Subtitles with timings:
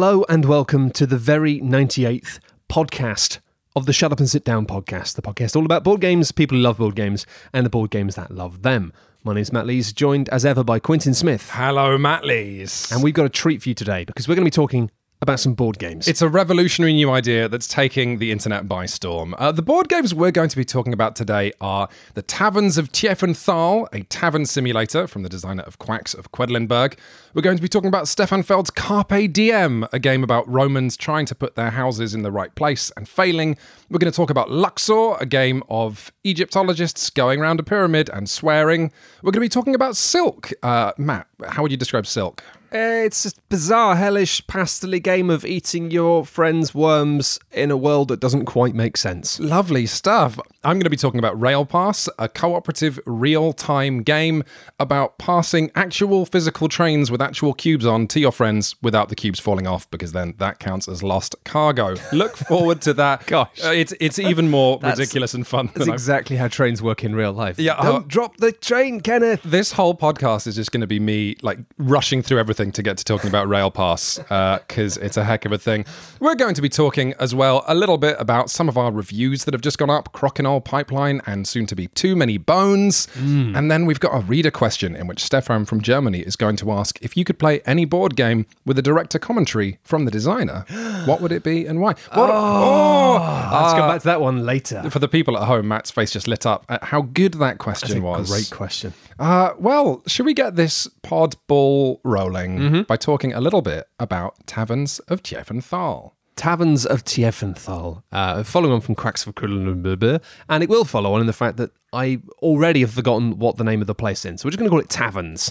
[0.00, 2.38] Hello and welcome to the very 98th
[2.70, 3.40] podcast
[3.76, 6.56] of the Shut Up and Sit Down podcast, the podcast all about board games, people
[6.56, 8.94] who love board games, and the board games that love them.
[9.24, 11.50] My name's Matt Lees, joined as ever by Quintin Smith.
[11.52, 12.90] Hello, Matt Lees.
[12.90, 14.90] And we've got a treat for you today because we're going to be talking
[15.22, 16.08] about some board games.
[16.08, 19.34] It's a revolutionary new idea that's taking the internet by storm.
[19.38, 22.90] Uh, the board games we're going to be talking about today are The Taverns of
[22.90, 26.96] Tiefenthal, a tavern simulator from the designer of Quacks of Quedlinburg.
[27.34, 31.26] We're going to be talking about Stefan Feld's Carpe Diem, a game about Romans trying
[31.26, 33.58] to put their houses in the right place and failing.
[33.90, 38.28] We're going to talk about Luxor, a game of Egyptologists going around a pyramid and
[38.28, 38.92] swearing.
[39.22, 40.52] We're going to be talking about Silk.
[40.62, 42.42] Uh, Matt, how would you describe Silk?
[42.72, 48.06] Uh, it's a bizarre, hellish, pastely game of eating your friends' worms in a world
[48.06, 49.40] that doesn't quite make sense.
[49.40, 50.38] Lovely stuff.
[50.62, 54.44] I'm going to be talking about Rail Pass, a cooperative real time game
[54.78, 59.40] about passing actual physical trains with actual cubes on to your friends without the cubes
[59.40, 61.96] falling off, because then that counts as lost cargo.
[62.12, 63.26] Look forward to that.
[63.26, 63.64] Gosh.
[63.64, 67.14] Uh, it's, it's even more ridiculous and fun than I exactly how trains work in
[67.14, 67.56] real life.
[67.56, 69.42] Yeah, Don't uh, drop the train, Kenneth.
[69.44, 72.98] this whole podcast is just going to be me like rushing through everything to get
[72.98, 75.84] to talking about Rail Pass uh, because it's a heck of a thing.
[76.18, 79.44] We're going to be talking as well a little bit about some of our reviews
[79.44, 83.06] that have just gone up Crokinole Pipeline and soon to be Too Many Bones.
[83.14, 83.56] Mm.
[83.56, 86.72] And then we've got a reader question in which Stefan from Germany is going to
[86.72, 90.64] ask if you could play any board game with a director commentary from the designer,
[91.04, 91.94] what would it be and why?
[92.12, 94.90] What, oh, oh Let's come uh, back to that one later.
[94.90, 98.30] for the people at home, Matt's just lit up at how good that question was.
[98.30, 98.94] Great question.
[99.18, 102.82] Uh, well, should we get this pod ball rolling Mm-hmm.
[102.82, 106.12] by talking a little bit about Taverns of Tiefenthal?
[106.36, 111.20] Taverns of Tiefenthal, uh, following on from Cracks of Krullenberg, and it will follow on
[111.20, 114.40] in the fact that I already have forgotten what the name of the place is.
[114.40, 115.50] So we're just going to call it Taverns.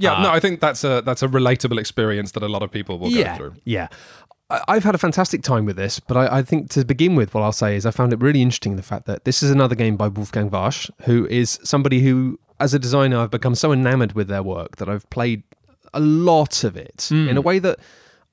[0.00, 3.00] Yeah, no, I think that's a that's a relatable experience that a lot of people
[3.00, 3.54] will yeah, go through.
[3.64, 3.88] Yeah.
[4.50, 7.42] I've had a fantastic time with this, but I, I think to begin with, what
[7.42, 9.96] I'll say is I found it really interesting the fact that this is another game
[9.96, 14.28] by Wolfgang Warsch, who is somebody who, as a designer, I've become so enamored with
[14.28, 15.42] their work that I've played
[15.92, 17.28] a lot of it hmm.
[17.28, 17.78] in a way that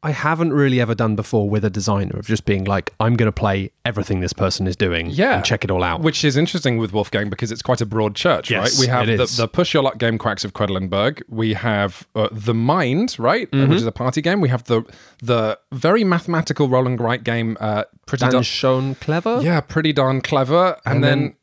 [0.05, 3.27] I haven't really ever done before with a designer of just being like, I'm going
[3.27, 6.01] to play everything this person is doing Yeah, and check it all out.
[6.01, 8.79] Which is interesting with Wolfgang because it's quite a broad church, Yes, right?
[8.79, 11.23] We have the, the Push Your Luck game, Quacks of Quedlinburg.
[11.27, 13.69] We have uh, the Mind, right, Uh, Mm-hmm.
[13.71, 14.39] which is a party game.
[14.41, 14.83] We have the
[15.23, 19.39] the very mathematical roll and write game, uh, pretty darn, shown clever.
[19.41, 20.77] yeah, pretty darn clever.
[20.85, 21.35] And, then, then-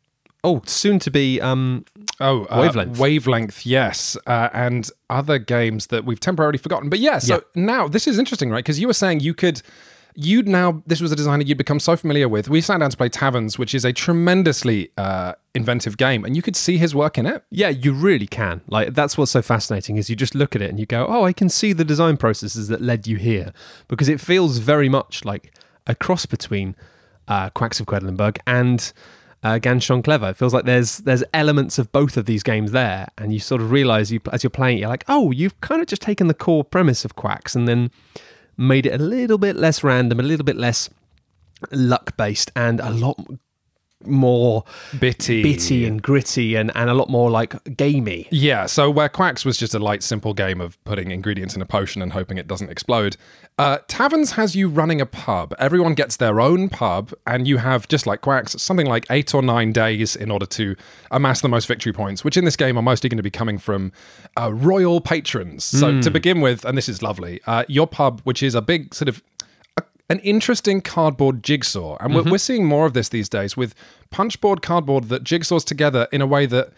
[0.44, 1.84] Oh, soon to be um,
[2.22, 2.98] Oh, uh, Wavelength.
[2.98, 4.16] Wavelength, yes.
[4.26, 6.88] Uh, and other games that we've temporarily forgotten.
[6.88, 8.64] But yeah, so now this is interesting, right?
[8.64, 9.60] Because you were saying you could,
[10.14, 12.48] you'd now, this was a designer you'd become so familiar with.
[12.48, 16.42] We sat down to play Taverns, which is a tremendously uh, inventive game, and you
[16.42, 17.44] could see his work in it.
[17.50, 18.62] Yeah, you really can.
[18.68, 21.24] Like that's what's so fascinating is you just look at it and you go, "Oh,
[21.24, 23.52] I can see the design processes that led you here,"
[23.88, 25.52] because it feels very much like
[25.86, 26.76] a cross between
[27.28, 28.92] uh, Quacks of Quedlinburg and
[29.42, 30.30] uh, Ganz Schön Clever.
[30.30, 33.60] It feels like there's there's elements of both of these games there, and you sort
[33.60, 36.28] of realize you as you're playing it, you're like, "Oh, you've kind of just taken
[36.28, 37.90] the core premise of Quacks and then
[38.56, 40.88] made it a little bit less random, a little bit less
[41.70, 43.18] luck based, and a lot
[44.06, 44.64] more
[44.98, 45.42] Bitty.
[45.42, 48.28] bitty and gritty and, and a lot more like gamey.
[48.30, 51.66] Yeah, so where Quacks was just a light, simple game of putting ingredients in a
[51.66, 53.16] potion and hoping it doesn't explode,
[53.58, 55.54] uh, Taverns has you running a pub.
[55.58, 59.42] Everyone gets their own pub, and you have, just like Quacks, something like eight or
[59.42, 60.74] nine days in order to
[61.10, 63.58] amass the most victory points, which in this game are mostly going to be coming
[63.58, 63.92] from
[64.40, 65.64] uh, royal patrons.
[65.64, 68.94] So to begin with, and this is lovely, uh, your pub, which is a big
[68.94, 69.22] sort of
[70.12, 71.96] an interesting cardboard jigsaw.
[71.98, 72.30] And we're, mm-hmm.
[72.30, 73.74] we're seeing more of this these days with
[74.10, 76.70] punchboard cardboard that jigsaws together in a way that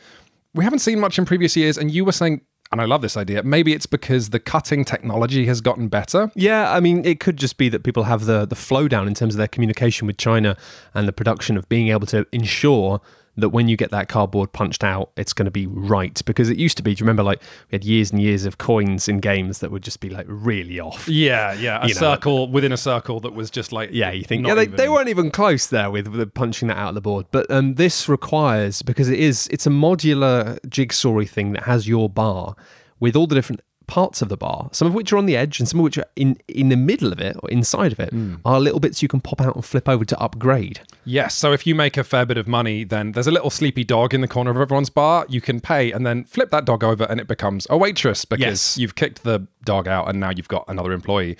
[0.55, 1.77] we haven't seen much in previous years.
[1.77, 5.47] And you were saying, and I love this idea, maybe it's because the cutting technology
[5.47, 6.31] has gotten better.
[6.37, 9.15] Yeah, I mean, it could just be that people have the the flow down in
[9.15, 10.56] terms of their communication with China
[10.94, 13.00] and the production of being able to ensure
[13.37, 16.23] that when you get that cardboard punched out, it's going to be right.
[16.25, 17.41] Because it used to be, do you remember, like
[17.71, 20.79] we had years and years of coins in games that would just be like really
[20.79, 21.09] off.
[21.09, 21.81] Yeah, yeah.
[21.83, 23.91] A You know, circle within a circle that was just like.
[23.93, 26.69] Yeah, you think not yeah, they, even- they weren't even close there with, with punching
[26.69, 27.27] that out of the board.
[27.33, 32.09] But um, this requires because it is it's a modular jigsawy thing that has your
[32.09, 32.55] bar
[33.01, 35.59] with all the different parts of the bar, some of which are on the edge
[35.61, 38.11] and some of which are in in the middle of it or inside of it,
[38.11, 38.37] Hmm.
[38.45, 40.81] are little bits you can pop out and flip over to upgrade.
[41.05, 43.85] Yes, so if you make a fair bit of money, then there's a little sleepy
[43.85, 45.27] dog in the corner of everyone's bar.
[45.29, 48.41] You can pay and then flip that dog over, and it becomes a waitress because
[48.41, 48.79] Yes.
[48.79, 51.37] you've kicked the dog out and now you've got another employee.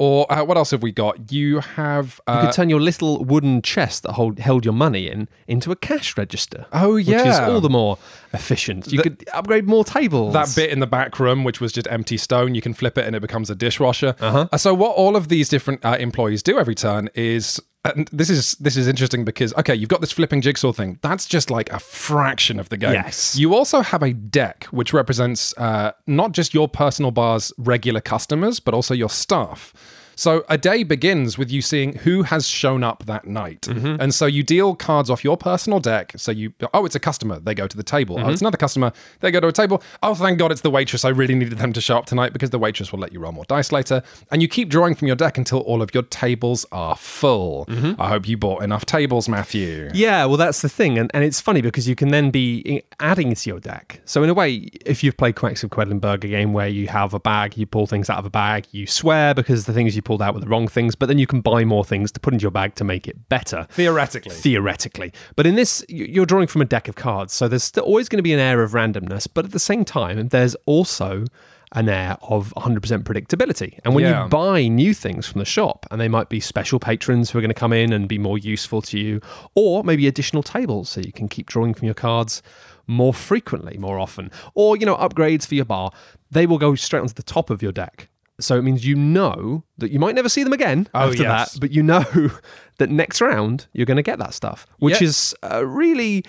[0.00, 1.30] Or uh, what else have we got?
[1.30, 2.20] You have.
[2.26, 5.70] Uh, You could turn your little wooden chest that hold, held your money in into
[5.70, 6.66] a cash register.
[6.72, 7.18] Oh, yeah.
[7.18, 7.98] Which is all the more
[8.32, 8.92] efficient.
[8.92, 10.32] You could upgrade more tables.
[10.32, 13.06] that bit in the back room, which was just empty stone, you can flip it
[13.06, 14.16] and it becomes a dishwasher.
[14.20, 14.48] Uh-huh.
[14.58, 17.60] So what all of these different uh, employees do every turn is.
[17.84, 20.98] And this is this is interesting because okay, you've got this flipping jigsaw thing.
[21.02, 22.94] That's just like a fraction of the game.
[22.94, 23.36] Yes.
[23.36, 28.58] You also have a deck which represents uh, not just your personal bar's regular customers,
[28.58, 29.74] but also your staff.
[30.16, 33.62] So a day begins with you seeing who has shown up that night.
[33.62, 33.96] Mm-hmm.
[34.00, 36.12] And so you deal cards off your personal deck.
[36.16, 37.40] So you, oh, it's a customer.
[37.40, 38.16] They go to the table.
[38.16, 38.26] Mm-hmm.
[38.26, 38.92] Oh, it's another customer.
[39.20, 39.82] They go to a table.
[40.02, 41.04] Oh, thank God it's the waitress.
[41.04, 43.32] I really needed them to show up tonight because the waitress will let you roll
[43.32, 44.02] more dice later.
[44.30, 47.66] And you keep drawing from your deck until all of your tables are full.
[47.66, 48.00] Mm-hmm.
[48.00, 49.90] I hope you bought enough tables, Matthew.
[49.94, 53.34] Yeah, well, that's the thing, and, and it's funny because you can then be adding
[53.34, 54.00] to your deck.
[54.04, 57.14] So in a way, if you've played Quacks of Quedlinburg, a game where you have
[57.14, 60.02] a bag, you pull things out of a bag, you swear because the things you
[60.04, 62.32] pulled out were the wrong things, but then you can buy more things to put
[62.34, 63.66] into your bag to make it better.
[63.70, 64.34] Theoretically.
[64.34, 68.08] Theoretically, but in this, you're drawing from a deck of cards, so there's still always
[68.08, 71.24] going to be an air of randomness, but at the same time, there's also
[71.72, 73.80] an air of 100% predictability.
[73.84, 74.24] And when Yeah.
[74.24, 77.40] you buy new things from the shop, and they might be special patrons who are
[77.42, 79.20] going to come in and be more useful to you,
[79.56, 82.42] or maybe additional tables so you can keep drawing from your cards
[82.86, 85.90] more frequently, more often, or you know, upgrades for your bar,
[86.30, 88.08] they will go straight onto the top of your deck.
[88.40, 91.52] So it means you know that you might never see them again Oh, after yes.
[91.52, 92.04] that, but you know
[92.78, 95.06] that next round you're going to get that stuff, which Yeah.
[95.08, 96.24] is uh, really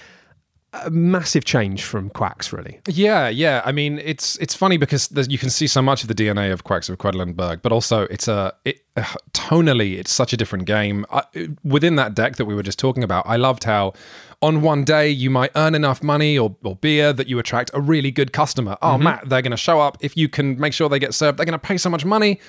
[0.74, 2.82] a massive change from Quacks, really.
[2.88, 3.62] Yeah, yeah.
[3.66, 6.66] I mean, it's it's funny because you can see so much of the DNA of
[6.66, 11.06] Quacks of Quedlinburg, but also it's a it, uh, tonally it's such a different game.
[11.12, 11.24] I,
[11.64, 13.94] within that deck that we were just talking about, I loved how
[14.46, 17.82] on one day you might earn enough money or, or beer that you attract a
[17.82, 18.78] really good customer.
[18.82, 19.04] Oh, mm-hmm.
[19.04, 21.40] Matt, they're going to show up if you can make sure they get served.
[21.40, 22.40] They're going to pay so much money.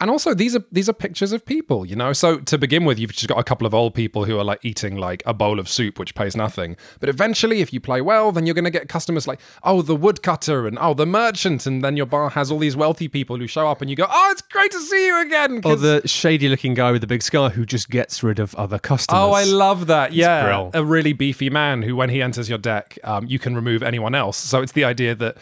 [0.00, 2.12] And also, these are these are pictures of people, you know.
[2.12, 4.64] So to begin with, you've just got a couple of old people who are like
[4.64, 6.76] eating like a bowl of soup, which pays nothing.
[7.00, 9.96] But eventually, if you play well, then you're going to get customers like oh the
[9.96, 13.46] woodcutter and oh the merchant, and then your bar has all these wealthy people who
[13.46, 15.60] show up, and you go oh it's great to see you again.
[15.64, 18.78] Or the shady looking guy with the big scar who just gets rid of other
[18.78, 19.20] customers.
[19.20, 20.12] Oh, I love that.
[20.12, 20.44] Yeah.
[20.44, 20.70] brill.
[20.74, 24.14] A really beefy man who, when he enters your deck, um, you can remove anyone
[24.14, 24.36] else.
[24.36, 25.36] So it's the idea that,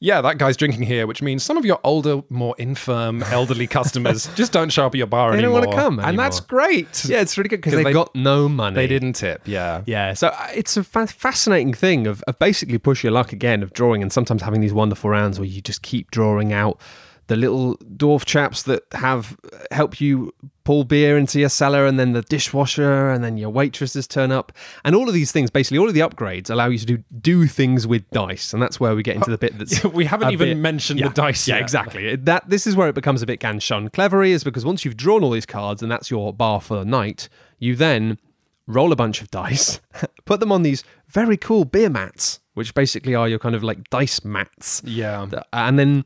[0.00, 4.28] yeah, that guy's drinking here, which means some of your older, more infirm, elderly customers
[4.34, 7.04] just don't show up at your bar They don't wanna come And that's great.
[7.04, 8.74] Yeah, it's really good because they've they- got no money.
[8.74, 9.42] They didn't tip.
[9.46, 9.82] Yeah.
[9.86, 13.62] Yeah, so uh, it's a fa- fascinating thing of, of basically push your luck again
[13.62, 16.80] of drawing and sometimes having these wonderful rounds where you just keep drawing out
[17.26, 19.36] the little dwarf chaps that have
[19.70, 20.30] help you
[20.64, 24.50] pull beer into your cellar and then the dishwasher and then your waitresses turn up
[24.84, 27.46] and all of these things basically all of the upgrades allow you to do do
[27.46, 30.32] things with dice and that's where we get into the bit uh, that's We haven't
[30.32, 31.54] even bit- mentioned yeah, the dice yet.
[31.54, 31.62] yeah yet.
[31.62, 34.84] exactly that this is where it becomes a bit Ganz Schön clevery is because once
[34.84, 37.28] you've drawn all these cards and that's your bar for the night
[37.58, 38.18] you then
[38.66, 39.80] roll a bunch of dice,
[40.24, 43.90] put them on these very cool beer mats, which basically are your kind of like
[43.90, 44.80] dice mats.
[44.84, 45.26] Yeah.
[45.52, 46.04] And then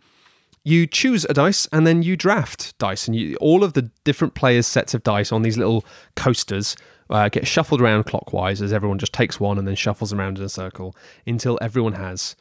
[0.68, 3.08] you choose a dice and then you draft dice.
[3.08, 5.84] And you, all of the different players' sets of dice on these little
[6.14, 6.76] coasters
[7.10, 10.44] uh, get shuffled around clockwise as everyone just takes one and then shuffles around in
[10.44, 10.94] a circle
[11.26, 12.36] until everyone has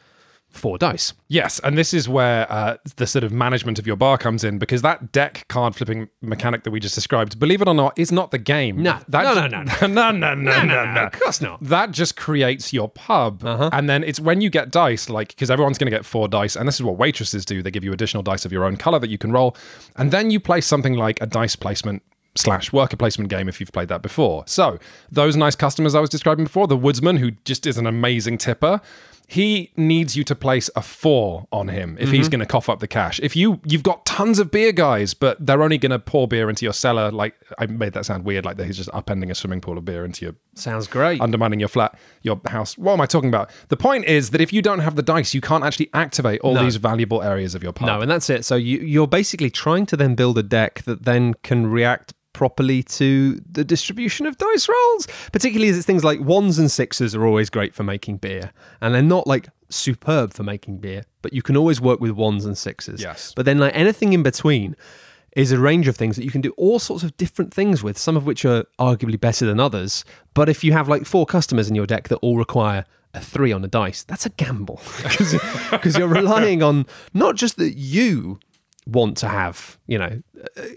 [0.57, 1.13] four dice.
[1.27, 4.57] Yes, and this is where uh, the sort of management of your bar comes in
[4.57, 8.11] because that deck card flipping mechanic that we just described, believe it or not, is
[8.11, 8.81] not the game.
[8.81, 8.99] No.
[9.07, 11.59] that No, ju- no, no, no, no, no, no, Of course not.
[11.61, 15.77] That just creates your pub, and then it's when you get dice, like because everyone's
[15.77, 17.61] going to get four dice, and this is what waitresses do.
[17.61, 19.55] They give you additional dice of your own color that you can roll,
[19.95, 22.03] and then you play something like a dice placement
[22.35, 24.43] slash worker placement game if you've played that before.
[24.45, 24.77] So
[25.11, 28.79] those nice customers I was describing before, the woodsman who just is an amazing tipper.
[29.29, 32.31] He needs you to place a four on him if he's mm-hmm.
[32.31, 33.19] going to cough up the cash.
[33.19, 36.49] If you you've got tons of beer guys, but they're only going to pour beer
[36.49, 39.35] into your cellar, like I made that sound weird, like that he's just upending a
[39.35, 41.19] swimming pool of beer into your Sounds great.
[41.19, 42.77] undermining your flat, your house.
[42.77, 43.49] What am I talking about?
[43.67, 46.53] The point is that if you don't have the dice, you can't actually activate all
[46.53, 46.63] No.
[46.63, 47.87] these valuable areas of your pub.
[47.87, 48.45] No, and that's it.
[48.45, 52.83] So you, you're basically trying to then build a deck that then can react properly
[52.83, 55.07] to the distribution of dice rolls.
[55.31, 58.93] Particularly as it's things like ones and sixes are always great for making beer, and
[58.93, 62.55] they're not like superb for making beer, but you can always work with ones and
[62.55, 63.01] sixes.
[63.01, 63.33] Yes.
[63.35, 64.75] But then like anything in between
[65.35, 67.97] is a range of things that you can do all sorts of different things with,
[67.97, 70.05] some of which are arguably better than others.
[70.35, 73.51] But if you have like four customers in your deck that all require a three
[73.51, 74.79] on a dice, that's a gamble
[75.71, 78.39] because you're relying on not just that you
[78.87, 80.21] want to have, you know,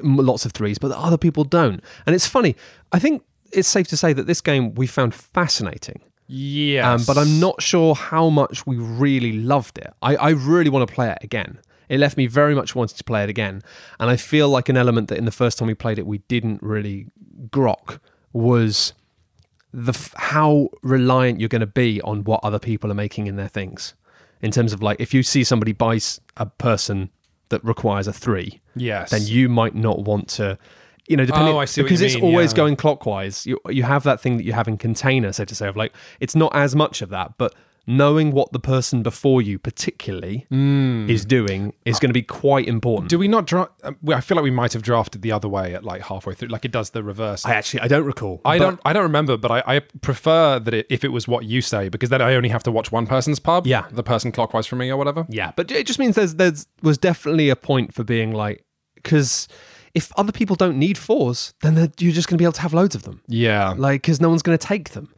[0.03, 1.83] lots of threes, but other people don't.
[2.07, 2.57] And it's funny.
[2.93, 6.01] I think it's safe to say that this game we found fascinating.
[6.27, 6.93] Yeah.
[6.93, 9.93] Um, but I'm not sure how much we really loved it.
[10.03, 11.59] I, I really want to play it again.
[11.91, 13.63] it left me very much wanting to play it again.
[13.99, 16.19] And I feel like an element that in the first time we played it, we
[16.29, 17.09] didn't really
[17.49, 17.99] grok
[18.33, 18.95] was
[19.73, 23.35] the f- how reliant you're going to be on what other people are making in
[23.35, 23.95] their things.
[24.41, 27.11] In terms of like, if you see somebody buys a person
[27.51, 29.11] that requires a three, Yes.
[29.11, 30.59] then you might not want to
[31.09, 32.57] you know depending Oh, I see what because it's mean, always yeah.
[32.57, 35.67] going clockwise you you have that thing that you have in container so to say
[35.67, 37.53] of like it's not as much of that but
[37.87, 43.09] knowing what the person before you particularly is doing is going to be quite important
[43.11, 43.67] Do we not draw?
[43.83, 46.49] Uh, I feel like we might have drafted the other way at like halfway through,
[46.49, 47.45] like it does the reverse.
[47.45, 48.79] i actually i don't recall I don't.
[48.85, 51.89] I don't remember, but I, I prefer that it, if it was what you say,
[51.89, 53.67] because then I only have to watch one person's pub.
[53.67, 53.87] Yeah.
[53.91, 55.27] the person clockwise from me or whatever.
[55.29, 59.49] yeah but it just means there's there's was definitely a point for being like because
[59.95, 62.73] if other people don't need fours then you're just going to be able to have
[62.75, 65.13] loads of them Yeah, like because no one's going to take them.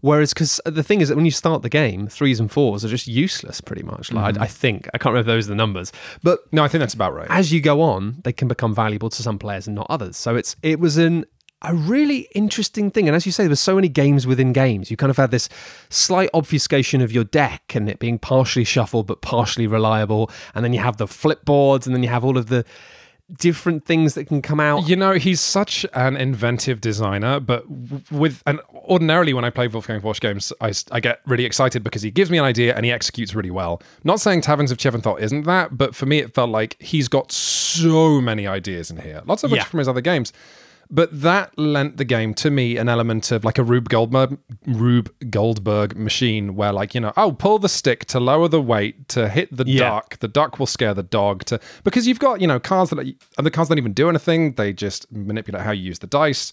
[0.00, 2.88] Whereas, because the thing is that when you start the game, threes and fours are
[2.88, 4.12] just useless, pretty much.
[4.12, 4.42] Like I, mm-hmm.
[4.42, 7.14] I think I can't remember those are the numbers, but no, I think that's about
[7.14, 7.26] right.
[7.30, 10.16] as you go on, they can become valuable to some players and not others.
[10.16, 11.24] So it's it was an
[11.62, 13.08] a really interesting thing.
[13.08, 14.90] And as you say, there were so many games within games.
[14.90, 15.48] You kind of had this
[15.88, 20.30] slight obfuscation of your deck and it being partially shuffled but partially reliable.
[20.54, 22.64] And then you have the flip boards, and then you have all of the
[23.38, 24.88] different things that can come out.
[24.88, 27.64] You know, he's such an inventive designer, but
[28.10, 32.10] with and ordinarily when I play Wolfgang Warsch games, I get really excited because he
[32.10, 33.82] gives me an idea and he executes really well.
[34.04, 37.32] Not saying Taverns of Tiefenthal isn't that, but for me it felt like he's got
[37.32, 39.64] so many ideas in here, lots of which Yeah.
[39.64, 40.32] from his other games.
[40.90, 45.10] But that lent the game to me an element of like a Rube Goldberg, Rube
[45.30, 49.28] Goldberg machine, where like you know, oh, pull the stick to lower the weight to
[49.28, 49.80] hit the Yeah.
[49.80, 50.18] duck.
[50.18, 51.44] The duck will scare the dog.
[51.46, 53.04] To because you've got you know cars that are,
[53.36, 54.52] and the cars don't even do anything.
[54.52, 56.52] They just manipulate how you use the dice.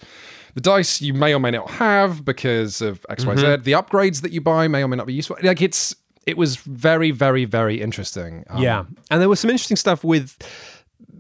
[0.56, 3.44] The dice you may or may not have because of X, Y, Z.
[3.44, 3.64] Mm-hmm.
[3.64, 5.38] The upgrades that you buy may or may not be useful.
[5.44, 8.46] Like it's it was very, very, very interesting.
[8.50, 10.38] Um, Yeah, and there was some interesting stuff with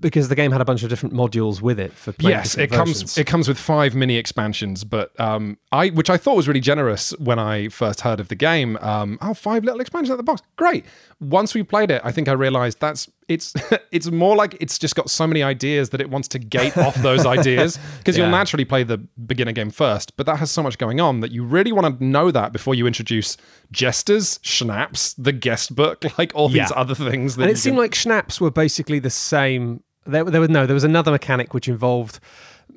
[0.04, 3.18] because the game had a bunch of different modules with it for Yes, it comes
[3.18, 7.10] it comes with five mini expansions, but um, I which I thought was really generous
[7.18, 8.78] when I first heard of the game.
[8.82, 10.86] Um, oh, five little expansions at the box, great.
[11.20, 13.54] Once we played it, I think I realized that's it's
[13.92, 16.96] it's more like it's just got so many ideas that it wants to gate off
[16.96, 20.78] those ideas because you'll naturally play the beginner game first, but that has so much
[20.78, 23.38] going on that you really want to know that before you introduce
[23.72, 26.64] jesters, schnapps, the guest book, like all Yeah.
[26.64, 27.38] these other things.
[27.38, 29.82] That and it seemed can- like schnapps were basically the same.
[30.06, 32.20] There, there was no, there was another mechanic which involved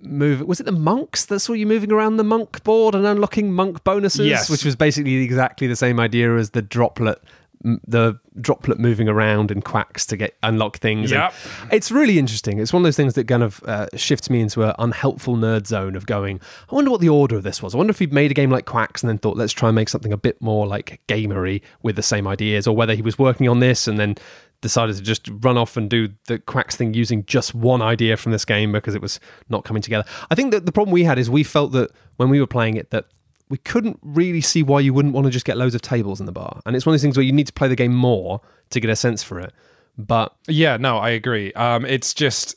[0.03, 0.43] move.
[0.43, 3.83] Was it the monks that saw you moving around the monk board and unlocking monk
[3.85, 4.27] bonuses?
[4.27, 4.51] Yes.
[4.51, 7.21] which was basically exactly the same idea as the droplet.
[7.63, 11.11] The droplet moving around in quacks to get unlock things.
[11.11, 12.61] And it's really interesting.
[12.61, 15.67] It's one of those things that kind of uh, shifts me into an unhelpful nerd
[15.67, 16.39] zone of going.
[16.71, 17.75] I wonder what the order of this was.
[17.75, 19.75] I wonder if he'd made a game like Quacks and then thought, let's try and
[19.75, 23.19] make something a bit more like gamery with the same ideas, or whether he was
[23.19, 24.17] working on this and then
[24.61, 28.33] decided to just run off and do the Quacks thing using just one idea from
[28.33, 30.05] this game because it was not coming together.
[30.31, 32.77] I think that the problem we had is we felt that when we were playing
[32.77, 33.07] it that
[33.49, 36.27] we couldn't really see why you wouldn't want to just get loads of tables in
[36.27, 36.61] the bar.
[36.67, 38.81] And it's one of those things where you need to play the game more to
[38.81, 39.53] get a sense for it.
[39.97, 41.53] But Yeah, no, I agree.
[41.53, 42.57] Um, it's just,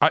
[0.00, 0.10] I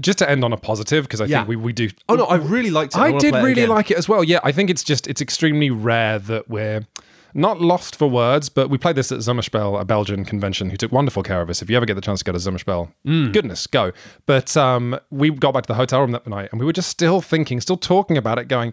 [0.00, 1.38] just to end on a positive because I Yeah.
[1.38, 1.90] think we, we do.
[2.08, 2.98] oh no, I really liked it.
[3.00, 4.22] I wanna did play it really like it as well.
[4.22, 6.86] Yeah, I think it's just it's extremely rare that we're
[7.34, 10.92] not lost for words, but we played this at Zummerspel, a Belgian convention, who took
[10.92, 11.60] wonderful care of us.
[11.62, 13.32] If you ever get the chance to go to Zummerspel, Mm.
[13.32, 13.92] goodness, go.
[14.26, 16.88] But um, we got back to the hotel room that night, and we were just
[16.88, 18.72] still thinking, still talking about it, going,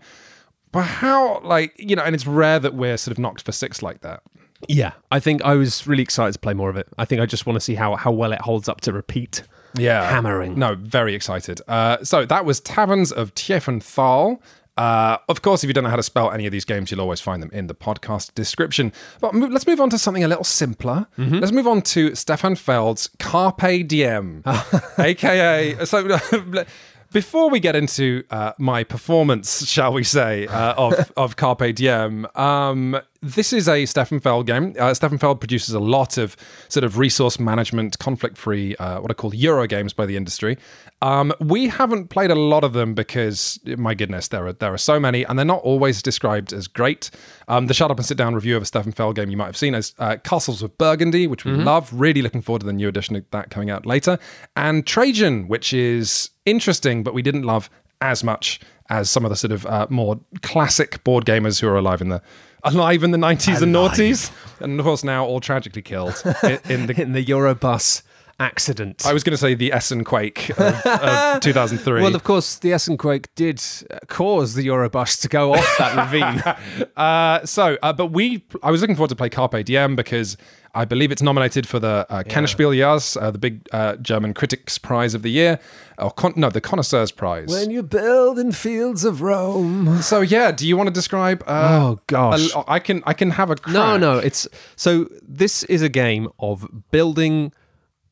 [0.71, 3.81] "But how?" Like you know, and it's rare that we're sort of knocked for six
[3.81, 4.21] like that.
[4.67, 6.87] Yeah, I think I was really excited to play more of it.
[6.99, 9.41] I think I just want to see how how well it holds up to repeat.
[9.75, 10.07] Yeah.
[10.09, 10.59] Hammering.
[10.59, 11.61] No, very excited.
[11.67, 14.39] Uh, so that was Taverns of Tiefenthal.
[14.77, 17.01] Uh, of course, if you don't know how to spell any of these games, you'll
[17.01, 18.91] always find them in the podcast description.
[19.19, 21.07] But mo- let's move on to something a little simpler.
[21.17, 24.43] Let's move on to Stefan Feld's Carpe Diem,
[24.97, 25.85] aka.
[25.85, 26.17] So,
[27.11, 32.25] before we get into uh, my performance, shall we say, uh, of of Carpe Diem,
[32.35, 34.75] um, this is a Stefan Feld game.
[34.79, 36.35] Uh, Stefan Feld produces a lot of
[36.69, 40.57] sort of resource management, conflict free, uh, what are called Euro games by the industry.
[41.03, 44.77] Um, we haven't played a lot of them because, my goodness, there are there are
[44.77, 47.11] so many, and they're not always described as great.
[47.47, 49.45] Um, the Shut Up and Sit Down review of a Stefan Feld game you might
[49.45, 51.91] have seen is uh, Castles of Burgundy, which we love.
[51.93, 54.17] Really looking forward to the new edition of that coming out later,
[54.55, 57.69] and Trajan, which is interesting, but we didn't love
[58.01, 58.59] as much
[58.89, 62.09] as some of the sort of uh, more classic board gamers who are alive in
[62.09, 62.21] the
[62.63, 63.91] alive in the 90s and Alive.
[63.93, 68.03] noughties and of course now all tragically killed i- in the in the Eurobus
[68.41, 69.05] accident.
[69.05, 72.01] I was going to say the Essen quake of, of 2003.
[72.01, 75.95] well, of course, the Essen quake did uh, cause the Eurobus to go off that
[76.11, 76.87] ravine.
[76.97, 80.35] Uh, so, uh, but we, I was looking forward to play Carpe Diem because
[80.73, 85.13] I believe it's nominated for the uh, Kennerspieljahr, uh, the big uh, German critics prize
[85.13, 85.59] of the year,
[85.97, 87.49] or con- no, the connoisseurs prize.
[87.49, 90.01] When you build in fields of Rome.
[90.01, 91.43] so yeah, do you want to describe?
[91.45, 92.53] Uh, Oh, gosh.
[92.55, 93.73] a- I can, I can have a crack.
[93.73, 97.51] No, no, it's so this is a game of building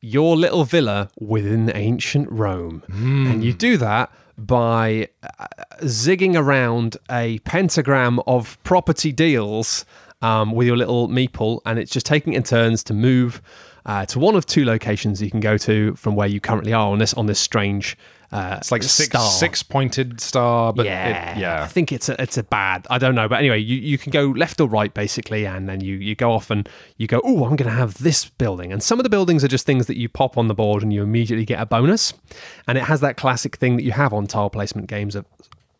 [0.00, 2.82] your little villa within ancient Rome.
[2.88, 5.46] And you do that by uh,
[5.82, 9.84] zigging around a pentagram of property deals
[10.22, 13.42] um, with your little meeple, and it's just taking it in turns to move
[13.86, 16.90] uh, to one of two locations you can go to from where you currently are
[16.90, 17.96] on this on this strange.
[18.32, 19.28] Uh, It's like six, star.
[19.28, 21.62] six pointed star, but yeah, it, yeah.
[21.64, 22.86] I think it's a it's a bad.
[22.88, 25.80] I don't know, but anyway, you, you can go left or right basically, and then
[25.80, 27.20] you you go off and you go.
[27.24, 29.86] Oh, I'm going to have this building, and some of the buildings are just things
[29.86, 32.12] that you pop on the board and you immediately get a bonus,
[32.68, 35.24] and it has that classic thing that you have on tile placement games of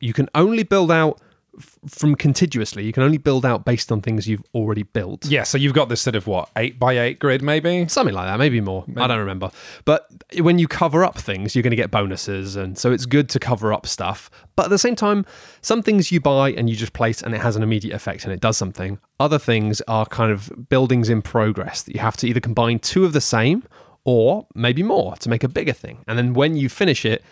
[0.00, 1.20] you can only build out
[1.58, 2.84] f- from contiguously.
[2.84, 5.26] You can only build out based on things you've already built.
[5.26, 7.86] Yeah, so you've got this sort of what eight by eight grid, maybe.
[7.88, 8.84] Something like that, maybe more.
[8.96, 9.50] I don't remember.
[9.84, 12.56] But when you cover up things, you're going to get bonuses.
[12.56, 14.30] And so it's good to cover up stuff.
[14.56, 15.24] But at the same time,
[15.62, 18.32] some things you buy and you just place and it has an immediate effect and
[18.32, 18.98] it does something.
[19.18, 23.04] Other things are kind of buildings in progress that you have to either combine two
[23.04, 23.64] of the same
[24.04, 26.04] or maybe more to make a bigger thing.
[26.06, 27.22] And then when you finish it,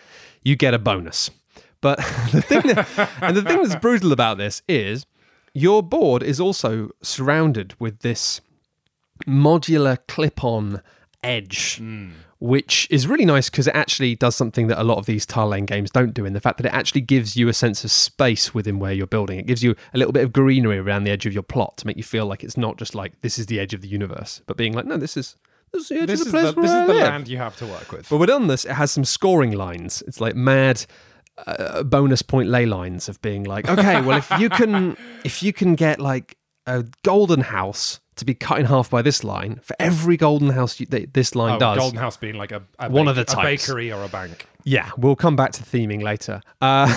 [0.43, 1.31] you get a bonus.
[1.81, 1.97] But
[2.31, 5.05] the thing that, and the thing that's brutal about this is
[5.53, 8.41] your board is also surrounded with this
[9.27, 10.81] modular clip-on
[11.23, 11.81] edge,
[12.39, 15.49] which is really nice because it actually does something that a lot of these tile
[15.49, 16.25] lane games don't do.
[16.25, 19.07] In the fact that it actually gives you a sense of space within where you're
[19.07, 19.39] building.
[19.39, 21.87] It gives you a little bit of greenery around the edge of your plot to
[21.87, 24.41] make you feel like it's not just like this is the edge of the universe,
[24.47, 25.35] but being like, no, this is
[25.71, 27.27] this is the edge This of is the place the, where this is the land
[27.27, 28.09] you have to work with.
[28.09, 30.01] But within this, it has some scoring lines.
[30.07, 30.85] It's like mad
[31.47, 35.53] uh, bonus point ley lines of being like, okay, well, if you can, if you
[35.53, 39.75] can get like a golden house to be cut in half by this line, for
[39.79, 42.89] every golden house you, that this line Oh, does, Golden House being like a, a
[42.89, 43.63] One bake- of the types.
[43.63, 44.45] a bakery or a bank.
[44.65, 46.41] yeah, we'll come back to theming later.
[46.61, 46.87] Uh,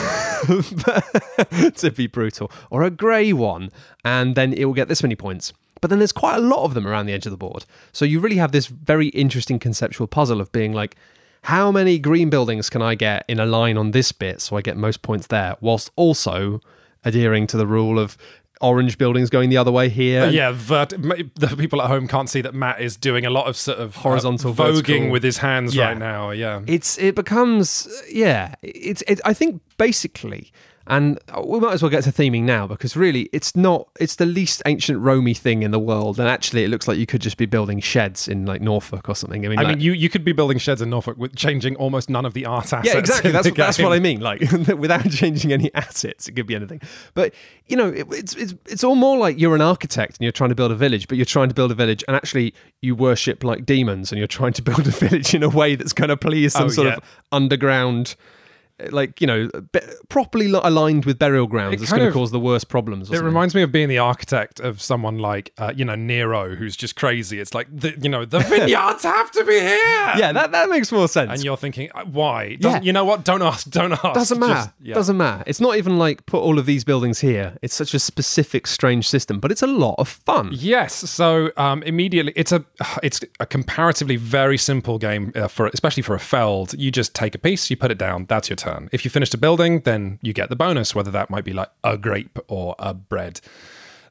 [1.77, 3.71] to be brutal, or a grey one,
[4.05, 5.53] and then it will get this many points.
[5.81, 8.05] But then there's quite a lot of them around the edge of the board, so
[8.05, 10.97] you really have this very interesting conceptual puzzle of being like,
[11.43, 14.63] how many green buildings can I get in a line on this bit so I
[14.63, 16.61] get most points there, whilst also
[17.05, 18.17] adhering to the rule of
[18.61, 20.29] orange buildings going the other way here.
[20.29, 23.57] Yeah, vert- the people at home can't see that Matt is doing a lot of
[23.57, 25.11] sort of uh, Horizontal, voguing vertical.
[25.11, 25.89] with his hands Yeah.
[25.89, 26.31] right now.
[26.31, 30.53] Yeah, it's it becomes yeah it's it, i think basically
[30.87, 34.27] and we might as well get to theming now because really it's not it's the
[34.27, 37.37] least ancient romy thing in the world and actually it looks like you could just
[37.37, 40.09] be building sheds in like norfolk or something i mean I like- mean, you, you
[40.09, 42.87] could be building sheds in Norfolk with changing almost none of the art assets.
[42.93, 43.31] yeah, exactly.
[43.31, 44.21] That's that's what I mean.
[44.21, 44.41] Like
[44.79, 46.81] without changing any assets, it could be anything.
[47.15, 47.35] But
[47.69, 50.51] you know, it, it's it's it's all more like you're an architect and you're trying
[50.51, 53.45] to build a village, but you're trying to build a village and actually you worship
[53.45, 56.17] like demons and you're trying to build a village in a way that's going to
[56.17, 56.95] please some Oh, sort yeah.
[56.95, 58.15] of underground.
[58.91, 62.41] Like you know, be, properly li- aligned with burial grounds, it's going to cause the
[62.41, 63.09] worst problems.
[63.09, 63.25] It something.
[63.27, 66.97] reminds me of being the architect of someone like, uh, you know, Nero, who's just
[66.97, 67.39] crazy.
[67.41, 70.13] It's like, the, you know, the vineyards have to be here.
[70.17, 71.31] yeah, that, that makes more sense.
[71.33, 72.57] And you're thinking, uh, why?
[72.57, 72.87] Doesn't, Yeah.
[72.87, 73.25] You know what?
[73.25, 73.69] Don't ask.
[73.71, 74.15] Don't ask.
[74.15, 74.55] doesn't matter.
[74.55, 74.95] Just- yeah.
[74.95, 75.45] Doesn't matter.
[75.47, 77.57] It's not even like put all of these buildings here.
[77.63, 80.51] It's such a specific, strange system, but it's a lot of fun.
[80.53, 80.95] Yes.
[81.11, 82.65] So um, immediately, it's a
[83.03, 86.75] it's a comparatively very simple game uh, for especially for a feld.
[86.75, 88.27] You just take a piece, you put it down.
[88.29, 88.72] That's your turn.
[88.93, 91.71] If you finished a building, then you get the bonus, whether that might be like
[91.85, 93.41] a grape or a bread.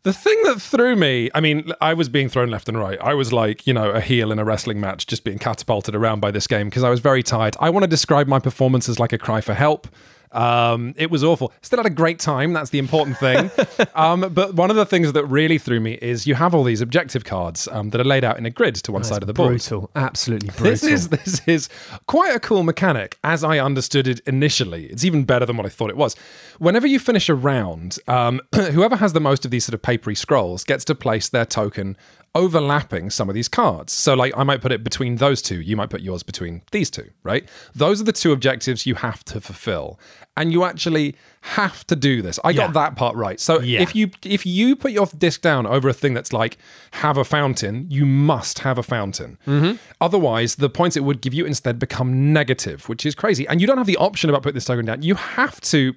[0.04, 2.97] The thing that threw me, I mean, I was being thrown left and right.
[3.00, 6.21] I was like, you know, a heel in a wrestling match, just being catapulted around
[6.21, 7.56] by this game because I was very tired.
[7.60, 9.88] I want to describe my performance as like a cry for help.
[10.32, 11.52] Um, it was awful.
[11.62, 12.54] Still had a great time.
[12.54, 13.52] That's the important thing.
[13.96, 16.82] um, but one of the things that really threw me is you have all these
[16.82, 19.34] objective cards um, that are laid out in a grid to one side of the
[19.34, 19.50] board.
[19.50, 19.89] Brutal.
[19.96, 20.72] Absolutely brutal.
[20.72, 21.70] This is this is
[22.08, 24.86] quite a cool mechanic, as I understood it initially.
[24.86, 26.15] It's even better than what I thought it was.
[26.60, 30.15] Whenever you finish a round, um, whoever has the most of these sort of papery
[30.15, 31.98] scrolls gets to place their token
[32.34, 33.91] overlapping some of these cards.
[33.91, 35.60] So, like, I might put it between those two.
[35.60, 37.48] You might put yours between these two, right?
[37.76, 40.00] Those are the two objectives you have to fulfill,
[40.38, 42.39] and you actually have to do this.
[42.44, 43.39] I got that part right.
[43.39, 43.82] So, Yeah.
[43.82, 46.58] if you if you put your disc down over a thing that's like
[46.91, 49.38] have a fountain, you must have a fountain.
[49.48, 49.78] Mm-hmm.
[50.00, 53.48] Otherwise, the points it would give you instead become negative, which is crazy.
[53.48, 55.02] And you don't have the option about putting this token down.
[55.02, 55.94] You have to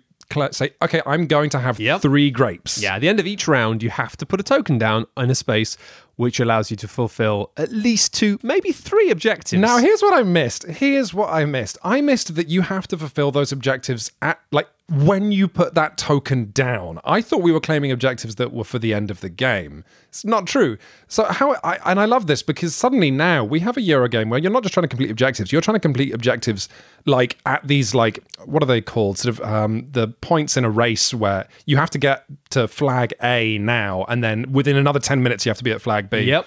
[0.52, 2.02] say, okay, I'm going to have Yep.
[2.02, 2.82] three grapes.
[2.82, 5.30] Yeah, at the end of each round, you have to put a token down in
[5.30, 5.76] a space
[6.16, 9.60] which allows you to fulfill at least two, maybe three objectives.
[9.60, 10.64] Now, here's what I missed.
[10.64, 11.76] Here's what I missed.
[11.82, 15.96] I missed that you have to fulfill those objectives at like when you put that
[15.96, 17.00] token down.
[17.04, 19.82] I thought we were claiming objectives that were for the end of the game.
[20.08, 20.76] It's not true.
[21.08, 24.28] So how I and I love this because suddenly now we have a Euro game
[24.28, 26.68] where you're not just trying to complete objectives, you're trying to complete objectives
[27.06, 29.16] like at these like what are they called?
[29.18, 33.14] Sort of um, the points in a race where you have to get to flag
[33.22, 36.20] A now, and then within another ten minutes you have to be at flag B
[36.20, 36.46] Yep.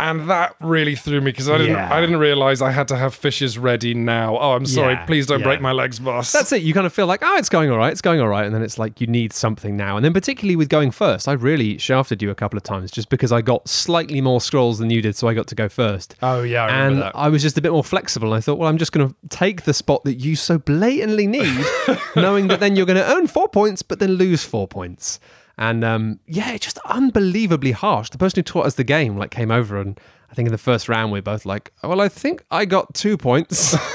[0.00, 1.94] And that really threw me because I didn't Yeah.
[1.94, 4.38] I didn't realize I had to have fishes ready now.
[4.38, 4.94] Oh, I'm sorry.
[4.94, 5.46] Yeah, Please don't yeah.
[5.46, 6.32] break my legs, boss.
[6.32, 6.62] That's it.
[6.62, 8.44] You kind of feel like, oh, it's going all right, it's going all right.
[8.44, 9.96] And then it's like, you need something now.
[9.96, 13.08] And then, particularly with going first, I really shafted you a couple of times just
[13.08, 15.16] because I got slightly more scrolls than you did.
[15.16, 16.16] So I got to go first.
[16.22, 17.12] Oh, yeah, I and that.
[17.14, 18.28] I was just a bit more flexible.
[18.28, 21.26] And I thought, well, I'm just going to take the spot that you so blatantly
[21.26, 21.64] need,
[22.16, 25.20] knowing that then you're going to earn four points, but then lose four points.
[25.60, 28.08] And um, yeah, it's just unbelievably harsh.
[28.08, 30.58] The person who taught us the game like came over and I think in the
[30.58, 33.76] first round we are both like, oh, well, I think I got two points.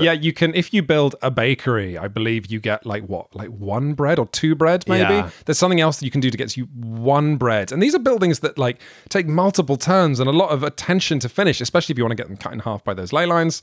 [0.00, 3.48] yeah, you can if you build a bakery, I believe you get like what, like
[3.48, 5.14] one bread or two bread, maybe.
[5.14, 5.30] Yeah.
[5.44, 7.70] There's something else that you can do to get you one bread.
[7.70, 11.28] And these are buildings that like take multiple turns and a lot of attention to
[11.28, 13.60] finish, especially if you want to get them cut in half by those ley lines.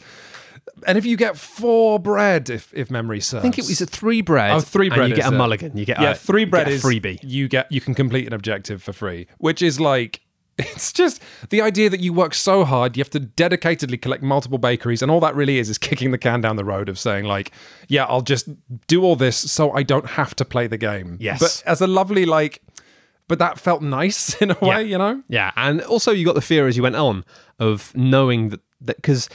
[0.86, 3.86] And if you get four bread, if if memory serves, I think it was a
[3.86, 4.52] three bread.
[4.52, 5.02] Oh, three bread.
[5.02, 5.38] And you get a it?
[5.38, 5.78] mulligan.
[5.78, 7.20] You get yeah, a, three bread is freebie.
[7.24, 10.22] You get you can complete an objective for free, which is like
[10.58, 14.58] it's just the idea that you work so hard, you have to dedicatedly collect multiple
[14.58, 17.26] bakeries, and all that really is is kicking the can down the road of saying
[17.26, 17.52] like,
[17.88, 18.50] yeah, I'll just
[18.88, 21.18] do all this so I don't have to play the game.
[21.20, 21.40] Yes.
[21.40, 22.64] but as a lovely like,
[23.28, 25.22] but that felt nice in a way, you know.
[25.28, 27.24] Yeah, and also you got the fear as you went on
[27.60, 29.30] of knowing that because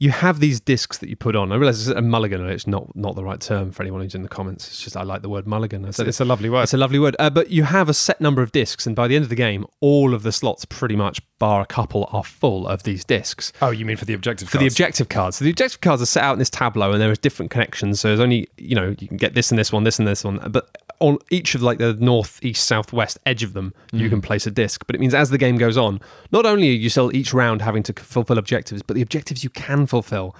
[0.00, 1.50] you have these discs that you put on.
[1.50, 4.14] I realize it's a mulligan, and it's not not the right term for anyone who's
[4.14, 4.68] in the comments.
[4.68, 5.84] It's just I like the word mulligan.
[5.84, 6.62] I said It's a lovely word.
[6.62, 7.16] It's a lovely word.
[7.18, 9.34] Uh, but you have a set number of discs, and by the end of the
[9.34, 13.52] game, all of the slots, pretty much bar a couple, are full of these discs.
[13.62, 14.48] Oh, you mean for the objective?
[14.48, 15.36] For the objective cards.
[15.36, 18.00] So the objective cards are set out in this tableau and there are different connections.
[18.00, 20.24] So there's only, you know, you can get this and this one, this and this
[20.24, 20.38] one.
[20.50, 20.68] But
[21.00, 24.10] on each of like the north, east, south, west edge of them, you mm.
[24.10, 24.84] can place a disc.
[24.86, 26.00] But it means as the game goes on,
[26.32, 29.50] not only are you still each round having to fulfill objectives, but the objectives you
[29.50, 30.34] can fulfill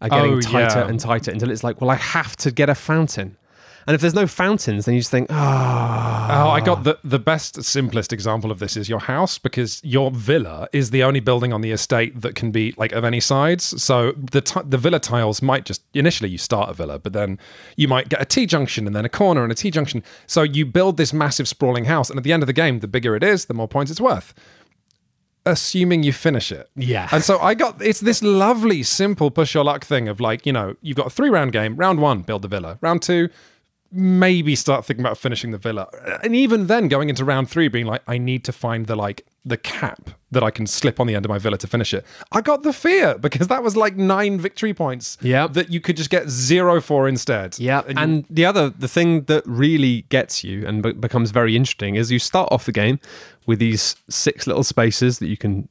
[0.00, 0.88] are getting Oh, tighter yeah.
[0.88, 3.36] and tighter until it's like, well, I have to get a fountain.
[3.86, 7.18] And if there's no fountains, then you just think, ah, Oh, I got the the
[7.18, 11.52] best, simplest example of this is your house because your villa is the only building
[11.52, 13.80] on the estate that can be like of any sides.
[13.82, 17.38] So the ti the villa tiles might just initially you start a villa, but then
[17.76, 20.02] you might get a T junction and then a corner and a T junction.
[20.26, 22.88] So you build this massive sprawling house, and at the end of the game, the
[22.88, 24.34] bigger it is, the more points it's worth.
[25.44, 26.68] Assuming you finish it.
[26.74, 27.08] Yeah.
[27.12, 30.52] And so I got it's this lovely, simple push your luck thing of like, you
[30.52, 31.76] know, you've got a three round game.
[31.76, 32.78] Round one, build the villa.
[32.80, 33.28] Round two,
[33.96, 35.88] maybe start thinking about finishing the villa.
[36.22, 39.26] And even then going into round three, being like, I need to find the like
[39.44, 42.04] the cap that I can slip on the end of my villa to finish it.
[42.32, 45.16] I got the fear because that was like nine victory points.
[45.22, 45.54] Yep.
[45.54, 47.58] That you could just get zero for instead.
[47.58, 51.56] Yeah, And and, the other, the thing that really gets you and be- becomes very
[51.56, 52.98] interesting is you start off the game
[53.46, 55.68] with these six little spaces that you can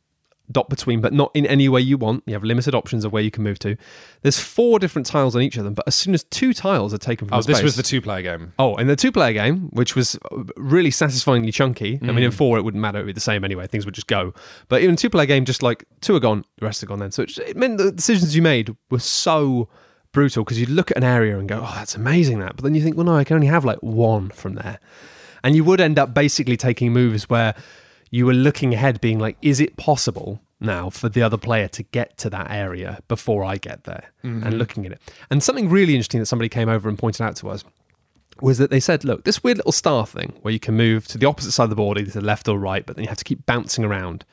[0.51, 2.23] dot between, but not in any way you want.
[2.27, 3.75] You have limited options of where you can move to.
[4.21, 6.97] There's four different tiles on each of them, but as soon as two tiles are
[6.99, 8.53] taken from Oh, this space, was the two player game.
[8.59, 10.17] Oh, in the two player game, which was
[10.57, 11.99] really satisfyingly chunky.
[12.01, 12.23] I mean, Mm.
[12.25, 12.99] in four, it wouldn't matter.
[12.99, 13.65] It would be the same anyway.
[13.67, 14.33] Things would just go.
[14.67, 16.99] But in a two player game, just like two are gone, the rest are gone
[16.99, 17.11] then.
[17.11, 19.67] So it, just- it meant the decisions you made were so
[20.11, 22.55] brutal because you'd look at an area and go, oh, that's amazing that.
[22.55, 24.79] But then you think, well, no, I can only have like one from there.
[25.43, 27.53] And you would end up basically taking moves where
[28.11, 31.83] you were looking ahead, being like, is it possible now for the other player to
[31.83, 34.11] get to that area before I get there?
[34.23, 34.53] And mm-hmm.
[34.53, 35.01] looking at it.
[35.29, 37.63] And something really interesting that somebody came over and pointed out to us
[38.41, 41.17] was that they said, look, this weird little star thing where you can move to
[41.17, 43.09] the opposite side of the board, either to the left or right, but then you
[43.09, 44.25] have to keep bouncing around.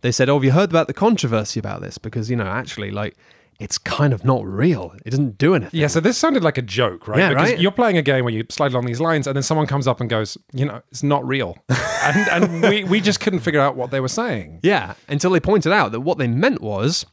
[0.00, 1.98] They said, oh, have you heard about the controversy about this?
[1.98, 3.16] Because, you know, actually, like,
[3.58, 4.94] it's kind of not real.
[5.04, 5.80] It doesn't do anything.
[5.80, 7.18] Yeah, so this sounded like a joke, right?
[7.18, 7.58] Yeah, because right?
[7.58, 10.00] you're playing a game where you slide along these lines and then someone comes up
[10.00, 11.58] and goes, you know, it's not real.
[11.68, 14.60] and and we, we just couldn't figure out what they were saying.
[14.62, 17.04] Yeah, until they pointed out that what they meant was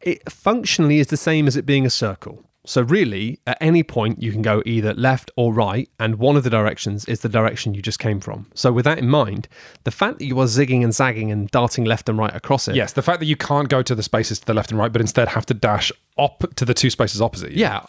[0.00, 2.44] it functionally is the same as it being a circle.
[2.64, 6.44] So really, at any point you can go either left or right, and one of
[6.44, 8.46] the directions is the direction you just came from.
[8.54, 9.48] So with that in mind,
[9.84, 12.76] the fact that you are zigging and zagging and darting left and right across it,
[12.76, 14.92] Yes, the fact that you can't go to the spaces to the left and right,
[14.92, 17.58] but instead have to dash up to the two spaces opposite you.
[17.60, 17.84] yeah,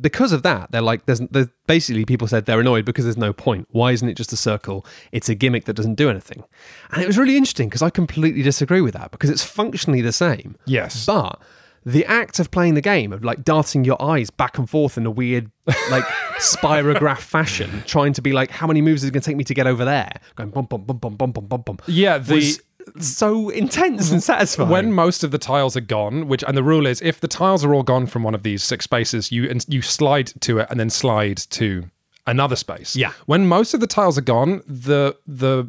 [0.00, 3.32] because of that, they're like, there's, there's basically people said they're annoyed because there's no
[3.32, 3.66] point.
[3.70, 4.86] Why isn't it just a circle?
[5.10, 6.44] It's a gimmick that doesn't do anything.
[6.92, 10.12] And it was really interesting because I completely disagree with that because it's functionally the
[10.12, 10.56] same.
[10.66, 11.04] Yes.
[11.06, 11.40] But
[11.84, 15.06] the act of playing the game of like darting your eyes back and forth in
[15.06, 15.50] a weird
[15.90, 16.04] like
[16.38, 19.44] spirograph fashion, trying to be like, how many moves is it going to take me
[19.44, 20.12] to get over there?
[20.36, 21.78] Going bum bum bum bum bum bum bum bum.
[21.86, 22.62] Yeah, the was
[22.98, 24.68] so intense and satisfying.
[24.68, 27.64] when most of the tiles are gone, which and the rule is if the tiles
[27.64, 30.66] are all gone from one of these six spaces, you and you slide to it
[30.70, 31.84] and then slide to
[32.26, 32.94] another space.
[32.96, 33.12] Yeah.
[33.26, 35.68] When most of the tiles are gone, the the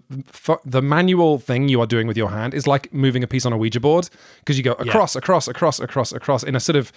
[0.65, 3.53] the manual thing you are doing with your hand is like moving a piece on
[3.53, 6.91] a Ouija board because you go across, across, across, across, across in a sort of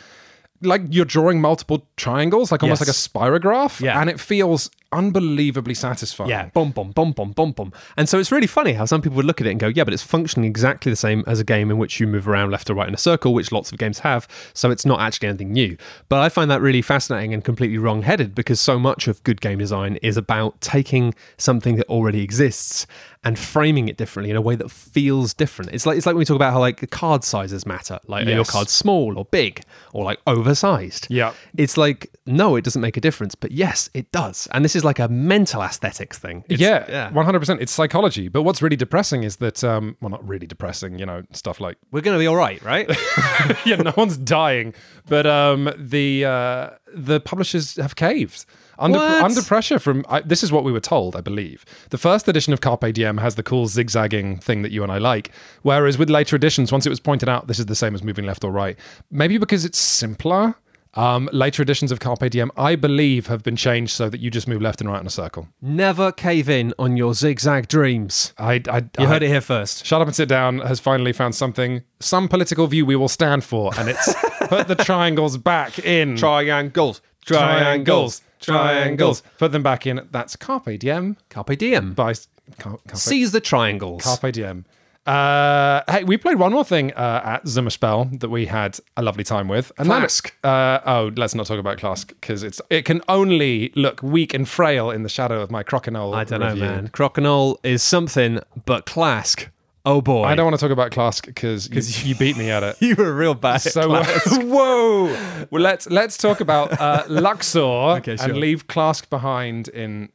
[0.62, 2.88] like you're drawing multiple triangles, like almost Yes.
[2.88, 3.81] like a spirograph.
[3.81, 4.01] Yeah.
[4.01, 6.31] And it feels unbelievably satisfying.
[6.31, 7.73] Yeah, bum bum bum bum bum bum.
[7.97, 9.85] And so it's really funny how some people would look at it and go, "Yeah,
[9.85, 12.71] but it's functioning exactly the same as a game in which you move around left
[12.71, 14.27] or right in a circle, which lots of games have.
[14.55, 15.77] So it's not actually anything new."
[16.09, 19.59] But I find that really fascinating and completely wrong-headed because so much of good game
[19.59, 22.87] design is about taking something that already exists
[23.27, 25.73] and framing it differently in a way that feels different.
[25.73, 28.31] It's like it's like when we talk about how like card sizes matter, like are
[28.31, 29.62] your cards small or big
[29.93, 31.09] or like oversized.
[31.11, 31.33] Yeah.
[31.57, 34.47] It's like no, it doesn't make a difference, but yes, it does.
[34.53, 36.45] And this is like a mental aesthetics thing.
[36.49, 37.11] It's- yeah, yeah.
[37.11, 37.61] one hundred percent.
[37.61, 38.29] It's psychology.
[38.29, 40.97] But what's really depressing is that, um, well, not really depressing.
[41.01, 42.89] You know, stuff like We're gonna be all right, right?
[43.67, 44.73] yeah, no one's dying,
[45.09, 48.44] but um, the uh, the publishers have caved
[48.79, 49.25] under What?
[49.25, 50.05] under pressure from.
[50.09, 51.64] I, this is what we were told, I believe.
[51.90, 54.99] The first edition of Carpe Diem has the cool zigzagging thing that you and I
[54.99, 55.31] like,
[55.62, 58.25] whereas with later editions, once it was pointed out, this is the same as moving
[58.25, 58.79] left or right.
[59.11, 60.55] Maybe because it's simpler.
[60.97, 64.49] Um, later editions of Carpe Diem, I believe, have been changed so that you just
[64.49, 65.49] move left and right in a circle.
[65.61, 68.33] Never cave in on your zigzag dreams.
[68.39, 69.85] I, I, You I heard it here first.
[69.85, 73.45] Shut Up and Sit Down has finally found something, some political view we will stand
[73.45, 74.15] for, and it's
[74.49, 76.17] put the triangles back in.
[76.17, 79.23] Triangles, triangles, triangles.
[79.39, 80.09] Put them back in.
[80.11, 81.93] That's Carpe Diem Carpe diem.
[81.95, 82.15] by
[82.59, 84.03] Car- Carpe, Seize the triangles.
[84.03, 84.65] Carpe Diem.
[85.07, 89.25] Uh, hey, we played one more thing uh, at Zimmerspell that we had a lovely
[89.25, 89.71] time with.
[89.79, 90.33] And Klask.
[90.42, 94.49] uh, oh, let's not talk about Klask because it's it can only look weak and
[94.49, 96.14] frail in the shadow of my Crokinole.
[96.14, 96.88] I don't know, man.
[96.88, 99.49] Crokinole is something, but Klask.
[99.85, 100.25] Oh boy.
[100.25, 102.77] I don't want to talk about Klask because you, you beat me at it.
[102.81, 103.59] You were a real bad.
[103.59, 104.45] So Klask.
[104.49, 107.61] whoa, well let's let's talk about uh, Luxor
[107.99, 108.31] Okay, sure.
[108.31, 110.11] and leave Klask behind in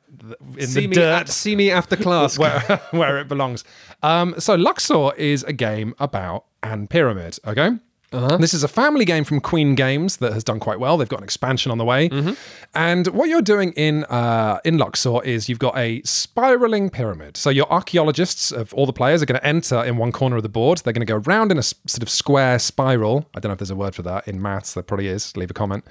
[0.57, 2.59] in see the me, dirt see me after class, where
[2.91, 3.63] where it belongs.
[4.03, 7.37] Um, so Luxor is a game about an pyramid.
[7.45, 7.71] Okay.
[8.13, 8.35] Uh-huh.
[8.35, 10.97] This is a family game from Queen Games that has done quite well.
[10.97, 12.33] They've got an expansion on the way, Mm-hmm.
[12.75, 17.37] and what you're doing in uh, in Luxor is you've got a spiraling pyramid.
[17.37, 20.43] So your archaeologists of all the players are going to enter in one corner of
[20.43, 20.79] the board.
[20.79, 23.29] They're going to go round in a sort of square spiral.
[23.33, 24.73] I don't know if there's a word for that in maths.
[24.73, 25.37] There probably is.
[25.37, 25.85] Leave a comment.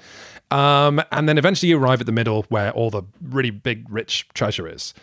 [0.51, 4.27] Um, and then eventually you arrive at the middle where all the really big, rich
[4.33, 4.93] treasure is.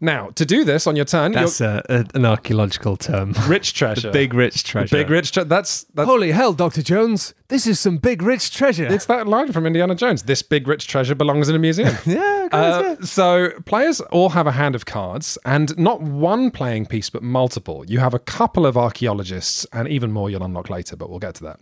[0.00, 3.34] Now, to do this on your turn, That's you're a, a, an archaeological term.
[3.48, 4.12] rich treasure.
[4.12, 4.96] big rich treasure.
[4.96, 5.48] big rich treasure.
[5.48, 6.82] That's that's Holy hell, Dr.
[6.82, 7.34] Jones.
[7.48, 8.86] This is some big rich treasure.
[8.86, 10.22] it's that line from Indiana Jones.
[10.22, 11.96] This big rich treasure belongs in a museum.
[12.06, 17.10] yeah, Uh, so players all have a hand of cards, and not one playing piece,
[17.10, 17.84] but multiple.
[17.86, 21.34] You have a couple of archaeologists, and even more you'll unlock later, but we'll get
[21.36, 21.60] to that.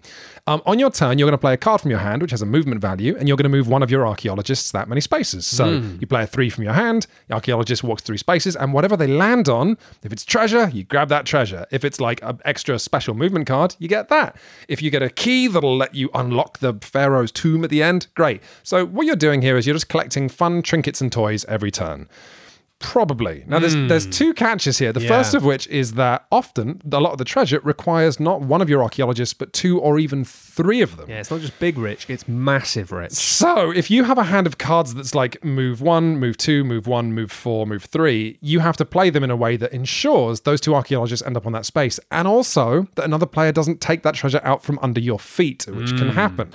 [0.48, 2.40] Um, on your turn, you're going to play a card from your hand, which has
[2.40, 5.44] a movement value, and you're going to move one of your archaeologists that many spaces.
[5.44, 5.68] So
[6.00, 7.08] you play a three from your hand.
[7.26, 11.08] The archaeologist walks three spaces, and whatever they land on, if it's treasure, you grab
[11.08, 11.66] that treasure.
[11.72, 14.36] If it's like an extra special movement card, you get that.
[14.68, 18.06] If you get a key that'll let you unlock the pharaoh's tomb at the end,
[18.14, 18.40] great.
[18.62, 22.08] So what you're doing here is you're just collecting fun trinkets and toys every turn.
[22.78, 23.42] Probably.
[23.46, 24.10] Now, there's there's hmm.
[24.10, 24.92] two catches here.
[24.92, 25.08] The Yeah.
[25.08, 28.68] first of which is that often a lot of the treasure requires not one of
[28.68, 31.08] your archaeologists, but two or even three of them.
[31.08, 33.12] Yeah, it's not just big rich, it's massive rich.
[33.12, 36.86] So, if you have a hand of cards that's like move one, move two, move
[36.86, 40.42] one, move four, move three, you have to play them in a way that ensures
[40.42, 41.98] those two archaeologists end up on that space.
[42.10, 45.96] And also that another player doesn't take that treasure out from under your feet, which
[45.96, 46.14] can hmm.
[46.14, 46.52] happen.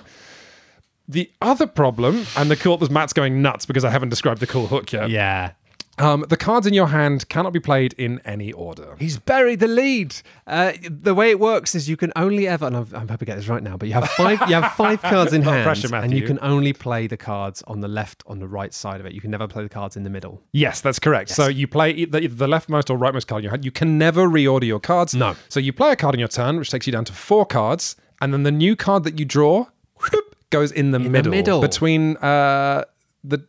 [1.07, 4.47] The other problem, and the cool, there's Matt's going nuts because I haven't described the
[4.47, 5.09] cool hook yet.
[5.09, 5.53] Yeah.
[5.97, 8.95] Um, the cards in your hand cannot be played in any order.
[8.97, 10.15] He's buried the lead.
[10.47, 13.25] Uh, the way it works is you can only ever, and I'm, I'm happy to
[13.25, 14.39] get this right now, but you have five.
[14.47, 17.81] you have five cards in hand, pressure, and you can only play the cards on
[17.81, 19.13] the left, on the right side of it.
[19.13, 20.41] You can never play the cards in the middle.
[20.53, 21.29] Yes, that's correct.
[21.29, 23.65] So you play either either the leftmost or rightmost card in your hand.
[23.65, 25.13] You can never reorder your cards.
[25.13, 25.35] No.
[25.49, 27.95] So you play a card in your turn, which takes you down to four cards,
[28.21, 31.61] and then the new card that you draw whoop, goes in the, middle, middle.
[31.61, 32.85] between uh,
[33.23, 33.45] the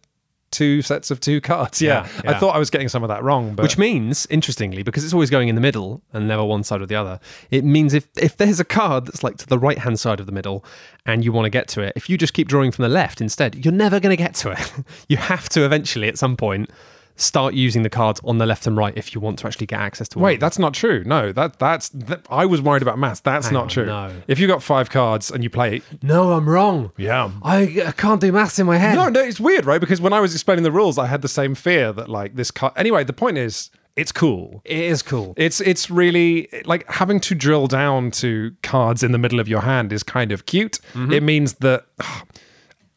[0.53, 1.83] two sets of two cards.
[1.83, 2.09] Yeah.
[2.23, 5.03] Yeah, I thought I was getting some of that wrong, but Which means, interestingly, because
[5.05, 7.19] it's always going in the middle and never one side or the other,
[7.51, 10.27] it means if, if there's a card that's like to the right hand side of
[10.27, 10.65] the middle
[11.05, 13.21] and you want to get to it, if you just keep drawing from the left
[13.21, 14.73] instead, you're never going to get to it.
[15.09, 16.71] you have to eventually, at some point,
[17.16, 19.81] start using the cards on the left and right if you want to actually get
[19.81, 20.18] access to.
[20.18, 21.03] Wait, of that's not true.
[21.05, 23.20] No, that that's that, I was worried about maths.
[23.20, 23.87] That's Hang not on, true.
[23.87, 24.12] no.
[24.27, 26.92] If you got five cards and you play, no, I'm wrong.
[26.96, 27.31] yeah.
[27.42, 28.94] I, I can't do maths in my head.
[28.94, 29.81] No, no, it's weird, right?
[29.81, 32.51] Because when I was explaining the rules, I had the same fear that like this
[32.51, 32.72] card.
[32.77, 34.62] Anyway, the point is, it's cool.
[34.64, 35.35] it is cool.
[35.37, 39.61] It's it's really like having to drill down to cards in the middle of your
[39.61, 40.79] hand is kind of cute.
[40.94, 41.12] Mm-hmm.
[41.12, 41.85] It means that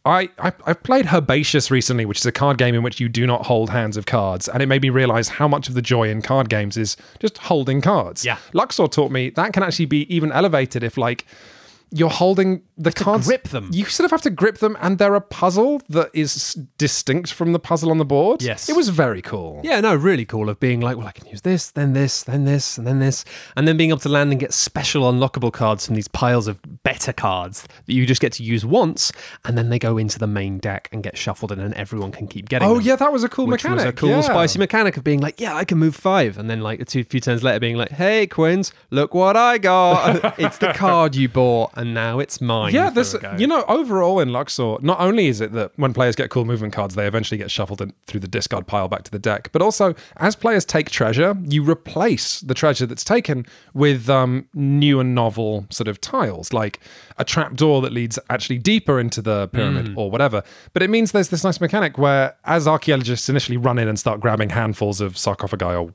[0.05, 3.25] I, I I've played Herbaceous recently, which is a card game in which you do
[3.25, 6.09] not hold hands of cards, and it made me realize how much of the joy
[6.09, 8.23] in card games is just holding cards.
[8.23, 8.37] Yeah.
[8.53, 11.25] Luxor taught me that can actually be even elevated if like
[11.91, 13.27] you're holding the cards.
[13.27, 13.69] grip them.
[13.71, 17.53] You sort of have to grip them, and they're a puzzle that is distinct from
[17.53, 18.41] the puzzle on the board.
[18.41, 18.67] Yes.
[18.69, 19.61] it was very cool.
[19.63, 22.45] Yeah, no, really cool of being like, well, I can use this, then this, then
[22.45, 23.23] this, and then this,
[23.55, 26.59] and then being able to land and get special unlockable cards from these piles of
[26.83, 29.11] better cards that you just get to use once,
[29.45, 32.27] and then they go into the main deck and get shuffled, and then everyone can
[32.27, 32.67] keep getting.
[32.67, 32.83] Oh them.
[32.83, 33.85] yeah, that was a cool Which mechanic.
[33.85, 34.21] was a cool, yeah.
[34.21, 37.03] spicy mechanic of being like, yeah, I can move five, and then like a two,
[37.03, 40.39] few turns later, being like, hey, Quinns, look what I got!
[40.39, 42.73] it's the card you bought, and now it's mine.
[42.73, 46.29] Yeah, this you know overall in Luxor, not only is it that when players get
[46.29, 49.19] cool movement cards, they eventually get shuffled in, through the discard pile back to the
[49.19, 54.47] deck, but also as players take treasure, you replace the treasure that's taken with um,
[54.53, 56.79] new and novel sort of tiles, like
[57.17, 60.43] a trapdoor that leads actually deeper into the pyramid or whatever.
[60.73, 64.19] But it means there's this nice mechanic where, as archaeologists initially run in and start
[64.19, 65.93] grabbing handfuls of sarcophagi or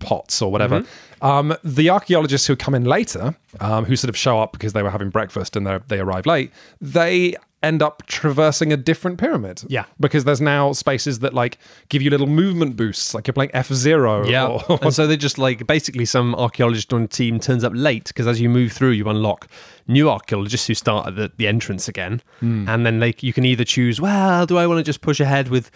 [0.00, 0.84] pots or whatever,
[1.22, 4.82] um, the archaeologists who come in later, um, who sort of show up because they
[4.82, 9.62] were having breakfast and they arrive late, they end up traversing a different pyramid.
[9.68, 9.84] Yeah.
[9.98, 13.68] because there's now spaces that like give you little movement boosts, like you're playing F
[13.72, 14.26] Zero.
[14.26, 14.58] Yeah.
[14.82, 18.26] and so they just like basically some archaeologist on a team turns up late because
[18.26, 19.48] as you move through, you unlock
[19.86, 22.22] new archaeologists who start at the, the entrance again.
[22.40, 22.68] Hmm.
[22.68, 25.48] And then they you can either choose, well, do I want to just push ahead
[25.48, 25.70] with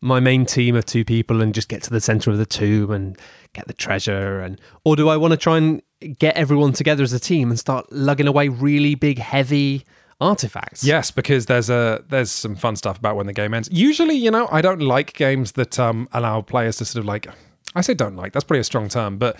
[0.00, 2.90] my main team of two people and just get to the center of the tomb
[2.90, 3.18] and
[3.54, 5.80] get the treasure and or do I want to try and
[6.18, 9.86] get everyone together as a team and start lugging away really big heavy
[10.20, 10.84] artifacts?
[10.84, 13.68] Yes, because there's a there's some fun stuff about when the game ends.
[13.72, 17.26] Usually, you know, I don't like games that um, allow players to sort of like.
[17.76, 18.32] I say don't like.
[18.32, 19.36] That's probably a strong term, but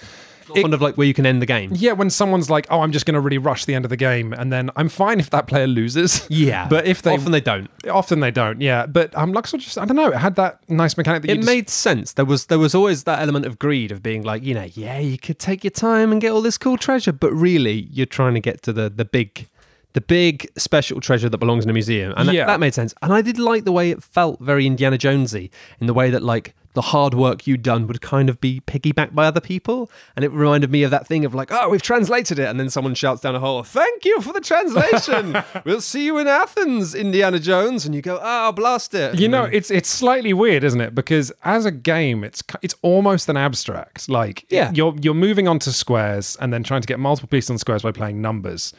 [0.55, 1.71] it- Kind of like where you can end the game.
[1.75, 3.97] yeah, when someone's like, "Oh, I'm just going to really rush the end of the
[3.97, 6.27] game," and then I'm fine if that player loses.
[6.31, 6.69] Yeah.
[6.69, 7.71] but if they often they don't.
[7.89, 8.61] often they don't.
[8.61, 10.11] Yeah, but um, Luxor just I don't know.
[10.11, 12.13] It had that nice mechanic that you it just- made sense.
[12.13, 14.99] There was there was always that element of greed of being like, you know, yeah,
[14.99, 18.35] you could take your time and get all this cool treasure, but really you're trying
[18.35, 19.49] to get to the the big
[19.95, 22.13] the big special treasure that belongs in a museum.
[22.17, 22.47] And that- Yeah.
[22.47, 22.95] that, made sense.
[23.03, 26.23] And I did like the way it felt very Indiana Jonesy in the way that
[26.23, 29.89] like the hard work you'd done would kind of be piggybacked by other people.
[30.17, 32.49] And it reminded me of that thing of like, oh, we've translated it.
[32.49, 35.37] And then someone shouts down a hole, thank you for the translation.
[35.65, 37.87] we'll see you in Athens, Indiana Jones.
[37.87, 39.21] And you go, oh, blast it.
[39.21, 40.97] You know, it's it's slightly weird, isn't it?
[40.97, 44.09] Because as a game, it's it's almost an abstract.
[44.09, 44.73] Like, Yeah.
[44.75, 47.93] you're you're moving onto squares and then trying to get multiple pieces on squares by
[47.93, 48.73] playing numbers.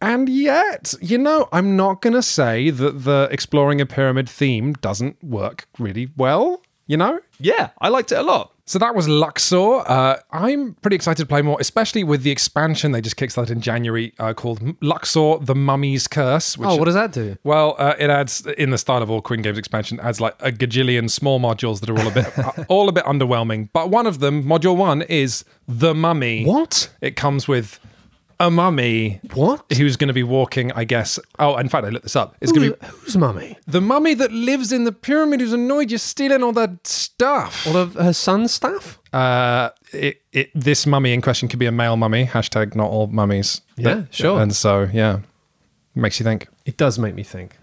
[0.00, 4.74] And yet, you know, I'm not going to say that the exploring a pyramid theme
[4.74, 6.62] doesn't work really well.
[6.88, 8.52] You know, yeah, I liked it a lot.
[8.64, 9.78] so that was Luxor.
[9.88, 13.60] Uh, I'm pretty excited to play more, especially with the expansion they just kickstarted in
[13.60, 16.56] January uh, called Luxor: The Mummy's Curse.
[16.56, 17.36] Which Oh, what does that do?
[17.42, 20.52] well, uh, it adds, in the style of all Queen Games expansion, adds like a
[20.52, 23.68] gajillion small modules that are all a bit, uh, all a bit underwhelming.
[23.72, 26.44] But one of them, module one, is the mummy.
[26.44, 26.88] What?
[27.00, 27.80] It comes with
[28.38, 29.20] a mummy.
[29.34, 29.64] What?
[29.76, 30.70] Who's going to be walking?
[30.72, 31.18] I guess.
[31.38, 32.36] Oh, in fact, I looked this up.
[32.40, 33.56] It's going to be who's mummy?
[33.66, 37.66] the mummy that lives in the pyramid who's annoyed you're stealing all that stuff.
[37.66, 38.98] All of her son's stuff?
[39.12, 42.26] Uh, it, it, this mummy in question could be a male mummy.
[42.26, 43.62] Hashtag not all mummies.
[43.76, 44.40] Yeah, That- sure.
[44.40, 45.20] And so, yeah,
[45.94, 46.48] makes you think.
[46.66, 47.56] It does make me think.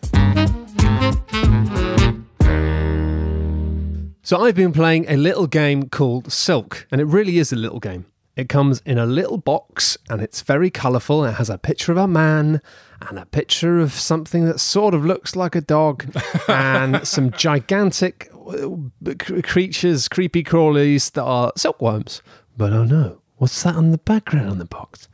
[4.25, 7.79] So I've been playing a little game called Silk, and it really is a little
[7.81, 8.05] game.
[8.35, 11.23] It comes in a little box and it's very colourful.
[11.25, 12.61] It has a picture of a man
[13.01, 16.05] and a picture of something that sort of looks like a dog
[16.47, 22.23] and some gigantic uh, creatures, creepy crawlies that are silkworms.
[22.57, 25.07] But oh no, what's that on the background on the box?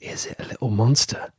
[0.00, 1.32] Is it a little monster?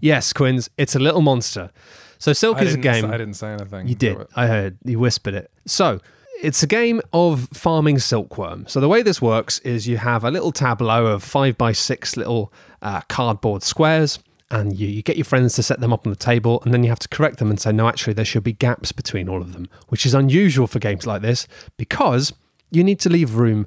[0.00, 1.70] Yes, Quinns, it's a little monster.
[2.18, 3.06] So Silk I is a game.
[3.06, 3.86] I didn't say anything.
[3.86, 4.18] You did.
[4.34, 4.78] I heard.
[4.84, 5.50] You whispered it.
[5.66, 6.00] So
[6.40, 8.66] it's a game of farming silkworm.
[8.68, 12.16] So the way this works is you have a little tableau of five by six
[12.16, 14.18] little uh, cardboard squares.
[14.50, 16.82] And you, you get your friends to set them up on the table, and then
[16.82, 19.42] you have to correct them and say, no, actually, there should be gaps between all
[19.42, 21.46] of them, which is unusual for games like this
[21.76, 22.32] because
[22.70, 23.66] you need to leave room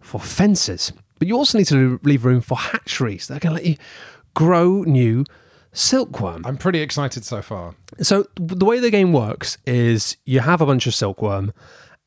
[0.00, 3.62] for fences, but you also need to leave room for hatcheries that are going to
[3.62, 3.76] let you
[4.34, 5.24] grow new
[5.72, 6.46] silkworm.
[6.46, 7.74] I'm pretty excited so far.
[8.00, 11.52] So the way the game works is you have a bunch of silkworm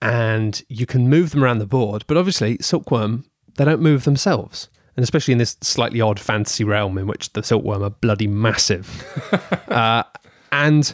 [0.03, 2.03] and you can move them around the board.
[2.07, 3.23] But obviously, silkworm
[3.55, 7.41] they don't move themselves, and especially in this slightly odd fantasy realm in which the
[7.41, 9.07] silkworm are bloody massive,
[9.69, 10.03] uh,
[10.51, 10.93] and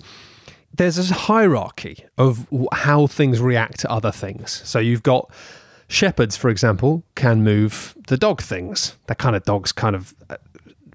[0.73, 4.61] there's a hierarchy of how things react to other things.
[4.63, 5.31] So you've got
[5.87, 8.95] shepherds, for example, can move the dog things.
[9.07, 10.37] They're kind of dogs, kind of uh,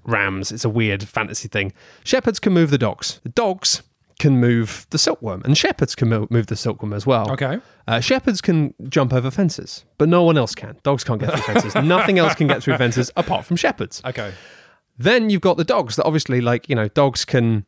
[0.05, 0.53] rams.
[0.53, 1.73] It's a weird fantasy thing.
[2.05, 3.19] Shepherds can move the dogs.
[3.23, 3.83] The dogs
[4.19, 7.31] can move the silkworm, and shepherds can mo- move the silkworm as well.
[7.31, 7.59] Okay.
[7.87, 10.77] Uh, shepherds can jump over fences, but no one else can.
[10.83, 11.75] Dogs can't get through fences.
[11.75, 14.01] Nothing else can get through fences apart from shepherds.
[14.05, 14.33] Okay.
[14.97, 17.65] Then you've got the dogs that obviously, like, you know, dogs can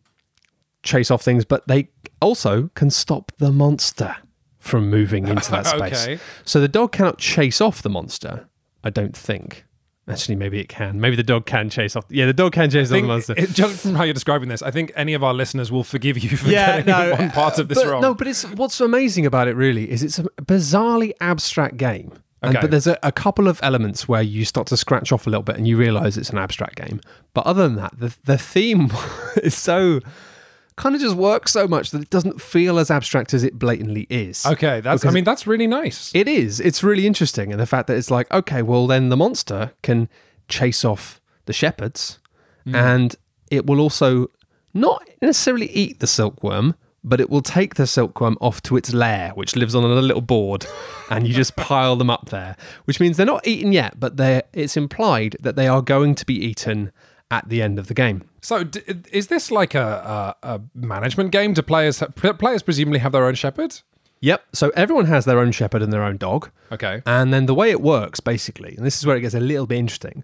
[0.84, 1.90] chase off things, but they
[2.22, 4.16] also can stop the monster
[4.60, 6.04] from moving into that space.
[6.08, 6.20] Okay.
[6.46, 8.48] So the dog cannot chase off the monster,
[8.84, 9.66] I don't think.
[10.10, 11.02] Actually, maybe it can.
[11.02, 12.06] Maybe the dog can chase off.
[12.10, 13.34] Yeah, the dog can chase off the monster.
[13.38, 16.18] it, just from how you're describing this, I think any of our listeners will forgive
[16.18, 18.02] you for yeah, getting no, one part of this but, wrong.
[18.02, 22.12] No, but it's what's amazing about it really is it's a bizarrely abstract game.
[22.14, 22.62] And- Okay.
[22.62, 25.42] but there's a, a couple of elements where you start to scratch off a little
[25.44, 27.02] bit and you realize it's an abstract game.
[27.34, 28.92] But other than that, the the theme
[29.44, 30.00] is so
[30.78, 34.08] kind of just works so much that it doesn't feel as abstract as it blatantly
[34.10, 34.46] is.
[34.46, 35.06] okay, that's.
[35.06, 36.12] I mean, that's really nice.
[36.16, 36.60] It is.
[36.60, 37.52] It's really interesting.
[37.52, 40.08] And the fact that it's like, okay, well, then the monster can
[40.48, 42.20] chase off the shepherds
[42.64, 42.76] hmm.
[42.76, 43.16] and
[43.52, 44.30] it will also
[44.74, 49.32] not necessarily eat the silkworm, but it will take the silkworm off to its lair,
[49.36, 50.66] which lives on a little board,
[51.10, 52.56] and you just pile them up there,
[52.86, 56.26] which means they're not eaten yet, but they're, it's implied that they are going to
[56.26, 56.92] be eaten
[57.32, 58.24] at the end of the game.
[58.42, 58.82] So, d-
[59.12, 61.54] is this like a, a, a management game?
[61.54, 63.80] Do players players presumably have their own shepherd?
[64.22, 64.44] Yep.
[64.54, 66.50] So everyone has their own shepherd and their own dog.
[66.72, 69.40] Okay, And then the way it works, basically, and this is where it gets a
[69.40, 70.24] little bit interesting,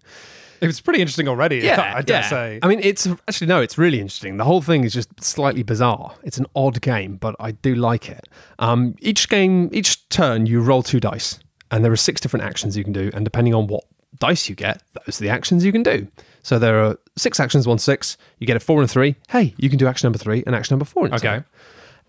[0.62, 1.58] it's pretty interesting already.
[1.64, 2.30] Yeah, I dare yeah.
[2.30, 2.60] say.
[2.64, 4.38] I mean, it's actually no, it's really interesting.
[4.38, 6.16] The whole thing is just slightly bizarre.
[6.24, 8.28] It's an odd game, but I do like it.
[8.60, 11.40] Um, each game, each turn, you roll two dice,
[11.72, 13.84] and there are six different actions you can do, and depending on what
[14.20, 16.08] dice you get, those are the actions you can do.
[16.44, 18.18] So there are six actions, one six.
[18.38, 19.16] You get a four and a three.
[19.30, 21.14] Hey, you can do action number three and action number four.
[21.14, 21.44] Okay.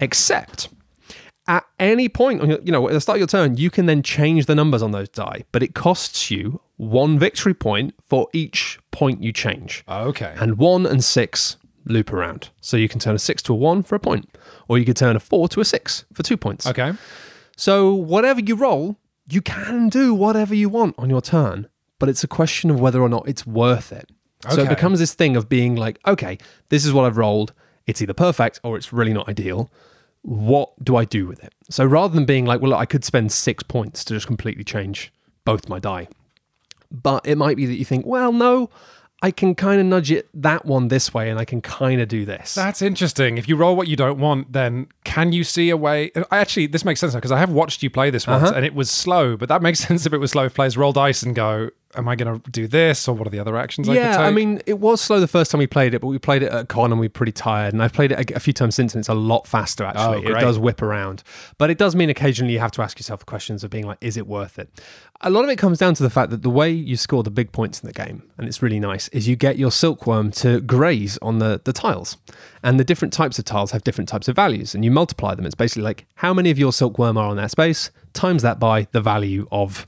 [0.01, 0.69] Except
[1.47, 3.87] at any point on your, you know, at the start of your turn, you can
[3.87, 8.29] then change the numbers on those die, but it costs you one victory point for
[8.33, 9.85] each point you change.
[9.89, 10.35] okay.
[10.39, 11.57] And one and six
[11.87, 12.51] loop around.
[12.61, 14.37] So you can turn a six to a one for a point,
[14.69, 16.67] or you could turn a four to a six for two points.
[16.67, 16.93] Okay.
[17.57, 18.97] So whatever you roll,
[19.29, 21.69] you can do whatever you want on your turn,
[21.99, 24.11] but it's a question of whether or not it's worth it.
[24.51, 26.39] So it becomes this thing of being like, okay,
[26.69, 27.53] this is what I've rolled.
[27.87, 29.71] It's either perfect or it's really not ideal.
[30.23, 31.53] What do I do with it?
[31.69, 34.65] So rather than being like, well, look, I could spend six points to just completely
[34.65, 35.13] change
[35.45, 36.09] both my die,
[36.91, 38.71] but it might be that you think, well, no,
[39.25, 42.09] I can kind of nudge it that one this way and I can kind of
[42.09, 42.55] do this.
[42.55, 43.39] That's interesting.
[43.39, 46.11] If you roll what you don't want, then can you see a way?
[46.31, 48.53] I Actually, this makes sense now because I have watched you play this once Uh-huh.
[48.57, 50.45] and it was slow, but that makes sense if it was slow.
[50.45, 53.31] If players roll dice and go, Am I going to do this or what are
[53.31, 54.27] the other actions I could yeah, take?
[54.27, 56.51] I mean, it was slow the first time we played it, but we played it
[56.51, 57.73] at con and we were pretty tired.
[57.73, 59.85] And I've played it a, a few times since, and it's a lot faster.
[59.85, 61.23] Actually, Oh, it does whip around,
[61.57, 64.17] but it does mean occasionally you have to ask yourself questions of being like, is
[64.17, 64.69] it worth it?
[65.27, 67.31] A lot of it comes down to the fact that the way you score the
[67.31, 70.61] big points in the game, and it's really nice, is you get your silkworm to
[70.61, 72.19] graze on the the tiles,
[72.63, 75.47] and the different types of tiles have different types of values, and you multiply them.
[75.47, 78.87] It's basically like how many of your silkworm are on that space times that by
[78.93, 79.87] the value of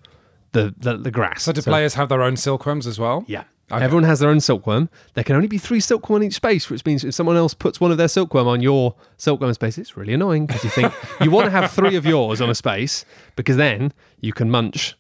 [0.53, 1.43] the the, the grass.
[1.43, 3.23] so do players have their own silkworms as well?
[3.29, 3.45] Yeah.
[3.71, 3.85] Okay.
[3.85, 4.89] Everyone has their own silkworm.
[5.15, 7.81] There can only be three silkworm in each space, which means if someone else puts
[7.81, 11.31] one of their silkworm on your silkworm space, it's really annoying because you think you
[11.33, 14.97] want to have three of yours on a space because then you can munch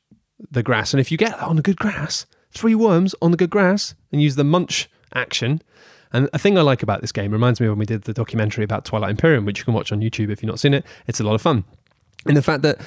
[0.51, 0.93] the grass.
[0.93, 3.95] And if you get that on the good grass, three worms on the good grass
[4.13, 5.63] and use the munch action.
[6.13, 8.13] And a thing I like about this game reminds me of when we did the
[8.13, 10.85] documentary about Twilight Imperium, which you can watch on YouTube if you've not seen it.
[11.07, 11.65] It's a lot of fun.
[12.27, 12.81] In the fact that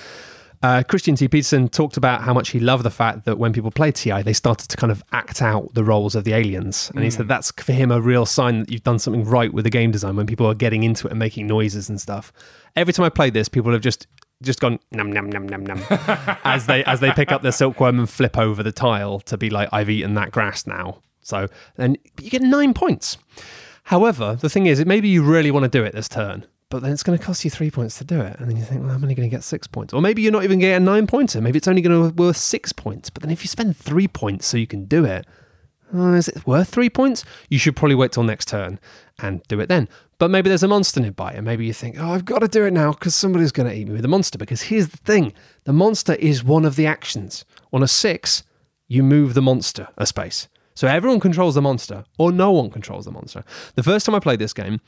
[0.62, 1.28] uh, Christian T.
[1.28, 4.34] Petersen talked about how much he loved the fact that when people play TI, they
[4.34, 6.91] started to kind of act out the roles of the aliens.
[6.93, 9.64] And he said that's for him a real sign that you've done something right with
[9.64, 12.34] the game design when people are getting into it and making noises and stuff.
[12.76, 14.08] Every time I played this, people have just
[14.42, 15.84] just gone num num num num num
[16.44, 19.50] as they as they pick up their silkworm and flip over the tile to be
[19.50, 21.02] like I've eaten that grass now.
[21.22, 23.18] So then you get nine points.
[23.84, 26.82] However, the thing is, it maybe you really want to do it this turn, but
[26.82, 28.82] then it's going to cost you three points to do it, and then you think,
[28.82, 30.80] well, I'm only going to get six points, or maybe you're not even getting a
[30.80, 31.42] nine pointer.
[31.42, 33.10] Maybe it's only going to be worth six points.
[33.10, 35.26] But then if you spend three points so you can do it,
[35.94, 37.24] uh, is it worth three points?
[37.50, 38.80] You should probably wait till next turn
[39.20, 39.90] and do it then.
[40.18, 42.66] But maybe there's a monster nearby, and maybe you think, oh, I've got to do
[42.66, 44.38] it now because somebody's going to eat me with a monster.
[44.38, 45.34] Because here's the thing
[45.64, 47.46] the monster is one of the actions.
[47.72, 48.44] On a six,
[48.88, 50.48] you move the monster a space.
[50.76, 53.44] So everyone controls the monster, or no one controls the monster.
[53.76, 54.80] The first time I played this game,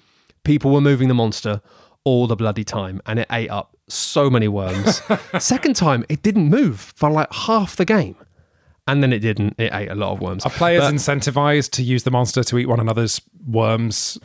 [0.44, 1.62] people were moving the monster
[2.04, 5.02] all the bloody time, and it ate up so many worms.
[5.40, 8.16] Second time, it didn't move for like half the game.
[8.92, 9.56] And then it didn't.
[9.58, 10.46] It ate a lot of worms.
[10.46, 14.18] Are players But- incentivized to use the monster to eat one another's worms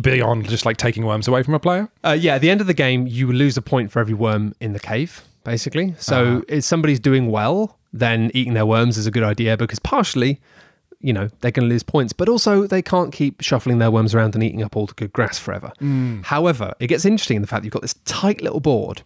[0.00, 1.88] beyond just like taking worms away from a player?
[2.04, 4.54] Uh, yeah, at the end of the game, you lose a point for every worm
[4.60, 5.94] in the cave, basically.
[5.98, 6.40] So Uh-huh.
[6.48, 10.40] if somebody's doing well, then eating their worms is a good idea because partially,
[11.00, 14.14] you know, they're going to lose points, but also they can't keep shuffling their worms
[14.14, 15.72] around and eating up all the good grass forever.
[15.80, 16.24] Mm.
[16.24, 19.02] However, it gets interesting in the fact you've got this tight little board,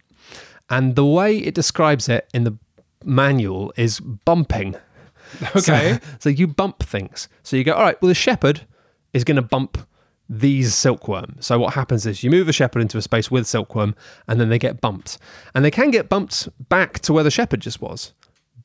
[0.69, 2.55] and the way it describes it in the
[3.03, 4.75] manual is bumping.
[5.55, 5.93] Okay.
[5.93, 7.29] So, so you bump things.
[7.43, 8.61] So you go, all right, well, the shepherd
[9.13, 9.77] is going to bump
[10.29, 11.35] these silkworm.
[11.39, 13.95] So what happens is you move a shepherd into a space with silkworm
[14.27, 15.17] and then they get bumped.
[15.55, 18.13] And they can get bumped back to where the shepherd just was.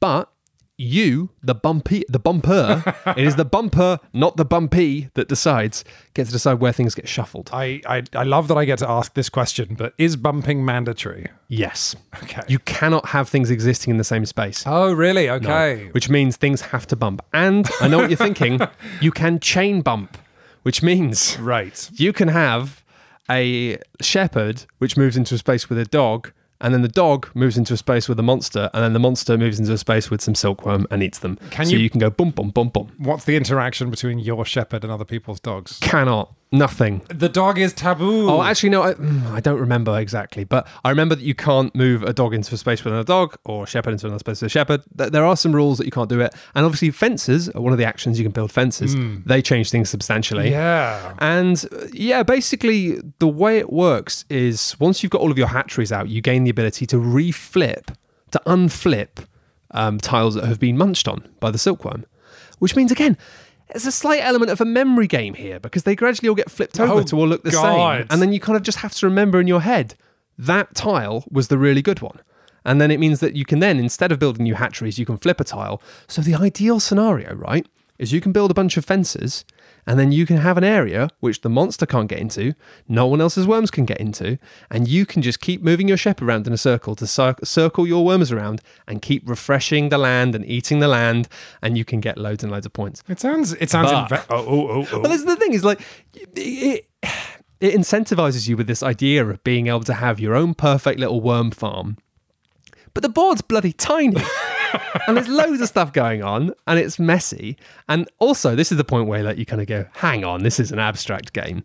[0.01, 0.31] But
[0.79, 2.83] you, the bumpy, the bumper,
[3.17, 7.09] it is the bumper, not the bumpy, that decides, gets to decide where things get
[7.09, 7.51] shuffled.
[7.53, 11.27] I, I I love that I get to ask this question, but is bumping mandatory?
[11.49, 11.95] Yes.
[12.23, 12.43] Okay.
[12.49, 14.65] You cannot have things existing in the same space.
[14.67, 15.29] oh, really?
[15.31, 15.89] Okay.
[15.93, 17.23] which means things have to bump.
[17.33, 18.61] And I know what you're thinking.
[19.01, 20.17] You can chain bump,
[20.63, 21.91] which means Right.
[21.95, 22.83] you can have
[23.31, 26.33] a shepherd which moves into a space with a dog,
[26.63, 29.37] and then the dog moves into a space with a monster, and then the monster
[29.37, 31.37] moves into a space with some silkworm and eats them.
[31.51, 32.89] Can so you- you can go bum bum bum bum.
[32.99, 35.79] What's the interaction between your shepherd and other people's dogs?
[35.81, 36.33] Cannot.
[36.53, 37.01] Nothing.
[37.09, 38.29] The dog is taboo.
[38.29, 41.75] Oh, actually, no, I, mm, I don't remember exactly, but I remember that you can't
[41.75, 44.43] move a dog into a space with another dog or a shepherd into another space
[44.43, 44.83] with a shepherd.
[44.95, 46.35] There are some rules that you can't do it.
[46.55, 48.95] And obviously, fences are one of the actions you can build fences.
[49.25, 50.51] They change things substantially.
[50.51, 51.15] yeah.
[51.19, 55.49] And uh, yeah, basically, the way it works is once you've got all of your
[55.49, 57.95] hatcheries out, you gain the ability to reflip,
[58.31, 59.27] to unflip
[59.71, 62.05] um, tiles that have been munched on by the silkworm,
[62.59, 63.17] which means, again,
[63.73, 66.79] there's a slight element of a memory game here because they gradually all get flipped
[66.81, 67.99] over Oh, to all look the God.
[67.99, 68.07] same.
[68.11, 69.95] And then you kind of just have to remember in your head
[70.39, 72.21] that tile was the really good one.
[72.65, 75.17] And then it means that you can then, instead of building new hatcheries, you can
[75.17, 75.83] flip a tile.
[76.07, 77.67] So the ideal scenario, right,
[77.99, 79.45] is you can build a bunch of fences
[79.87, 82.55] and then you can have an area which the monster can't get into,
[82.89, 84.39] no one else's worms can get into,
[84.71, 87.87] and you can just keep moving your shepherd around in a circle to cir- circle
[87.87, 91.29] your worms around and keep refreshing the land and eating the land,
[91.61, 93.03] and you can get loads and loads of points.
[93.09, 93.55] It sounds.
[93.55, 93.91] It sounds.
[93.91, 95.03] But- inve- oh, oh, oh, oh.
[95.03, 95.81] But this is the thing: is like
[96.13, 96.87] it,
[97.61, 101.21] it incentivizes you with this idea of being able to have your own perfect little
[101.21, 101.97] worm farm.
[102.95, 104.23] But the board's bloody tiny.
[105.07, 107.57] and there's loads of stuff going on and it's messy.
[107.89, 110.59] And also, this is the point where like you kind of go, hang on, this
[110.61, 111.65] is an abstract game.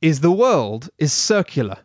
[0.00, 1.78] Is the world is circular,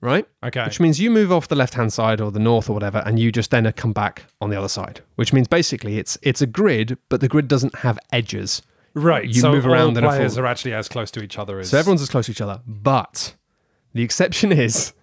[0.00, 0.26] right?
[0.42, 0.64] Okay.
[0.64, 3.18] Which means you move off the left hand side or the north or whatever, and
[3.18, 5.00] you just then come back on the other side.
[5.16, 8.62] Which means basically it's it's a grid, but the grid doesn't have edges.
[8.94, 9.26] right.
[9.26, 11.70] you so move around in a players are actually as close to each other as.
[11.70, 12.62] So everyone's as close to each other.
[12.66, 13.34] But
[13.92, 14.94] the exception is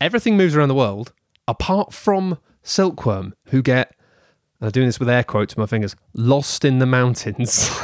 [0.00, 1.12] everything moves around the world
[1.46, 3.97] apart from Silkworm, who get, and
[4.60, 7.70] I'm doing this with air quotes with my fingers, lost in the mountains.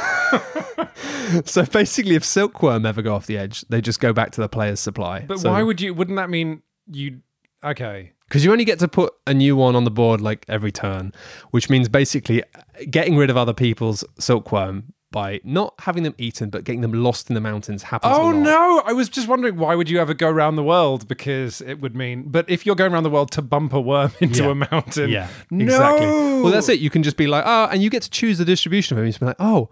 [1.45, 4.49] so basically, if Silkworm ever go off the edge, they just go back to the
[4.49, 5.21] player's supply.
[5.21, 5.93] But why would you?
[5.93, 6.61] Wouldn't that mean
[6.91, 7.21] you?
[7.63, 8.11] Okay.
[8.27, 11.13] Because you only get to put a new one on the board like every turn,
[11.51, 12.43] which means basically
[12.89, 17.29] getting rid of other people's Silkworm by not having them eaten, but getting them lost
[17.29, 18.15] in the mountains happens.
[18.15, 18.81] a Oh no!
[18.85, 21.07] I was just wondering why would you ever go around the world?
[21.07, 22.23] Because it would mean.
[22.27, 24.51] But if you're going around the world to bump a worm into Yeah.
[24.51, 25.63] a mountain, Yeah, no!
[25.63, 26.05] exactly.
[26.07, 26.79] Well, that's it.
[26.79, 29.05] You can just be like, oh, and you get to choose the distribution of them.
[29.05, 29.69] You just be like, oh,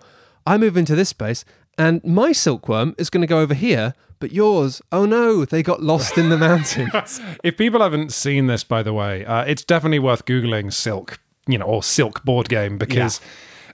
[0.47, 1.43] I move into this space,
[1.77, 5.83] and my silkworm is going to go over here, but yours, oh no, they got
[5.83, 7.19] lost in the mountains.
[7.43, 11.57] If people haven't seen this, by the way, uh, it's definitely worth googling Silk, you
[11.57, 13.19] know, or Silk board game because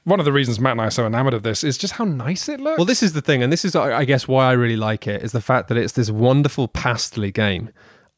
[0.09, 2.03] one of the reasons Matt and I are so enamored of this is just how
[2.03, 2.77] nice it looks.
[2.77, 5.23] well, this is the thing, and this is, I guess, why I really like it
[5.23, 7.69] is the fact that it's this wonderful pastely game.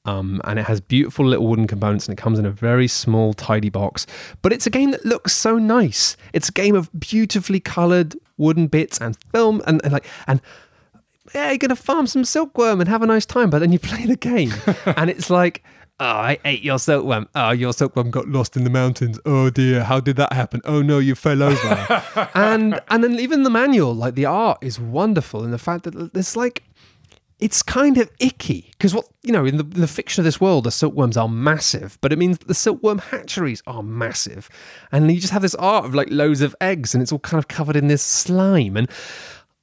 [0.03, 3.33] Um, and it has beautiful little wooden components and it comes in a very small,
[3.33, 4.07] tidy box.
[4.41, 6.17] But it's a game that looks so nice.
[6.33, 10.41] It's a game of beautifully coloured wooden bits and film and, and like and
[11.35, 14.07] yeah, you're gonna farm some silkworm and have a nice time, but then you play
[14.07, 14.51] the game
[14.85, 15.63] and it's like,
[16.01, 17.29] oh, I ate your silkworm.
[17.35, 19.19] Oh, your silkworm got lost in the mountains.
[19.25, 20.59] Oh dear, how did that happen?
[20.65, 22.29] Oh no, you fell over.
[22.33, 26.13] and and then even the manual, like the art is wonderful in the fact that
[26.13, 26.63] there's like
[27.39, 30.39] it's kind of icky because what you know in the, in the fiction of this
[30.39, 34.47] world the silkworms are massive but it means that the silkworm hatcheries are massive
[34.91, 37.39] and you just have this art of like loads of eggs and it's all kind
[37.39, 38.87] of covered in this slime and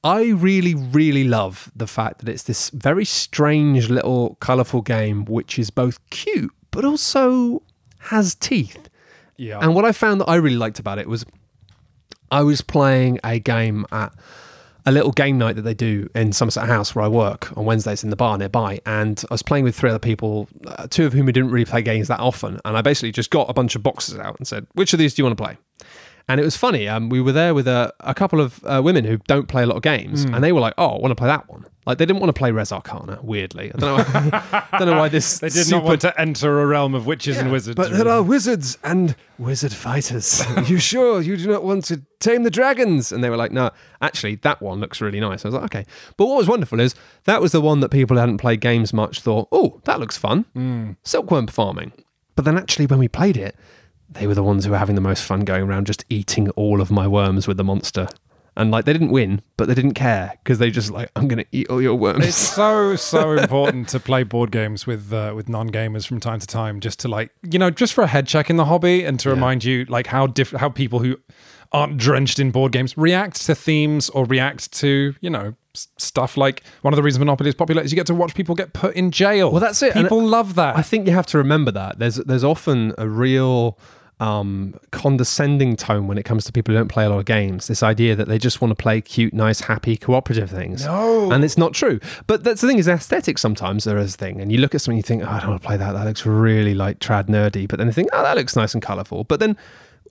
[0.03, 5.59] i really really love the fact that it's this very strange little colorful game which
[5.59, 7.61] is both cute but also
[7.99, 8.89] has teeth
[9.39, 9.59] yeah.
[9.61, 11.25] and what I found that I really liked about it was
[12.29, 14.13] I was playing a game at
[14.85, 18.03] a little game night that they do in Somerset House where I work on Wednesdays
[18.03, 18.79] in the bar nearby.
[18.85, 21.65] And I was playing with three other people, uh, two of whom who didn't really
[21.65, 22.59] play games that often.
[22.65, 25.13] And I basically just got a bunch of boxes out and said, which of these
[25.13, 25.57] do you want to play?
[26.29, 26.87] And it was funny.
[26.87, 29.65] Um, we were there with a, a couple of uh, women who don't play a
[29.65, 31.97] lot of games, and they were like, "Oh, I want to play that one." Like
[31.97, 33.17] they didn't want to play Res Arcana.
[33.23, 34.29] Weirdly, I don't know.
[34.53, 35.39] I don't know why this.
[35.39, 37.75] They did super not want to enter a realm of witches and wizards.
[37.75, 40.43] but there are wizards and wizard fighters.
[40.69, 43.11] you sure you do not want to tame the dragons?
[43.11, 43.71] And they were like, no,
[44.03, 45.43] actually, that one looks really nice.
[45.43, 45.85] I was like, okay.
[46.15, 48.93] But what was wonderful is that was the one that people who hadn't played games
[48.93, 50.95] much thought, oh, that looks fun.
[51.03, 51.91] Silkworm farming.
[52.35, 53.55] But then actually, when we played it,
[54.09, 56.81] they were the ones who were having the most fun going around just eating all
[56.81, 58.07] of my worms with the monster.
[58.57, 61.37] And like they didn't win, but they didn't care because they just like, I'm going
[61.37, 62.25] to eat all your worms.
[62.25, 66.39] It's so so important to play board games with uh, with non gamers from time
[66.39, 69.05] to time, just to like you know, just for a head check in the hobby,
[69.05, 71.15] and to remind you like how different how people who
[71.71, 76.35] aren't drenched in board games react to themes or react to you know s- stuff
[76.35, 78.73] like one of the reasons Monopoly is popular is you get to watch people get
[78.73, 79.51] put in jail.
[79.51, 79.95] Well, that's it.
[79.95, 80.75] And People love that.
[80.75, 83.77] I think you have to remember that there's there's often a real
[84.19, 87.67] um, condescending tone when it comes to people who don't play a lot of games.
[87.67, 90.85] This idea that they just want to play cute, nice, happy, cooperative things.
[90.85, 91.31] No.
[91.31, 91.99] and it's not true.
[92.27, 93.41] But that's the thing is aesthetics.
[93.41, 95.49] Sometimes there is a thing, and you look at something, you think, oh, I don't
[95.51, 95.93] want to play that.
[95.93, 97.67] That looks really like trad nerdy.
[97.67, 99.23] But then you think, oh, that looks nice and colourful.
[99.23, 99.55] But then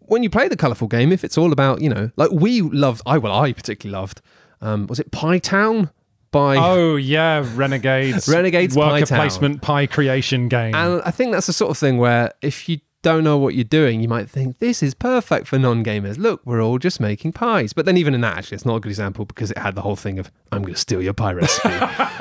[0.01, 3.03] when you play the colourful game, if it's all about you know, like we loved,
[3.05, 4.23] I well, I particularly loved.
[4.61, 5.91] Um, was it Pie Town?
[6.31, 9.19] By Oh yeah, Renegades, Renegades Pie worker Town.
[9.19, 10.75] placement pie creation game.
[10.75, 12.81] And I think that's the sort of thing where if you
[13.13, 16.19] don't know what you're doing, you might think this is perfect for non-gamers.
[16.19, 17.73] Look, we're all just making pies.
[17.73, 19.83] But then even in that, actually, it's not a good example because it had the
[19.83, 21.69] whole thing of I'm going to steal your pie recipe,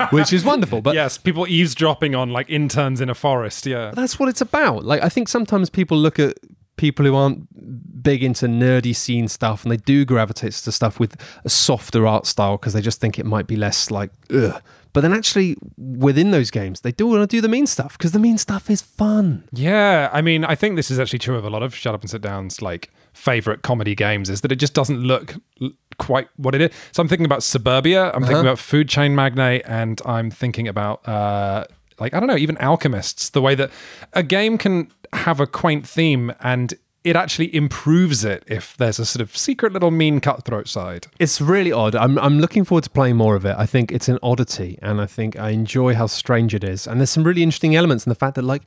[0.16, 0.82] which is wonderful.
[0.82, 3.66] But yes, people eavesdropping on like interns in a forest.
[3.66, 4.86] Yeah, that's what it's about.
[4.86, 6.38] Like I think sometimes people look at
[6.78, 11.16] people who aren't big into nerdy scene stuff and they do gravitate to stuff with
[11.44, 14.62] a softer art style because they just think it might be less like ugh.
[14.94, 18.12] But then actually within those games, they do want to do the mean stuff because
[18.12, 19.48] the mean stuff is fun.
[19.52, 22.02] Yeah, I mean, I think this is actually true of a lot of Shut Up
[22.02, 26.28] and Sit Down's like favorite comedy games is that it just doesn't look l- quite
[26.38, 26.72] what it is.
[26.92, 31.08] So I'm thinking about Suburbia, I'm thinking about Food Chain Magnate, and I'm thinking about
[31.08, 31.66] uh
[32.00, 33.30] like I don't know, even Alchemists.
[33.32, 33.72] The way that
[34.14, 36.74] a game can have a quaint theme and
[37.08, 41.08] it actually improves it if there's a sort of secret little mean cutthroat side.
[41.20, 41.96] It's really odd.
[41.96, 43.56] I'm I'm looking forward to playing more of it.
[43.58, 46.88] I think it's an oddity, and I think I enjoy how strange it is.
[46.88, 48.64] And there's some really interesting elements in the fact that like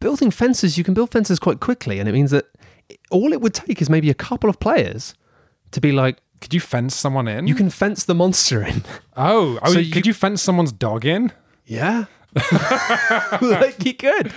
[0.00, 2.46] building fences, you can build fences quite quickly, and it means that
[3.10, 5.14] all it would take is maybe a couple of players
[5.70, 7.46] to be like, Could you fence someone in?
[7.46, 8.84] you can fence the monster in.
[9.16, 11.32] oh, oh So could you fence someone's dog in?
[11.64, 12.06] Yeah.
[13.42, 14.32] like you could.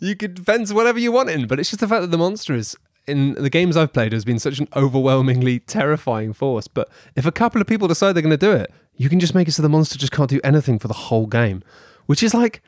[0.00, 2.54] You could fence whatever you want in, but it's just the fact that the monster
[2.54, 2.76] is
[3.06, 6.66] in the games I've played has been such an overwhelmingly terrifying force.
[6.66, 9.34] But if a couple of people decide they're going to do it, you can just
[9.34, 11.62] make it so the monster just can't do anything for the whole game,
[12.06, 12.62] which is like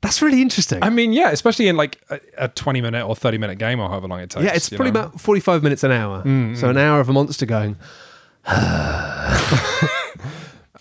[0.00, 0.82] that's really interesting.
[0.82, 3.88] I mean, yeah, especially in like a, a 20 minute or 30 minute game or
[3.88, 4.44] however long it takes.
[4.44, 5.00] yeah, it's probably know?
[5.00, 6.22] Mm, about 45 minutes an hour.
[6.56, 7.76] So an hour of a monster going.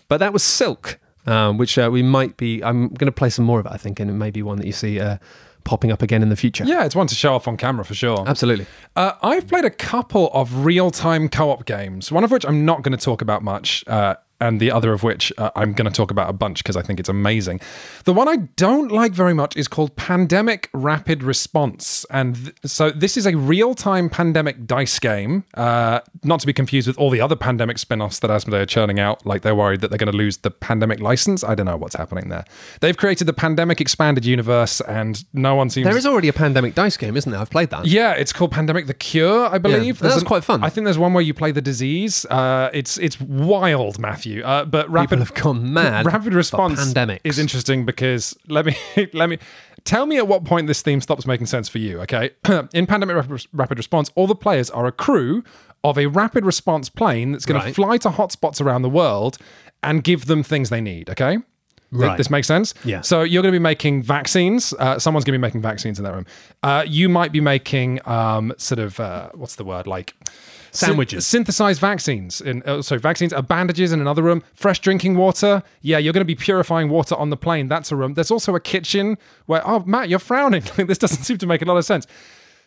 [0.08, 2.64] but that was Silk, um, which uh, we might be.
[2.64, 4.58] I'm going to play some more of it, I think, and it may be one
[4.58, 5.18] that you see uh,
[5.64, 6.64] popping up again in the future.
[6.64, 8.24] Yeah, it's one to show off on camera for sure.
[8.28, 8.66] Absolutely.
[8.96, 12.66] Uh, I've played a couple of real time co op games, one of which I'm
[12.66, 13.84] not going to talk about much.
[13.88, 16.76] Uh, and the other of which uh, I'm going to talk about a bunch because
[16.76, 17.60] I think it's amazing.
[18.06, 22.06] The one I don't like very much is called Pandemic Rapid Response.
[22.10, 26.54] And th- so this is a real time pandemic dice game, uh, not to be
[26.54, 29.26] confused with all the other pandemic spin offs that Asmodee are churning out.
[29.26, 31.44] Like they're worried that they're going to lose the pandemic license.
[31.44, 32.46] I don't know what's happening there.
[32.82, 36.76] They've created the pandemic expanded universe, and no one seems There is already a pandemic
[36.76, 37.42] dice game, isn't there?
[37.42, 37.86] I've played that.
[37.86, 40.00] yeah, it's called Pandemic: The Cure, I believe.
[40.00, 40.64] That's There's quite fun.
[40.64, 42.26] I think there's one where you play the disease.
[42.26, 44.27] Uh, it's it's wild, Matthew.
[44.44, 46.06] Uh, but rapid People have gone mad.
[46.14, 47.22] rapid response pandemics.
[47.24, 48.76] is interesting because let me
[49.14, 49.38] let me
[49.84, 52.00] tell me at what point this theme stops making sense for you.
[52.02, 52.32] Okay,
[52.74, 55.44] in Pandemic Rapid, rapid Response, all the players are a crew
[55.84, 57.68] of a rapid response plane that's going Right.
[57.70, 59.38] to fly to hotspots around the world
[59.84, 61.10] and give them things they need.
[61.10, 61.38] Okay.
[61.90, 62.18] Right.
[62.18, 62.74] This makes sense.
[62.84, 63.00] Yeah.
[63.00, 64.74] So you're going to be making vaccines.
[64.78, 66.26] Uh, someone's going to be making vaccines in that room.
[66.62, 70.14] Uh, you might be making um, sort of uh, what's the word like
[70.72, 71.26] Sandwiches.
[71.26, 72.42] Syn- synthesized vaccines.
[72.42, 74.44] In uh, sorry, vaccines are bandages in another room.
[74.54, 75.64] Fresh drinking water.
[75.82, 77.68] Yeah, you're going to be purifying water on the plane.
[77.68, 78.14] That's a room.
[78.16, 79.62] There's also a kitchen where.
[79.68, 80.64] Oh, Matt, you're frowning.
[80.78, 82.08] this doesn't seem to make a lot of sense.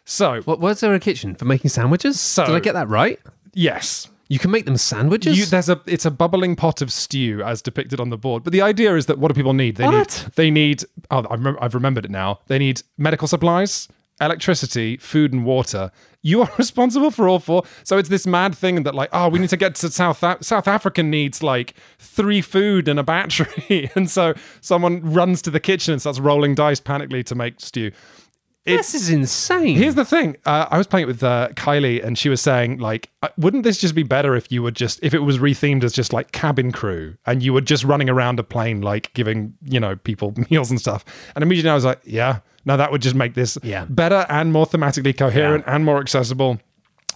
[0.04, 2.18] So What was there a kitchen for making sandwiches?
[2.18, 3.18] So- Did I get that right?
[3.54, 5.38] yes, You can make them sandwiches.
[5.38, 8.42] You, there's a it's a bubbling pot of stew as depicted on the board.
[8.44, 9.76] But the idea is that what do people need?
[9.76, 9.94] They What?
[10.26, 12.38] need they need oh I I've remembered it now.
[12.46, 13.88] They need medical supplies,
[14.20, 15.90] electricity, food and water.
[16.22, 17.64] You are responsible for all four.
[17.84, 20.68] So it's this mad thing that, like, oh, we need to get to South South
[20.68, 25.92] Africa needs like three food and a battery, and so someone runs to the kitchen
[25.92, 27.90] and starts rolling dice panically to make stew.
[28.76, 29.76] This is insane.
[29.76, 30.36] Here's the thing.
[30.46, 33.64] Uh, I was playing it with uh, Kylie, and she was saying, like, uh, wouldn't
[33.64, 36.32] this just be better if you were just if it was rethemed as just like
[36.32, 40.34] cabin crew, and you were just running around a plane, like giving you know people
[40.50, 41.04] meals and stuff.
[41.34, 43.86] And immediately I was like, yeah, no, that would just make this Yeah.
[43.88, 46.58] better and more thematically coherent and more accessible.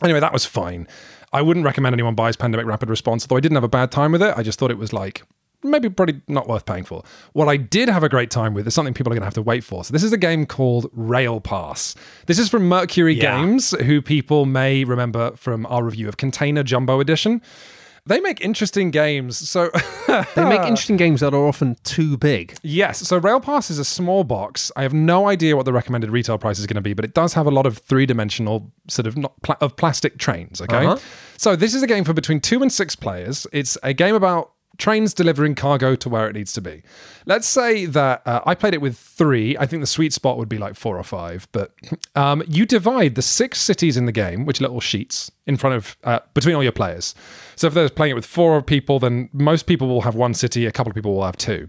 [0.02, 0.86] Anyway, that was fine.
[1.32, 4.12] I wouldn't recommend anyone buys Pandemic Rapid Response, although I didn't have a bad time
[4.12, 4.34] with it.
[4.36, 5.22] I just thought it was like
[5.64, 7.02] maybe probably not worth paying for.
[7.32, 9.34] What I did have a great time with is something people are going to have
[9.34, 9.84] to wait for.
[9.84, 11.94] So this is a game called Rail Pass.
[12.26, 13.38] This is from Mercury Yeah.
[13.40, 17.42] Games, who people may remember from our review of Container Jumbo Edition.
[18.06, 19.38] They make interesting games.
[19.48, 19.70] So
[20.08, 22.54] they make interesting games that are often too big.
[22.62, 22.98] Yes.
[22.98, 24.70] So Rail Pass is a small box.
[24.76, 27.14] I have no idea what the recommended retail price is going to be, but it
[27.14, 30.60] does have a lot of three dimensional sort of not pla- of plastic trains.
[30.60, 30.84] Okay.
[30.84, 30.98] Uh-huh.
[31.38, 33.46] So this is a game for between two and six players.
[33.54, 36.82] It's a game about trains delivering cargo to where it needs to be.
[37.26, 39.56] Let's say that uh, I played it with three.
[39.58, 41.48] I think the sweet spot would be like four or five.
[41.52, 41.72] But
[42.14, 45.76] um, you divide the six cities in the game, which are little sheets in front
[45.76, 47.14] of uh, between all your players.
[47.56, 50.66] So if they're playing it with four people, then most people will have one city.
[50.66, 51.68] A couple of people will have two.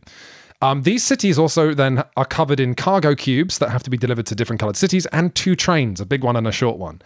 [0.62, 4.26] Um, these cities also then are covered in cargo cubes that have to be delivered
[4.28, 7.01] to different colored cities and two trains, a big one and a short one.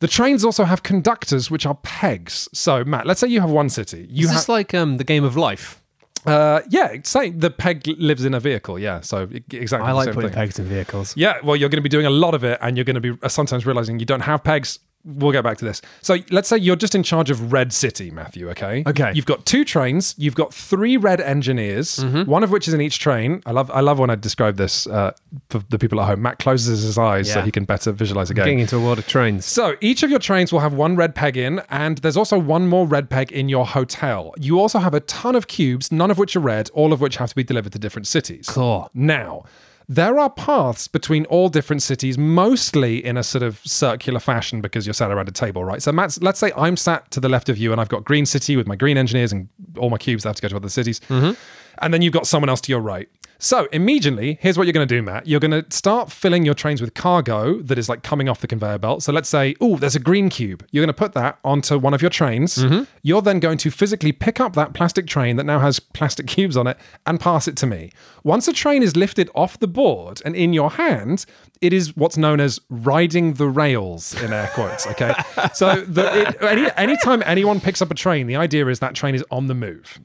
[0.00, 2.48] The trains also have conductors, which are pegs.
[2.52, 4.06] So, Matt, let's say you have one city.
[4.10, 5.80] You Is have, this like um, the game of life?
[6.26, 8.78] uh, yeah, say the peg lives in a vehicle.
[8.78, 9.86] Yeah, so exactly.
[9.86, 10.36] I the like same putting thing.
[10.36, 11.14] pegs in vehicles.
[11.16, 13.00] Yeah, well, you're going to be doing a lot of it, and you're going to
[13.00, 14.78] be uh, sometimes realizing you don't have pegs.
[15.04, 15.82] We'll get back to this.
[16.00, 18.48] So let's say you're just in charge of Red City, Matthew.
[18.50, 18.82] Okay.
[18.86, 19.12] Okay.
[19.14, 20.14] You've got two trains.
[20.16, 21.96] You've got three red engineers.
[21.96, 22.30] Mm-hmm.
[22.30, 23.42] One of which is in each train.
[23.44, 23.70] I love.
[23.70, 25.12] I love when I describe this uh,
[25.50, 26.22] for the people at home.
[26.22, 28.44] Matt closes his eyes so he can better visualize a game.
[28.44, 29.44] Getting into a world of trains.
[29.44, 32.66] So each of your trains will have one red peg in, and there's also one
[32.66, 34.34] more red peg in your hotel.
[34.38, 37.16] You also have a ton of cubes, none of which are red, all of which
[37.16, 38.46] have to be delivered to different cities.
[38.48, 38.90] Cool.
[38.94, 39.44] Now,
[39.88, 44.86] there are paths between all different cities, mostly in a sort of circular fashion because
[44.86, 45.82] you're sat around a table, right?
[45.82, 48.26] So, Matt, let's say I'm sat to the left of you and I've got Green
[48.26, 50.68] City with my green engineers and all my cubes that have to go to other
[50.68, 51.00] cities.
[51.00, 51.32] Mm-hmm.
[51.78, 53.08] And then you've got someone else to your right.
[53.38, 55.26] So, immediately, here's what you're going to do, Matt.
[55.26, 58.46] You're going to start filling your trains with cargo that is like coming off the
[58.46, 59.02] conveyor belt.
[59.02, 60.66] So, let's say, oh, there's a green cube.
[60.70, 62.56] You're going to put that onto one of your trains.
[62.56, 62.84] Mm-hmm.
[63.02, 66.56] You're then going to physically pick up that plastic train that now has plastic cubes
[66.56, 67.90] on it and pass it to me.
[68.22, 71.26] Once a train is lifted off the board and in your hand,
[71.60, 74.86] it is what's known as riding the rails in air quotes.
[74.86, 75.12] Okay,
[75.54, 79.14] so the, it, any anytime anyone picks up a train, the idea is that train
[79.14, 80.00] is on the move.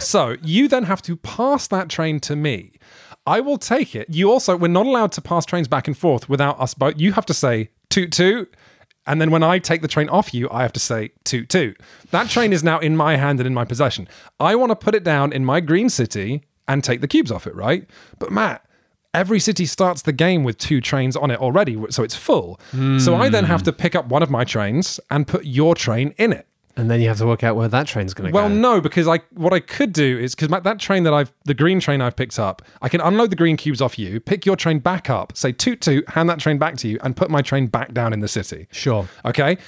[0.00, 2.72] So you then have to pass that train to me.
[3.26, 4.08] I will take it.
[4.08, 6.94] You also, we're not allowed to pass trains back and forth without us both.
[6.98, 8.54] You have to say toot toot.
[9.06, 11.80] And then when I take the train off you, I have to say toot toot.
[12.10, 14.08] That train is now in my hand and in my possession.
[14.40, 17.46] I want to put it down in my green city and take the cubes off
[17.46, 17.88] it, right?
[18.18, 18.66] But Matt,
[19.14, 22.60] every city starts the game with two trains on it already, so it's full.
[22.98, 26.14] So I then have to pick up one of my trains and put your train
[26.18, 26.46] in it.
[26.78, 28.54] And then you have to work out where that train's going to Well, go.
[28.54, 31.52] Well, no, because I what I could do is because that train that I've the
[31.52, 34.54] green train I've picked up, I can unload the green cubes off you, pick your
[34.54, 37.42] train back up, say toot toot, hand that train back to you, and put my
[37.42, 38.68] train back down in the city.
[38.70, 39.08] Sure.
[39.24, 39.58] Okay.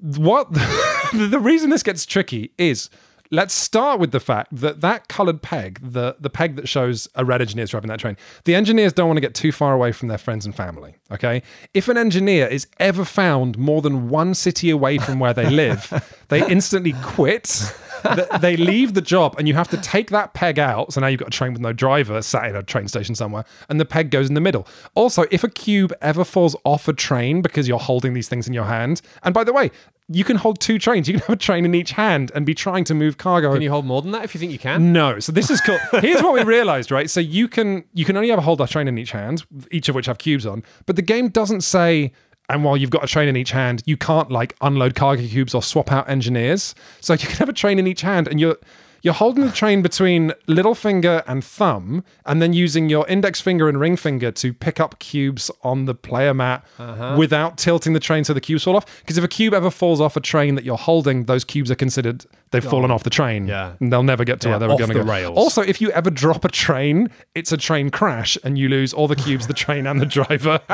[0.00, 0.50] What
[1.12, 2.88] the reason this gets tricky is
[3.30, 7.24] let's start with the fact that that colored peg, the the peg that shows a
[7.24, 10.08] red engineer driving that train, the engineers don't want to get too far away from
[10.08, 10.96] their friends and family.
[11.10, 11.42] Okay.
[11.74, 16.20] If an engineer is ever found more than one city away from where they live,
[16.28, 17.72] they instantly quit.
[18.02, 20.92] Th- they leave the job and you have to take that peg out.
[20.92, 23.44] So now you've got a train with no driver sat in a train station somewhere,
[23.68, 24.66] and the peg goes in the middle.
[24.94, 28.52] Also, if a cube ever falls off a train because you're holding these things in
[28.52, 29.70] your hand, and by the way,
[30.12, 31.06] you can hold two trains.
[31.06, 33.52] You can have a train in each hand and be trying to move cargo.
[33.52, 34.92] Can you hold more than that if you think you can?
[34.92, 35.20] No.
[35.20, 35.78] So this is cool.
[36.00, 37.08] Here's what we realized, right?
[37.08, 39.94] So you can you can only ever hold a train in each hand, each of
[39.94, 42.12] which have cubes on, but the game doesn't say
[42.50, 45.54] and while you've got a train in each hand, you can't like unload cargo cubes
[45.54, 46.74] or swap out engineers.
[47.00, 48.56] So you can have a train in each hand and you're
[49.02, 53.68] you're holding the train between little finger and thumb, and then using your index finger
[53.68, 57.14] and ring finger to pick up cubes on the player mat Uh-huh.
[57.18, 58.86] without tilting the train so the cubes fall off.
[59.00, 61.74] Because if a cube ever falls off a train that you're holding, those cubes are
[61.76, 63.46] considered they've fallen off the train.
[63.46, 63.74] Yeah.
[63.80, 65.10] And they'll never get to Yeah, where they were off going to the go.
[65.12, 65.38] rails.
[65.38, 69.06] Also, if you ever drop a train, it's a train crash and you lose all
[69.08, 70.60] the cubes, the train, and the driver.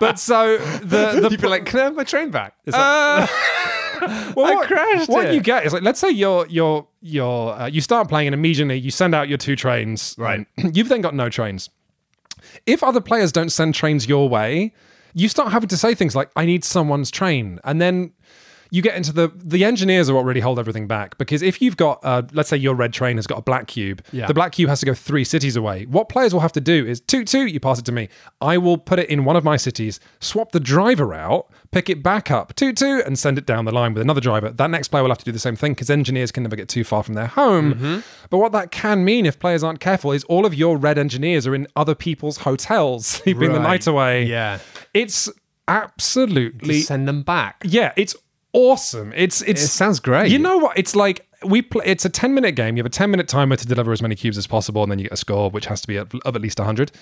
[0.00, 2.54] but so the the You'd be like, can I have my train back?
[2.66, 3.26] It's like, uh,
[4.36, 5.34] well, I what, crashed What it.
[5.34, 8.78] you get is like, let's say you're you're you're uh, you start playing and immediately
[8.78, 10.14] you send out your two trains.
[10.18, 10.46] Right.
[10.56, 11.70] You've then got no trains.
[12.66, 14.74] If other players don't send trains your way,
[15.14, 17.60] you start having to say things like, I need someone's train.
[17.64, 18.12] And then
[18.74, 21.76] you get into the the engineers are what really hold everything back because if you've
[21.76, 24.26] got uh, let's say your red train has got a black cube Yeah.
[24.26, 26.84] the black cube has to go three cities away what players will have to do
[26.86, 28.08] is toot toot you pass it to me
[28.40, 32.02] i will put it in one of my cities swap the driver out pick it
[32.02, 34.88] back up toot toot and send it down the line with another driver that next
[34.88, 37.02] player will have to do the same thing because engineers can never get too far
[37.02, 38.00] from their home Mm-hmm.
[38.30, 41.46] but what that can mean if players aren't careful is all of your red engineers
[41.46, 44.58] are in other people's hotels sleeping the night away Yeah.
[44.94, 45.28] it's
[45.68, 47.62] absolutely Send them back.
[47.64, 48.16] yeah, it's
[48.52, 49.12] awesome.
[49.14, 50.30] It's it's It sounds great.
[50.30, 50.78] You know what?
[50.78, 51.84] It's like we play.
[51.86, 52.76] It's a ten minute game.
[52.76, 54.98] You have a ten minute timer to deliver as many cubes as possible, and then
[54.98, 56.92] you get a score, which has to be of of at least hundred.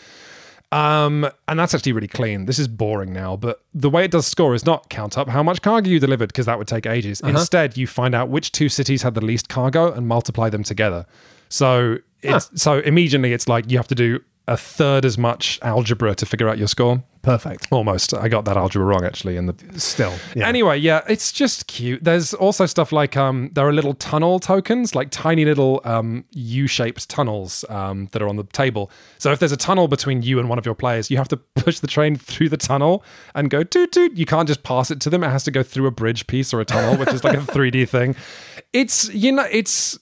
[0.73, 2.47] Um, and that's actually really clean.
[2.47, 5.43] This is boring now, but the way it does score is not count up how
[5.43, 7.21] much cargo you delivered because that would take ages.
[7.23, 11.07] Instead, you find out which two cities had the least cargo and multiply them together.
[11.49, 16.15] So it's so immediately it's like you have to do a third as much algebra
[16.15, 17.03] to figure out your score.
[17.23, 17.69] Perfect.
[17.71, 18.15] Almost.
[18.15, 20.15] I got that algebra wrong actually in the Still.
[20.35, 20.49] Yeah.
[20.49, 22.03] Anyway, yeah, it's just cute.
[22.03, 27.09] There's also stuff like um, there are little tunnel tokens, like tiny little um, U-shaped
[27.11, 28.91] tunnels um, that are on the table.
[29.19, 31.37] So if there's a tunnel between you and one of your players, you have to
[31.57, 33.05] push the train through the tunnel
[33.35, 34.17] and go toot toot.
[34.17, 35.23] You can't just pass it to them.
[35.23, 37.41] It has to go through a bridge piece or a tunnel, which is like a
[37.41, 38.17] 3D thing.
[38.73, 39.99] It's you know, it's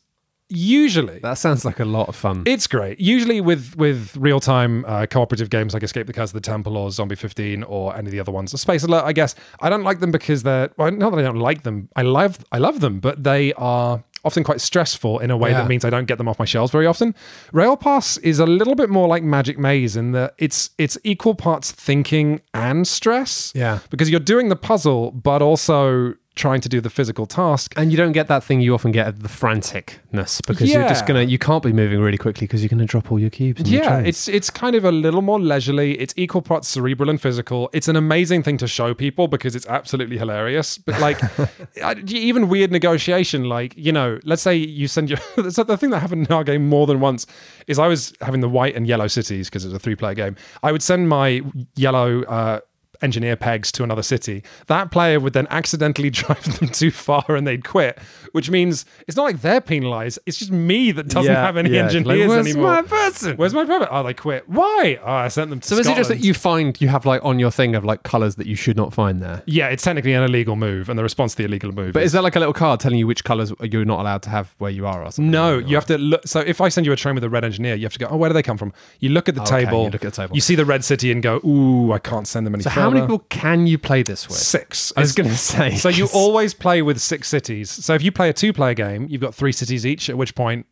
[0.50, 2.42] usually that sounds like a lot of fun.
[2.46, 2.98] it's great.
[3.00, 6.76] Usually with with real time uh, cooperative games like Escape the Curse of the Temple
[6.76, 8.58] or Zombie 15 or any of the other ones.
[8.60, 9.34] Space Alert, I guess.
[9.60, 11.88] I don't like them because they're well, not that I don't like them.
[11.96, 15.58] I love I love them, but they are often quite stressful in a way Yeah.
[15.62, 17.14] that means I don't get them off my shelves very often.
[17.52, 21.34] Rail Pass is a little bit more like Magic Maze in that it's it's equal
[21.34, 23.52] parts thinking and stress.
[23.54, 23.78] Yeah.
[23.90, 27.74] Because you're doing the puzzle, but also trying to do the physical task.
[27.76, 31.06] and you don't get that thing you often get of the franticness because you're just
[31.06, 33.60] gonna you can't be moving really quickly because you're gonna drop all your cubes.
[33.60, 34.08] and your Yeah, trains.
[34.08, 35.98] it's it's kind of a little more leisurely.
[35.98, 37.68] It's equal parts cerebral and physical.
[37.72, 40.78] It's an amazing thing to show people because it's absolutely hilarious.
[40.78, 41.18] But like,
[41.82, 45.18] I- even weird negotiation, like you know, let's say you send your.
[45.50, 47.26] so the thing that happened in our game more than once
[47.66, 50.36] is I was having the white and yellow cities because it was a three-player game.
[50.62, 51.42] I would send my
[51.76, 52.22] yellow.
[52.22, 52.60] Uh,
[53.02, 57.46] engineer pegs to another city that player would then accidentally drive them too far and
[57.46, 57.98] they'd quit
[58.32, 61.70] which means it's not like they're penalized it's just me that doesn't Yeah, have any
[61.70, 61.82] yeah.
[61.86, 63.88] Like, engineers "Where's anymore Where's my person?" Where's my permit?
[63.90, 64.48] Oh, they quit.
[64.48, 64.98] Why?
[65.02, 67.24] Oh, I sent them to so is it just that you find you have like
[67.24, 69.42] on your thing of like colors that you should not find there?
[69.46, 71.92] Yeah, it's technically an illegal move, and the response to the illegal move.
[71.94, 74.22] But is, is there like a little card telling you which colors you're not allowed
[74.22, 75.30] to have where you are or something?
[75.30, 76.26] no, you have to look.
[76.26, 78.06] So if I send you a train with a red engineer, you have to go.
[78.10, 78.72] Oh, where do they come from?
[79.00, 79.84] You look at the oh, Okay, table.
[79.84, 80.34] you look at the table.
[80.34, 82.80] You see the red city and go, "Ooh, I can't send them any So further."
[82.88, 84.36] How many people can you play this with?
[84.38, 84.92] Six.
[84.96, 85.76] I was going to say.
[85.76, 87.70] So you always play with six cities.
[87.70, 90.08] So if you play a two-player game, you've got three cities each.
[90.10, 90.66] At which point,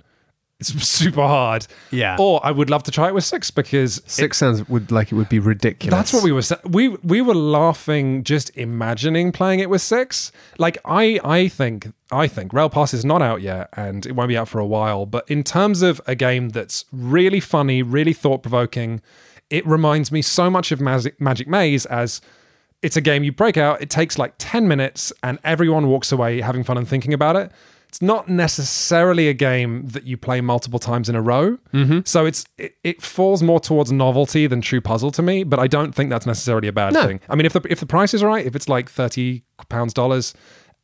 [0.58, 1.66] it's super hard.
[1.90, 2.16] Yeah.
[2.18, 5.12] Or I would love to try it with six because it- six sounds would like
[5.12, 5.94] it would be ridiculous.
[5.94, 10.32] That's what we were sa- we we were laughing just imagining playing it with six.
[10.58, 14.28] Like I I think I think Rail Pass is not out yet and it won't
[14.28, 15.04] be out for a while.
[15.04, 19.02] But in terms of a game that's really funny, really thought provoking,
[19.50, 22.20] it reminds me so much of Magic, Magic Maze as
[22.82, 23.80] it's a game you break out.
[23.80, 27.50] It takes like ten minutes and everyone walks away having fun and thinking about it.
[27.88, 31.56] It's not necessarily a game that you play multiple times in a row.
[31.72, 32.00] Mm-hmm.
[32.04, 35.44] So it's it, it falls more towards novelty than true puzzle to me.
[35.44, 37.06] But I don't think that's necessarily a bad No.
[37.06, 37.20] thing.
[37.28, 40.34] I mean, if the if the price is right, if it's like thirty pounds dollars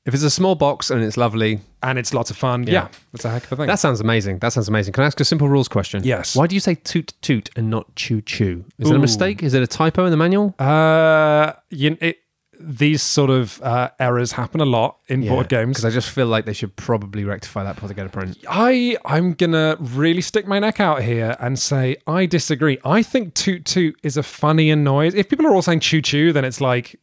[0.04, 3.24] If it's a small box and it's lovely, and it's lots of fun, yeah, that's
[3.24, 3.66] a heck of a thing.
[3.68, 4.38] that sounds amazing.
[4.40, 4.94] That sounds amazing.
[4.94, 6.02] Can I ask a simple rules question?
[6.02, 6.34] Yes.
[6.34, 8.64] Why do you say toot toot and not choo choo?
[8.78, 9.00] Is it a Ooh.
[9.00, 9.42] mistake?
[9.44, 10.54] Is it a typo in the manual?
[10.58, 12.18] uh, you, it,
[12.58, 15.70] these sort of uh, errors happen a lot in board games.
[15.70, 18.38] Because I just feel like they should probably rectify that before they go to print.
[18.48, 22.78] I I'm gonna really stick my neck out here and say I disagree.
[22.84, 25.14] I think toot toot is a funnier noise.
[25.14, 27.00] If people are all saying choo choo, then it's like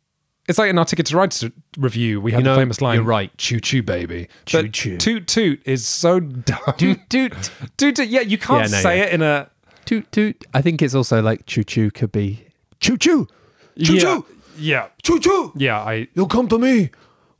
[0.50, 1.34] it's like in our Ticket to Ride
[1.78, 2.20] review.
[2.20, 3.32] We had You know, the famous line, you're right.
[3.38, 4.98] choo choo baby." Choo choo.
[4.98, 6.60] Toot toot is so dumb.
[6.78, 7.52] Toot toot.
[7.78, 8.08] toot toot.
[8.10, 9.04] Yeah, you can't Yeah, no, say yeah.
[9.06, 9.50] it in a
[9.86, 10.44] toot toot.
[10.54, 12.46] I think it's also like choo choo could be
[12.82, 13.28] choo choo.
[13.82, 14.26] Choo choo.
[14.58, 15.54] Yeah, Choo choo.
[15.56, 15.80] yeah.
[15.80, 16.90] I You'll come to me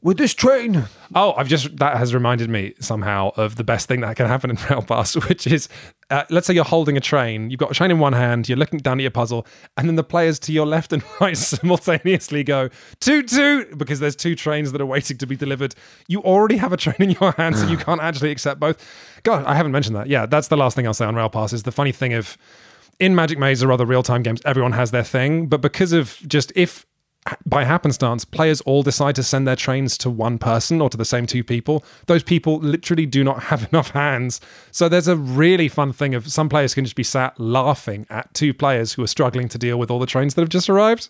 [0.02, 0.86] with this train.
[1.14, 4.50] Oh, I've just that has reminded me somehow of the best thing that can happen
[4.50, 5.68] in Rail Pass, which is
[6.10, 8.58] uh, let's say you're holding a train, you've got a train in one hand, you're
[8.58, 9.46] looking down at your puzzle,
[9.78, 12.70] and then the players to your left and right simultaneously go
[13.00, 15.76] toot toot because there's two trains that are waiting to be delivered.
[16.08, 18.86] You already have a train in your hand, so you can't actually accept both.
[19.24, 20.08] God, I haven't mentioned that.
[20.08, 22.38] Yeah, that's the last thing I'll say on Rail Pass is the funny thing of
[23.00, 26.20] in Magic Maze or other real time games, everyone has their thing, but because of
[26.28, 26.86] just if
[27.46, 31.06] by happenstance, players all decide to send their trains to one person or to the
[31.06, 31.84] same two people.
[32.08, 34.42] Those people literally do not have enough hands.
[34.72, 38.34] So there's a really fun thing of some players can just be sat laughing at
[38.34, 41.10] two players who are struggling to deal with all the trains that have just arrived.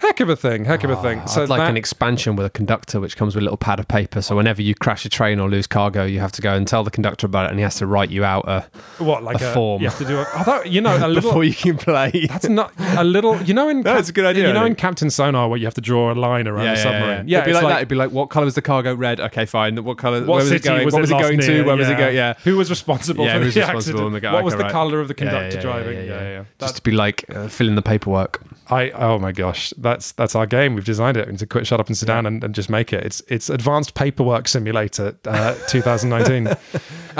[0.00, 1.26] Heck of a thing, heck of a ah, thing.
[1.26, 3.80] So I'd like that- an expansion with a conductor which comes with a little pad
[3.80, 4.22] of paper.
[4.22, 6.84] So whenever you crash a train or lose cargo, you have to go and tell
[6.84, 8.66] the conductor about it, and he has to write you out a
[9.02, 9.82] what like a form.
[9.82, 10.18] You have to do.
[10.18, 11.30] A, I thought you know a little.
[11.30, 12.26] before you can play.
[12.28, 13.40] That's not a little.
[13.42, 14.74] You know in That's a good idea, You know in.
[14.76, 17.28] Captain Sonar where you have to draw a line around yeah, the yeah, submarine.
[17.28, 17.38] yeah.
[17.38, 17.76] It'd be it's like, that.
[17.78, 18.94] It'd be like, what color was the cargo?
[18.94, 19.18] Red.
[19.20, 19.82] Okay, fine.
[19.84, 20.20] What color?
[20.20, 20.84] What where was it going?
[20.84, 21.48] was what it was it going near?
[21.48, 21.62] to?
[21.64, 21.98] Where was it Yeah.
[21.98, 22.14] going?
[22.16, 22.34] Yeah.
[22.44, 24.22] Who was responsible Yeah, for the responsible accident?
[24.22, 25.98] the- what was the color of the Yeah, yeah, conductor driving?
[25.98, 26.28] yeah, Yeah, yeah.
[26.30, 26.44] yeah.
[26.60, 28.40] Just to be like uh, filling the paperwork.
[28.70, 30.74] I oh my gosh, that's that's our game.
[30.74, 33.04] We've designed it to quit, shut up, and sit down and, and just make it.
[33.04, 36.46] It's it's Advanced Paperwork Simulator, uh, 2019.
[36.48, 36.56] uh,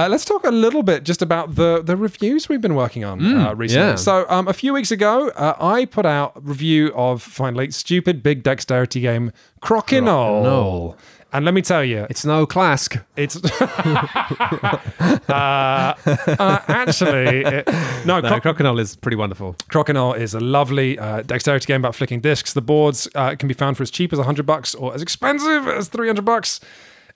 [0.09, 3.55] let's talk a little bit just about the the reviews we've been working on uh,
[3.55, 3.89] recently.
[3.89, 3.95] yeah.
[3.97, 8.23] So um, a few weeks ago, uh, I put out a review of finally stupid
[8.23, 10.43] big dexterity game Crokinole.
[10.45, 10.97] Crokinole.
[11.33, 13.05] And let me tell you, It's no Klask.
[13.17, 13.37] it's
[15.29, 15.95] uh,
[16.39, 17.67] uh, actually it,
[18.07, 19.55] no, No, Croc- Crocodile is pretty wonderful.
[19.71, 22.53] Crokinole is a lovely uh, dexterity game about flicking discs.
[22.55, 25.69] The boards uh, can be found for as cheap as 100 bucks or as expensive
[25.69, 26.61] as 300 bucks.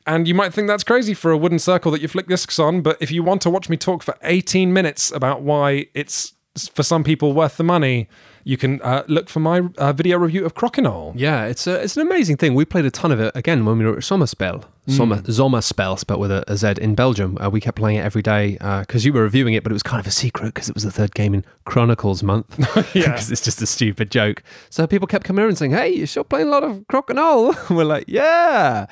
[0.06, 2.82] And you might think that's crazy for a wooden circle that you flick discs on,
[2.82, 6.34] but if you want to watch me talk for 18 minutes about why it's
[6.74, 8.08] for some people worth the money,
[8.44, 11.12] you can uh, look for my uh, video review of Crokinole.
[11.16, 12.54] Yeah, it's a, it's an amazing thing.
[12.54, 14.64] We played a ton of it again when we were at Sommerspel.
[14.88, 17.38] Sommer, Sommerspel, spelled with a, a Z in Belgium.
[17.40, 19.82] Uh, we kept playing it every day because you were reviewing it, but it was
[19.84, 22.58] kind of a secret because it was the third game in Chronicles month.
[22.94, 23.12] Yeah.
[23.12, 24.42] because it's just a stupid joke.
[24.70, 27.70] So people kept coming over and saying, "Hey, you're still playing a lot of Crokinole."
[27.76, 28.86] we're like, "Yeah,"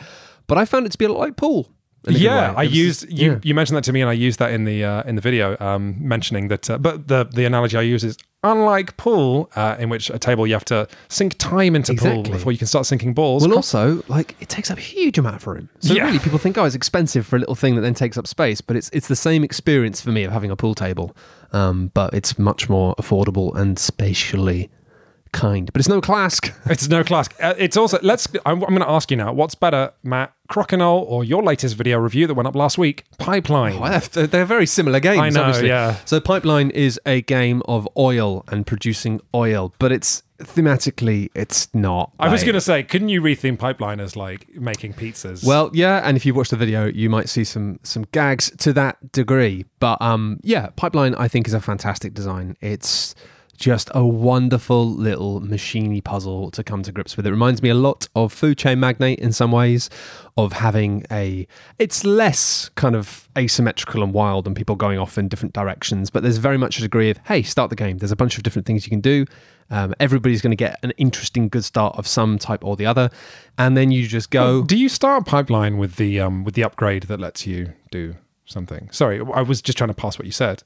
[0.47, 1.69] but I found it to be a lot like pool.
[2.07, 2.57] In a good Yeah, way.
[2.57, 3.33] I was- used you.
[3.33, 3.39] yeah.
[3.43, 5.57] You mentioned that to me, and I used that in the uh, in the video,
[5.61, 6.71] um, mentioning that.
[6.71, 10.47] Uh, but the the analogy I use is unlike pool, uh, in which a table
[10.47, 13.47] you have to sink time into pool before you can start sinking balls.
[13.47, 15.69] Well, also, like it takes up a huge amount of room.
[15.81, 16.05] So Yeah.
[16.07, 18.63] really, people think, oh, it's expensive for a little thing that then takes up space,
[18.63, 21.15] but it's it's the same experience for me of having a pool table,
[21.53, 24.71] um, but it's much more affordable and spatially
[25.33, 25.71] kind.
[25.73, 26.51] But it's no Klask.
[26.71, 27.29] It's no class.
[27.41, 28.27] Uh, it's also let's.
[28.47, 29.33] I'm, I'm going to ask you now.
[29.35, 33.79] What's better, Matt Crokinole or your latest video review that went up last week, Pipeline?
[33.79, 35.21] Well, they're, very similar games.
[35.21, 35.69] I know, obviously.
[35.69, 35.97] yeah.
[36.05, 42.13] So Pipeline is a game of oil and producing oil, but it's thematically it's not.
[42.19, 45.45] I was going to say, couldn't you retheme Pipeline as like making pizzas?
[45.45, 48.73] Well, yeah, and if you watch the video, you might see some some gags to
[48.73, 49.67] that degree.
[49.79, 52.57] But um, yeah, Pipeline I think is a fantastic design.
[52.61, 53.15] It's
[53.61, 57.27] just a wonderful little machiney puzzle to come to grips with.
[57.27, 59.91] It reminds me a lot of Food Chain Magnate in some ways,
[60.37, 61.47] of having a.
[61.79, 66.23] It's less kind of asymmetrical and wild and people going off in different directions, but
[66.23, 67.99] there's very much a degree of hey, start the game.
[67.99, 69.27] There's a bunch of different things you can do.
[69.69, 73.11] Um, everybody's going to get an interesting, good start of some type or the other,
[73.59, 74.65] and then you just go.
[74.65, 78.17] do you start a Pipeline with the um with the upgrade that lets you do
[78.47, 78.89] something?
[78.91, 80.63] Sorry, I was just trying to pass what you said.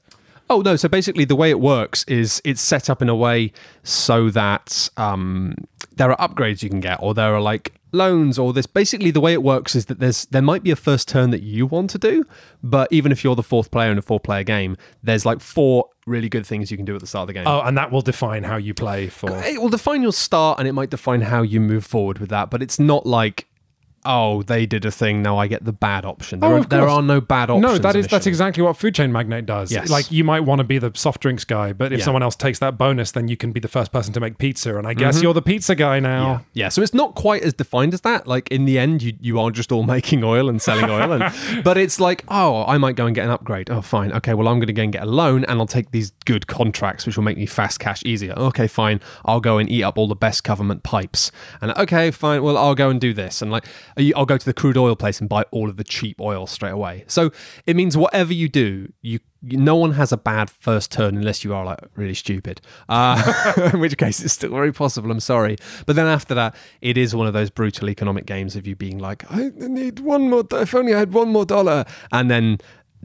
[0.49, 0.75] Oh no!
[0.75, 3.51] So basically, the way it works is it's set up in a way
[3.83, 5.55] so that um,
[5.95, 8.67] there are upgrades you can get, or there are like loans, or this.
[8.67, 11.41] Basically, the way it works is that there's there might be a first turn that
[11.41, 12.23] you want to do,
[12.61, 16.29] but even if you're the fourth player in a four-player game, there's like four really
[16.29, 17.47] good things you can do at the start of the game.
[17.47, 19.31] Oh, and that will define how you play for.
[19.43, 22.51] It will define your start, and it might define how you move forward with that.
[22.51, 23.47] But it's not like.
[24.05, 25.21] Oh, they did a thing.
[25.21, 26.39] Now I get the bad option.
[26.39, 27.61] There, Oh, are, there are no bad options.
[27.61, 29.71] No, that is that's exactly what Food Chain Magnate does.
[29.71, 29.89] Yes.
[29.89, 32.05] Like you might want to be the soft drinks guy, but if Yeah.
[32.05, 34.77] someone else takes that bonus, then you can be the first person to make pizza.
[34.77, 35.23] And I guess mm-hmm.
[35.23, 36.43] you're the pizza guy now.
[36.53, 36.65] Yeah.
[36.65, 38.27] yeah, so it's not quite as defined as that.
[38.27, 41.33] Like in the end, you you are just all making oil and selling oil, and
[41.63, 43.69] but it's like, oh, I might go and get an upgrade.
[43.69, 44.33] Oh, fine, okay.
[44.33, 47.05] Well, I'm going to go and get a loan, and I'll take these good contracts,
[47.05, 48.33] which will make me fast cash easier.
[48.33, 49.01] Okay, fine.
[49.25, 51.31] I'll go and eat up all the best government pipes,
[51.61, 52.43] and okay, fine.
[52.43, 53.65] Well, I'll go and do this, and like
[54.15, 56.71] I'll go to the crude oil place and buy all of the cheap oil straight
[56.71, 57.05] away.
[57.07, 57.31] So
[57.65, 59.19] it means whatever you do, you.
[59.47, 62.61] No one has a bad first turn unless you are like really stupid.
[62.89, 65.11] Uh, in which case, it's still very possible.
[65.11, 68.65] I'm sorry, but then after that, it is one of those brutal economic games of
[68.65, 70.43] you being like, I need one more.
[70.51, 72.57] If only I had one more dollar, and then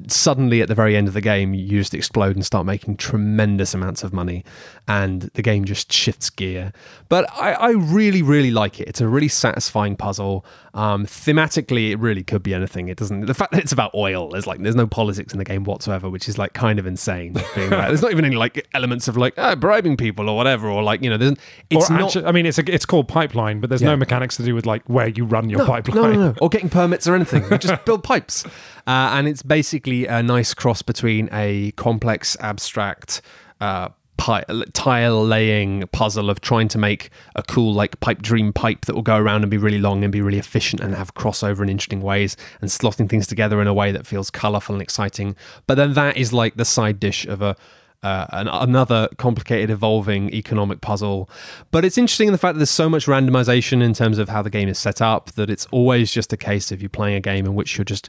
[0.09, 3.75] suddenly at the very end of the game you just explode and start making tremendous
[3.75, 4.45] amounts of money
[4.89, 6.73] and the game just shifts gear
[7.09, 10.45] but i, I really really like it it's a really satisfying puzzle
[10.75, 14.29] um, thematically it really could be anything it doesn't the fact that it's about oil
[14.29, 17.33] there's like there's no politics in the game whatsoever which is like kind of insane
[17.55, 21.03] there's not even any like elements of like ah, bribing people or whatever or like
[21.03, 21.35] you know there's
[21.71, 24.43] it's not actu- I mean, it's a, it's called pipeline, but there's no mechanics to
[24.45, 25.97] do with like where you run your pipeline.
[25.97, 26.35] No, no, no.
[26.41, 27.45] Or getting permits or anything.
[27.51, 28.45] You just build pipes.
[28.87, 33.23] Uh, and it's basically a nice cross between a complex, abstract
[33.61, 33.89] uh,
[34.21, 34.45] pi-
[34.75, 39.03] tile laying puzzle of trying to make a cool like pipe dream pipe that will
[39.03, 42.03] go around and be really long and be really efficient and have crossover in interesting
[42.03, 45.35] ways and slotting things together in a way that feels colorful and exciting.
[45.67, 47.57] But then that is like the side dish of a
[48.03, 51.29] uh, an, another complicated, evolving economic puzzle.
[51.71, 54.41] But it's interesting in the fact that there's so much randomization in terms of how
[54.41, 57.21] the game is set up that it's always just a case of you playing a
[57.21, 58.09] game in which you're just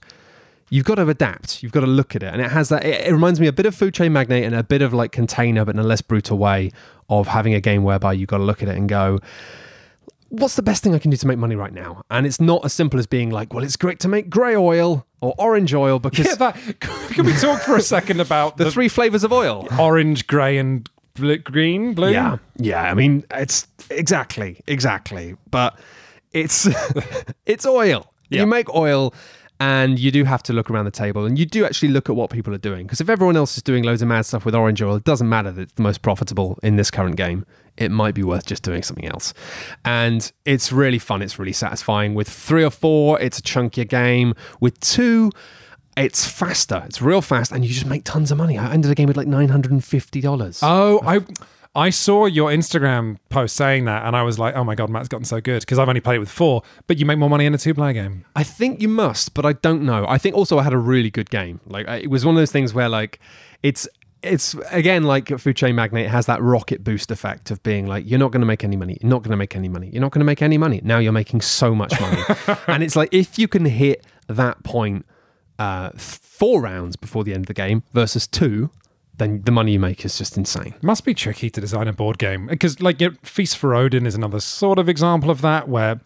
[0.72, 1.62] you've got to adapt.
[1.62, 2.84] You've got to look at it, and it has that.
[2.84, 5.12] It, it reminds me a bit of Food Chain Magnate and a bit of like
[5.12, 6.72] Container, but in a less brutal way
[7.10, 9.20] of having a game whereby you've got to look at it and go.
[10.30, 12.04] What's the best thing I can do to make money right now?
[12.10, 15.06] And it's not as simple as being like, well, it's great to make grey oil
[15.20, 18.72] or orange oil because Yeah, that, can we talk for a second about the, the,
[18.72, 19.68] three flavors of oil.
[19.78, 22.12] orange, grey, and bl- green, blue?
[22.12, 22.84] Yeah, yeah.
[22.84, 25.36] I mean, it's exactly, exactly.
[25.50, 25.78] But
[26.32, 26.66] it's
[27.46, 28.10] it's oil.
[28.30, 28.40] Yeah.
[28.42, 29.14] You make oil,
[29.62, 32.16] and you do have to look around the table, and you do actually look at
[32.16, 32.88] what people are doing.
[32.88, 35.30] Because if everyone else is doing loads of mad stuff with orange oil, it doesn't
[35.30, 37.46] matter that it's the most profitable in this current game.
[37.78, 39.36] It might be worth just doing something else,
[39.86, 41.22] and it's really fun.
[41.22, 42.16] It's really satisfying.
[42.16, 44.34] With three or four, it's a chunkier game.
[44.60, 45.32] With two.
[45.98, 46.82] It's faster.
[46.86, 48.58] It's real fast, and you just make tons of money.
[48.58, 50.62] I ended the game with like nine hundred and fifty dollars.
[50.64, 51.20] Oh, I
[51.74, 55.08] I saw your Instagram post saying that, and I was like, oh my god, Matt's
[55.08, 56.64] gotten so good because I've only played it with four.
[56.88, 58.26] But you make more money in a two-player game.
[58.36, 60.06] I think you must, but I don't know.
[60.08, 61.62] I think also I had a really good game.
[61.66, 63.20] Like it was one of those things where like
[63.64, 63.88] it's
[64.22, 68.20] it's again like Food Chain Magnate has that rocket boost effect of being like you're
[68.20, 68.98] not going to make any money.
[69.02, 69.90] You're not going to make any money.
[69.92, 70.82] You're not going to make any money.
[70.84, 72.22] Now you're making so much money,
[72.68, 75.06] and it's like if you can hit that point
[75.58, 78.72] uh, four rounds before the end of the game versus two,
[79.22, 80.74] then the money you make is just insane.
[80.82, 84.40] Must be tricky to design a board game because, like, Feast for Odin is another
[84.40, 86.02] sort of example of that, where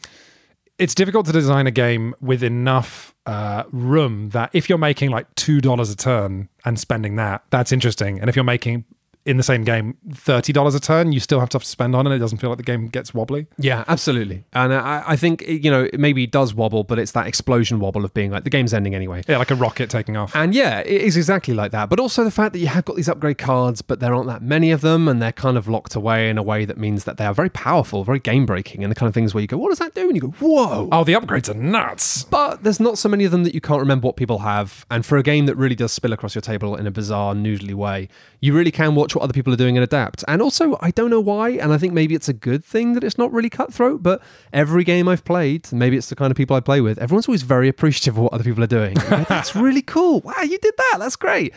[0.77, 5.33] it's difficult to design a game with enough uh, room that if you're making like
[5.35, 8.19] two dollars a turn and spending that, that's interesting.
[8.19, 8.83] And if you're making
[9.25, 12.05] in the same game thirty dollars a turn, you still have stuff to spend on,
[12.05, 13.47] and it doesn't feel like the game gets wobbly.
[13.57, 14.45] Yeah, absolutely.
[14.53, 18.05] And I, I think you know it maybe does wobble, but it's that explosion wobble
[18.05, 19.23] of being like the game's ending anyway.
[19.27, 20.35] Yeah, like a rocket taking off.
[20.35, 21.89] And yeah, it is exactly like that.
[21.89, 24.43] But also the fact that you have got these upgrade cards, but there aren't that
[24.43, 27.17] many of them, and they're kind of locked away in a way that means that
[27.17, 29.57] they are very powerful, very game breaking, and the kind of things where you go,
[29.57, 32.23] "What does that do?" And you go, "Whoa!" Oh, the upgrades are nuts.
[32.23, 34.85] But there's not so many of them that you can't remember what people have.
[34.91, 37.73] And for a game that really does spill across your table in a bizarre, noodly
[37.73, 38.07] way,
[38.39, 40.23] you really can watch what other people are doing and adapt.
[40.27, 43.03] And also, I don't know why, and I think maybe it's a good thing that
[43.03, 44.21] it's not really cutthroat, but
[44.53, 47.43] every game I've played, maybe it's the kind of people I play with, everyone's always
[47.43, 48.95] very appreciative of what other people are doing.
[49.29, 50.21] That's really cool.
[50.21, 50.97] Wow, you did that.
[50.99, 51.53] That's great.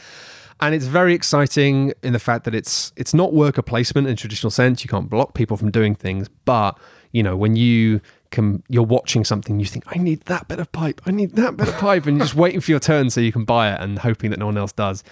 [0.61, 4.51] And it's very exciting in the fact that it's it's not worker placement in traditional
[4.51, 4.83] sense.
[4.83, 6.77] You can't block people from doing things, but
[7.13, 8.01] you know when you
[8.31, 11.57] can you're watching something, you think I need that bit of pipe, I need that
[11.57, 13.81] bit of pipe, and you're just waiting for your turn so you can buy it
[13.81, 15.05] and hoping that no one else does.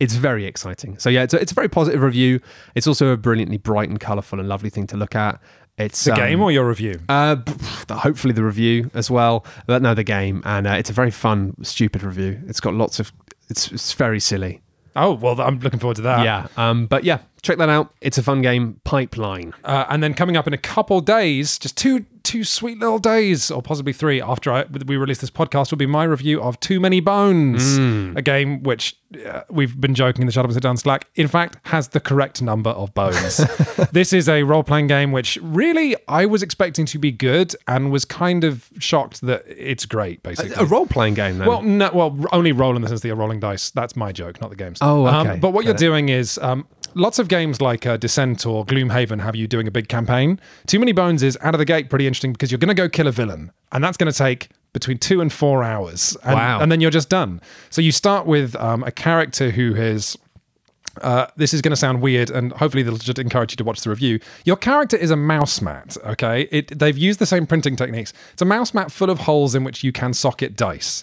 [0.00, 0.98] It's very exciting.
[0.98, 2.40] So yeah, it's a, it's a very positive review.
[2.74, 5.40] It's also a brilliantly bright and colourful and lovely thing to look at.
[5.78, 7.00] It's The um, game or your review?
[7.08, 7.36] uh,
[7.90, 11.54] hopefully the review as well, but no, the game, and uh, it's a very fun,
[11.62, 12.40] stupid review.
[12.46, 13.10] It's got lots of,
[13.48, 14.60] it's it's very silly.
[14.94, 16.22] Oh, well, I'm looking forward to that.
[16.22, 16.48] Yeah.
[16.58, 17.94] Um, but yeah, check that out.
[18.02, 18.78] It's a fun game.
[18.84, 19.54] Pipeline.
[19.64, 23.50] Uh, and then coming up in a couple days, just two two sweet little days,
[23.50, 26.80] or possibly three after I, we release this podcast, will be my review of Too
[26.80, 27.76] Many Bones,
[28.16, 31.08] a game which uh, we've been joking in the Up and Sit Down Slack.
[31.14, 33.36] In fact, has the correct number of bones.
[33.92, 37.92] this is a role playing game which really I was expecting to be good and
[37.92, 40.22] was kind of shocked that it's great.
[40.22, 41.46] Basically, A role playing game then.
[41.46, 43.68] Well, no, well, only roll in the sense that you're rolling dice.
[43.70, 44.78] That's my joke, not the game's.
[44.80, 45.38] Oh, Um, okay.
[45.38, 45.78] but what you're it.
[45.78, 49.70] doing is um, lots of games like uh, Descent or Gloomhaven have you doing a
[49.70, 50.40] big campaign.
[50.66, 52.88] Too Many Bones is out of the gate pretty interesting because you're going to go
[52.88, 56.16] kill a villain, and that's going to take between two and four hours.
[56.24, 56.60] And, Wow.
[56.60, 57.40] And then you're just done.
[57.70, 60.16] So you start with um, a character who has.
[61.00, 63.80] Uh, this is going to sound weird, and hopefully they'll just encourage you to watch
[63.80, 64.20] the review.
[64.44, 66.42] Your character is a mouse mat, okay?
[66.50, 68.12] It, they've used the same printing techniques.
[68.34, 71.02] It's a mouse mat full of holes in which you can socket dice.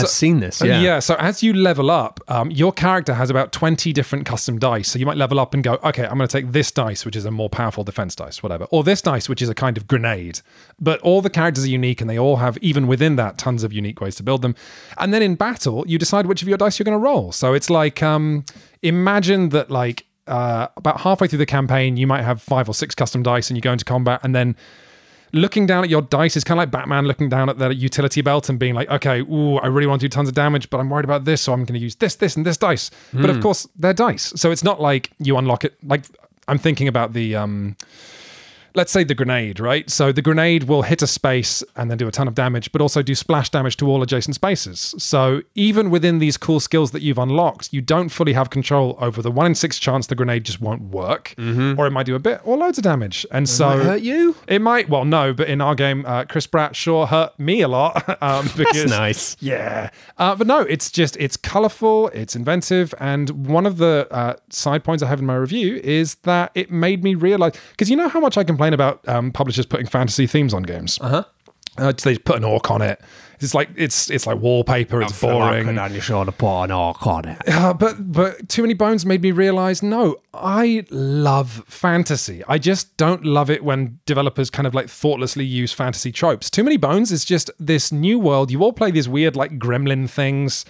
[0.00, 0.62] I've seen this.
[0.62, 0.98] Uh, Yeah.
[0.98, 4.88] So as you level up, um, your character has about 20 different custom dice.
[4.90, 7.16] So you might level up and go, okay, I'm going to take this dice, which
[7.16, 9.86] is a more powerful defense dice, whatever, or this dice, which is a kind of
[9.86, 10.40] grenade.
[10.80, 13.72] But all the characters are unique and they all have, even within that, tons of
[13.72, 14.54] unique ways to build them.
[14.98, 17.32] And then in battle, you decide which of your dice you're going to roll.
[17.32, 18.44] So it's like, um,
[18.82, 22.94] imagine that, like, uh, about halfway through the campaign, you might have five or six
[22.94, 24.56] custom dice and you go into combat and then
[25.34, 28.22] looking down at your dice is kind of like Batman looking down at their utility
[28.22, 30.78] belt and being like, okay, ooh, I really want to do tons of damage, but
[30.78, 32.90] I'm worried about this, so I'm going to use this, this, and this dice.
[33.12, 35.76] But of course, they're dice, so it's not like you unlock it.
[35.84, 36.04] Like
[36.48, 37.76] I'm thinking about the um,
[38.74, 39.88] let's say the grenade, right?
[39.90, 42.80] So the grenade will hit a space and then do a ton of damage, but
[42.80, 44.94] also do splash damage to all adjacent spaces.
[44.98, 49.22] So even within these cool skills that you've unlocked, you don't fully have control over
[49.22, 52.18] the one in six chance the grenade just won't work, or it might do a
[52.18, 53.26] bit or loads of damage.
[53.30, 53.88] And so Mm-hmm.
[53.88, 54.36] Hurt you?
[54.48, 54.88] It might.
[54.88, 58.48] Well, no, but in our game, uh, Chris Pratt sure hurt me a lot um,
[58.56, 59.36] because nice.
[59.40, 64.34] yeah, uh, but no, it's just it's colorful, it's inventive, and one of the uh,
[64.50, 67.96] side points I have in my review is that it made me realize because you
[67.96, 70.98] know how much I complain about um, publishers putting fantasy themes on games.
[71.00, 71.24] Uh-huh.
[71.76, 73.00] Uh, they put an orc on it.
[73.40, 75.02] It's like it's it's like wallpaper.
[75.02, 75.74] It's boring.
[75.74, 77.48] Like you should have put an orc on it.
[77.48, 82.96] Uh, but but too many bones made me realize no i love fantasy i just
[82.96, 87.12] don't love it when developers kind of like thoughtlessly use fantasy tropes too many bones
[87.12, 90.64] is just this new world you all play these weird like gremlin things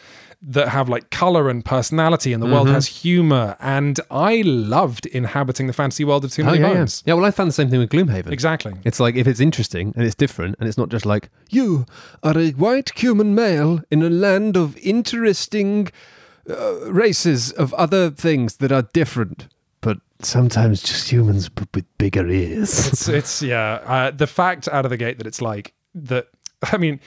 [0.46, 5.66] that have like color and personality and the world has humor and i loved inhabiting
[5.66, 6.74] the fantasy world of too Oh, many yeah, yeah.
[6.74, 8.30] bones yeah, well, I found the same thing with Gloomhaven.
[8.30, 11.86] exactly It's like if it's interesting and it's different and it's not just like, you
[12.22, 15.88] are a white human male in a land of interesting
[16.50, 19.48] uh, races of other things that are different,
[19.80, 22.88] but sometimes just humans but with bigger ears.
[22.88, 26.28] it's it's yeah uh, the fact out of the gate that it's like that
[26.72, 27.00] i mean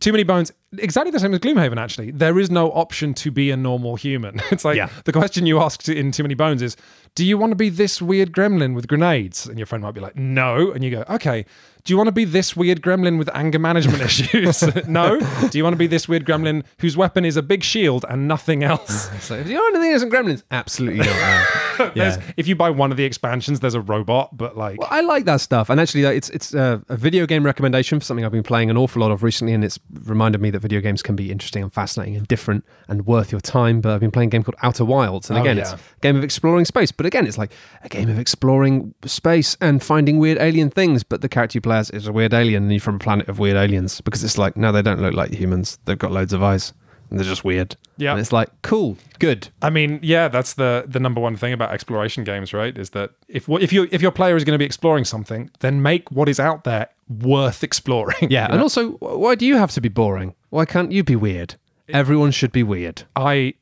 [0.00, 2.10] too many bones exactly the same as gloomhaven actually.
[2.10, 4.40] There is no option to be a normal human.
[4.50, 4.88] It's like Yeah.
[5.04, 6.76] the question you asked in too many bones is
[7.14, 9.46] do you want to be this weird gremlin with grenades?
[9.46, 10.70] And your friend might be like no.
[10.72, 11.44] And you go okay
[11.84, 15.18] do you want to be this weird gremlin with anger management issues no
[15.50, 18.28] do you want to be this weird gremlin whose weapon is a big shield and
[18.28, 20.42] nothing else so, do you know anything there's some gremlins?
[20.50, 21.48] Absolutely not.
[21.94, 22.22] There's- yeah.
[22.36, 25.24] if you buy one of the expansions there's a robot but like Well, I like
[25.24, 28.30] that stuff, and actually, like, it's it's uh, a video game recommendation for something I've
[28.32, 31.16] been playing an awful lot of recently, and it's reminded me that video games can
[31.16, 33.80] be interesting and fascinating and different and worth your time.
[33.80, 35.62] But I've been playing a game called Outer Wilds, and Oh, again, yeah.
[35.62, 36.92] it's a game of exploring space.
[36.92, 37.52] But again, it's like
[37.82, 41.02] a game of exploring space and finding weird alien things.
[41.02, 43.28] But the character you play as is a weird alien, and you're from a planet
[43.28, 45.78] of weird aliens because it's like no, they don't look like humans.
[45.84, 46.72] They've got loads of eyes.
[47.10, 47.76] And they're just weird.
[47.98, 48.12] Yeah.
[48.12, 49.48] and it's like cool, good.
[49.60, 52.76] I mean, yeah, that's the the number one thing about exploration games, right?
[52.78, 55.82] Is that if if you if your player is going to be exploring something, then
[55.82, 56.88] make what is out there
[57.20, 58.30] worth exploring.
[58.30, 58.62] Yeah, You and know?
[58.62, 60.34] also, why do you have to be boring?
[60.48, 61.56] Why can't you be weird?
[61.90, 63.02] Everyone should be weird.
[63.14, 63.54] I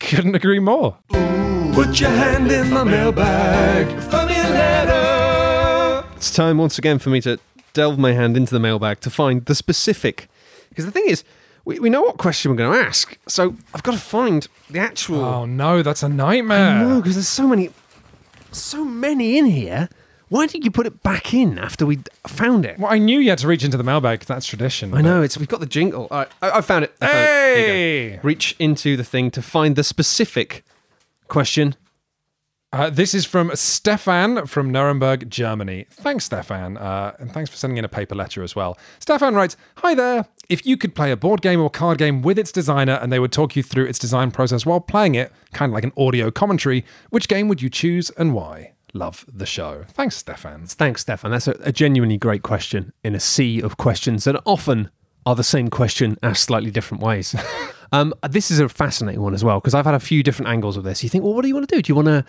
[0.00, 0.96] couldn't agree more.
[1.74, 3.86] Put your hand in my mailbag.
[4.04, 6.06] Find me a letter.
[6.16, 7.38] It's time once again for me to
[7.74, 10.28] delve my hand into the mailbag to find the specific.
[10.70, 11.22] Because the thing is,
[11.66, 13.18] we, we know what question we're going to ask.
[13.28, 15.24] So I've got to find the actual.
[15.24, 16.84] Oh no, that's a nightmare.
[16.84, 17.70] No, because there's so many,
[18.50, 19.88] so many in here.
[20.30, 22.78] Why did you put it back in after we found it?
[22.78, 24.20] Well, I knew you had to reach into the mailbag.
[24.20, 24.94] That's tradition.
[24.94, 25.36] I know it's.
[25.36, 26.08] We've got the jingle.
[26.10, 26.94] All right, I, I found it.
[27.00, 27.26] I found it.
[27.26, 28.16] There you go.
[28.16, 28.20] Hey!
[28.22, 30.64] Reach into the thing to find the specific
[31.28, 31.76] question.
[32.74, 35.86] Uh, this is from Stefan from Nuremberg, Germany.
[35.92, 36.76] Thanks, Stefan.
[36.76, 38.76] Uh, and thanks for sending in a paper letter as well.
[38.98, 40.26] Stefan writes Hi there.
[40.48, 43.20] If you could play a board game or card game with its designer and they
[43.20, 46.32] would talk you through its design process while playing it, kind of like an audio
[46.32, 48.72] commentary, which game would you choose and why?
[48.92, 49.84] Love the show.
[49.90, 50.66] Thanks, Stefan.
[50.66, 51.30] Thanks, Stefan.
[51.30, 54.90] That's a, a genuinely great question in a sea of questions that often
[55.24, 57.36] are the same question asked slightly different ways.
[57.94, 60.76] um, this is a fascinating one as well because I've had a few different angles
[60.76, 61.02] of this.
[61.02, 61.80] You think, well, what do you want to do?
[61.80, 62.24] Do you want to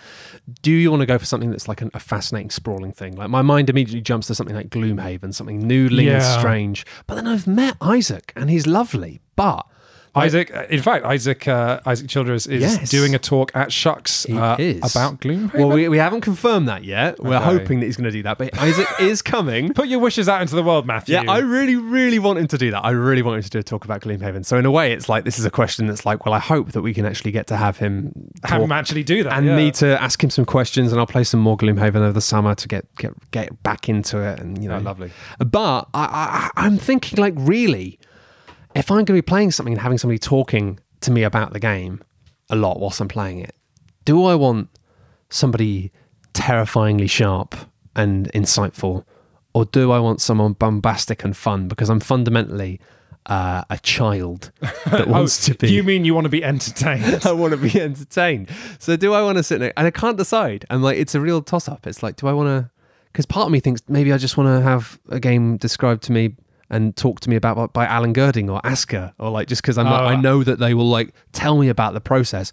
[0.61, 3.15] do you want to go for something that's like an, a fascinating, sprawling thing?
[3.15, 6.85] Like my mind immediately jumps to something like Gloomhaven, something noodling and strange.
[7.07, 9.65] But then I've met Isaac and he's lovely, but.
[10.15, 12.89] Isaac, uh, in fact, Isaac uh, Isaac Childress is Yes.
[12.89, 14.77] doing a talk at SHUX uh, is.
[14.95, 15.53] about Gloomhaven.
[15.53, 17.21] Well, we, we haven't confirmed that yet.
[17.23, 17.43] We're Okay.
[17.45, 19.73] hoping that he's going to do that, but Isaac is coming.
[19.73, 21.15] Put your wishes out into the world, Matthew.
[21.15, 22.85] Yeah, I really, really want him to do that.
[22.85, 24.45] I really want him to do a talk about Gloomhaven.
[24.45, 26.71] So in a way, it's like this is a question that's like, well, I hope
[26.71, 28.13] that we can actually get to have him
[28.43, 29.33] have talk him actually do that.
[29.33, 29.55] and yeah.
[29.55, 32.55] me to ask him some questions, and I'll play some more Gloomhaven over the summer
[32.55, 34.39] to get get get back into it.
[34.39, 35.11] And you know, Oh, lovely.
[35.39, 37.99] But I, I, I'm thinking like, really,
[38.75, 41.59] if I'm going to be playing something and having somebody talking to me about the
[41.59, 42.01] game
[42.49, 43.55] a lot whilst I'm playing it,
[44.03, 44.69] do I want
[45.29, 45.91] somebody
[46.33, 47.55] terrifyingly sharp
[47.95, 49.05] and insightful,
[49.53, 51.67] or do I want someone bombastic and fun?
[51.67, 52.79] Because I'm fundamentally
[53.27, 54.51] uh, a child
[54.87, 55.71] that wants Oh, to be.
[55.71, 57.21] You mean you want to be entertained?
[57.25, 58.49] I want to be entertained.
[58.79, 59.73] So do I want to sit there?
[59.77, 60.65] And I can't decide.
[60.69, 61.87] I'm like, it's a real toss up.
[61.87, 62.69] It's like, do I want to?
[63.11, 66.11] Because part of me thinks maybe I just want to have a game described to
[66.11, 66.35] me
[66.69, 69.85] and talk to me about by Alan Girding or Asker or like just because I'm
[69.85, 70.05] like, Oh.
[70.05, 72.51] I know that they will like tell me about the process,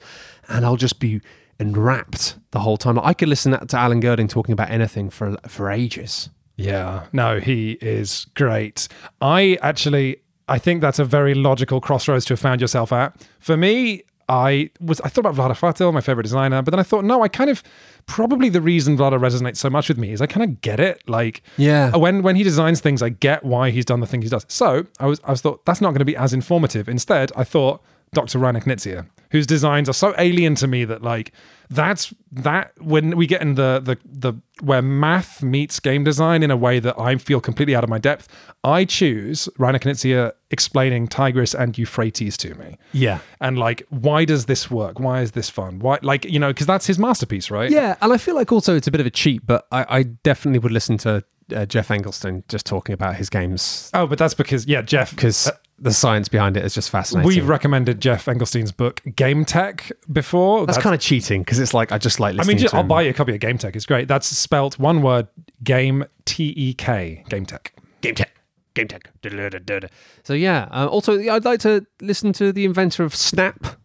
[0.49, 1.21] and I'll just be
[1.61, 2.99] enwrapped the whole time.
[2.99, 6.29] I could listen to Alan Girding talking about anything for for ages.
[6.57, 8.87] Yeah, no, he is great.
[9.21, 10.19] I actually,
[10.49, 13.17] I think that's a very logical crossroads to have found yourself at.
[13.41, 14.03] For me,
[14.33, 17.23] I was I thought about Vlaada Chvátil, my favorite designer, but then I thought, no,
[17.23, 17.63] I kind of
[18.07, 21.07] probably the reason Vlada resonates so much with me is I kind of get it.
[21.07, 21.91] Like, Yeah.
[21.95, 24.47] Uh, when when he designs things, I get why he's done the thing he does.
[24.49, 26.89] So I was I was thought that's not going to be as informative.
[26.89, 27.83] Instead, I thought
[28.15, 28.39] Dr.
[28.39, 31.33] Rainer Knizia, whose designs are so alien to me that like
[31.69, 36.51] that's that when we get in the the the where math meets game design in
[36.51, 38.29] a way that I feel completely out of my depth,
[38.63, 42.79] I choose Rainer Knizia explaining Tigris and Euphrates to me.
[42.93, 43.19] Yeah.
[43.41, 45.01] And like, why does this work?
[45.01, 45.81] Why is this fun?
[45.81, 47.71] Why, like, you know, because that's his masterpiece, right?
[47.71, 50.03] Yeah, and I feel like also it's a bit of a cheat, but I, I
[50.05, 51.25] definitely would listen to
[51.57, 55.51] uh, Geoff Engelstein just talking about his games Oh, but that's because, yeah, Geoff, because
[55.83, 57.27] the science behind it is just fascinating.
[57.27, 60.65] we've recommended Geoff Engelstein's book GameTek before.
[60.65, 62.85] That's, kind of cheating because it's like I just like I listening mean, just, I'll
[62.85, 63.75] buy you a copy of GameTek.
[63.75, 64.09] It's great.
[64.09, 65.29] That's spelt one word:
[65.63, 67.25] Game T E K.
[67.29, 67.69] GameTek.
[68.01, 68.33] Game Tech.
[68.75, 69.91] GameTek.
[70.25, 70.69] So yeah.
[70.71, 73.77] Uh, also, I'd like to listen to the inventor of Snap,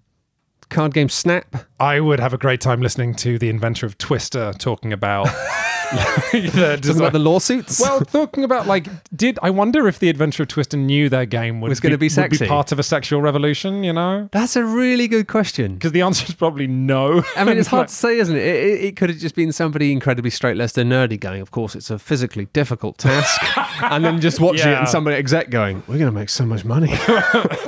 [0.69, 1.65] card game Snap.
[1.79, 5.25] I would have a great time listening to the inventor of Twister talking about
[5.91, 7.79] the Talking about the lawsuits.
[7.79, 11.61] well, talking about like, did I wonder if the Adventure of Twister knew their game
[11.61, 12.47] would Was gonna be would sexy.
[12.47, 13.83] part of a sexual revolution?
[13.83, 15.75] You know, that's a really good question.
[15.75, 17.23] because the answer is probably no.
[17.35, 18.41] I mean, it's hard to say, isn't it?
[18.43, 21.89] It, it, could have just been somebody incredibly straight-laced and nerdy going, of course, it's
[21.89, 23.41] a physically difficult task.
[23.83, 26.65] and then just watching it and somebody exec going, we're going to make so much
[26.65, 26.91] money.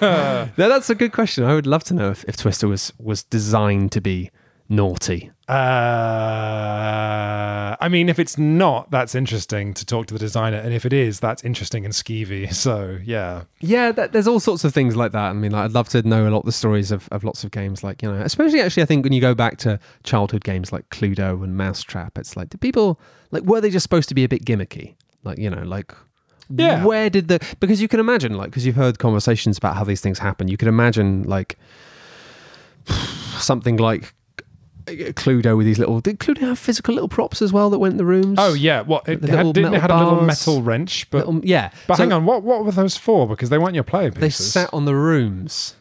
[0.01, 1.43] no, that's a good question.
[1.43, 4.29] I would love to know if, if Twister was, was designed to be
[4.67, 5.31] naughty.
[5.49, 5.55] Uh,
[7.81, 10.93] I mean, if it's not, that's interesting to talk to the designer, and if it
[10.93, 12.53] is, that's interesting and skeevy.
[12.59, 15.29] So yeah, Yeah, that, there's all sorts of things like that.
[15.29, 17.43] I mean, like, I'd love to know a lot of the stories of, of lots
[17.43, 20.43] of games, like, you know, especially actually, I think when you go back to childhood
[20.43, 22.99] games like Cluedo and Mousetrap, it's like, did people,
[23.31, 24.93] like, were they just supposed to be a bit gimmicky?
[25.23, 25.93] Like, you know, like,
[26.49, 26.85] Yeah.
[26.85, 30.01] where did the, because you can imagine, like, because you've heard conversations about how these
[30.01, 31.57] things happen, you can imagine, like,
[33.41, 34.13] something like
[34.87, 37.93] uh, Cluedo with these little, did Cluedo have physical little props as well that went
[37.93, 38.37] in the rooms?
[38.39, 41.45] Oh yeah, what it had, didn't it metal had a little metal wrench, but Little-
[41.45, 41.71] yeah.
[41.87, 43.27] but So hang on, what what were those for?
[43.27, 45.75] Because they weren't your player They sat on the rooms,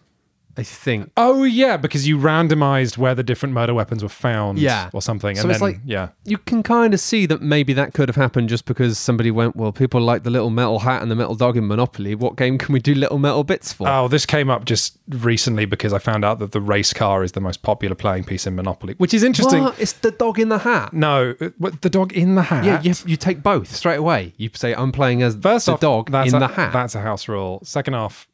[0.59, 1.11] I think.
[1.17, 4.91] oh yeah, because you randomized where the different murder weapons were found, Yeah.
[4.93, 7.73] or something, So and it's then like- yeah, you can kind of see that maybe
[7.75, 11.01] that could have happened just because somebody went, well, people like the little metal hat
[11.01, 12.15] and the metal dog in Monopoly.
[12.17, 13.89] What game can we do little metal bits for?
[13.89, 17.33] Oh, this came up just recently because I found out that the race car is
[17.33, 19.63] the most popular playing piece in Monopoly, which is interesting.
[19.63, 19.79] What?
[19.81, 20.93] It's the dog in the hat.
[20.93, 22.65] No, what, the dog in the hat.
[22.65, 24.35] Yeah, you, you take both straight away.
[24.37, 26.73] You say, I'm playing as First the off, dog in a, the hat.
[26.73, 27.61] That's a house rule.
[27.63, 28.27] Second off,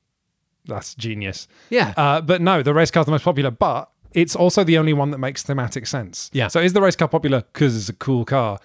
[0.66, 1.48] that's genius.
[1.70, 1.92] yeah.
[1.96, 5.10] Uh, but no, the race car's the most popular, but it's also the only one
[5.10, 6.30] that makes thematic sense.
[6.32, 6.48] Yeah.
[6.48, 8.58] So is the race car popular because it's a cool car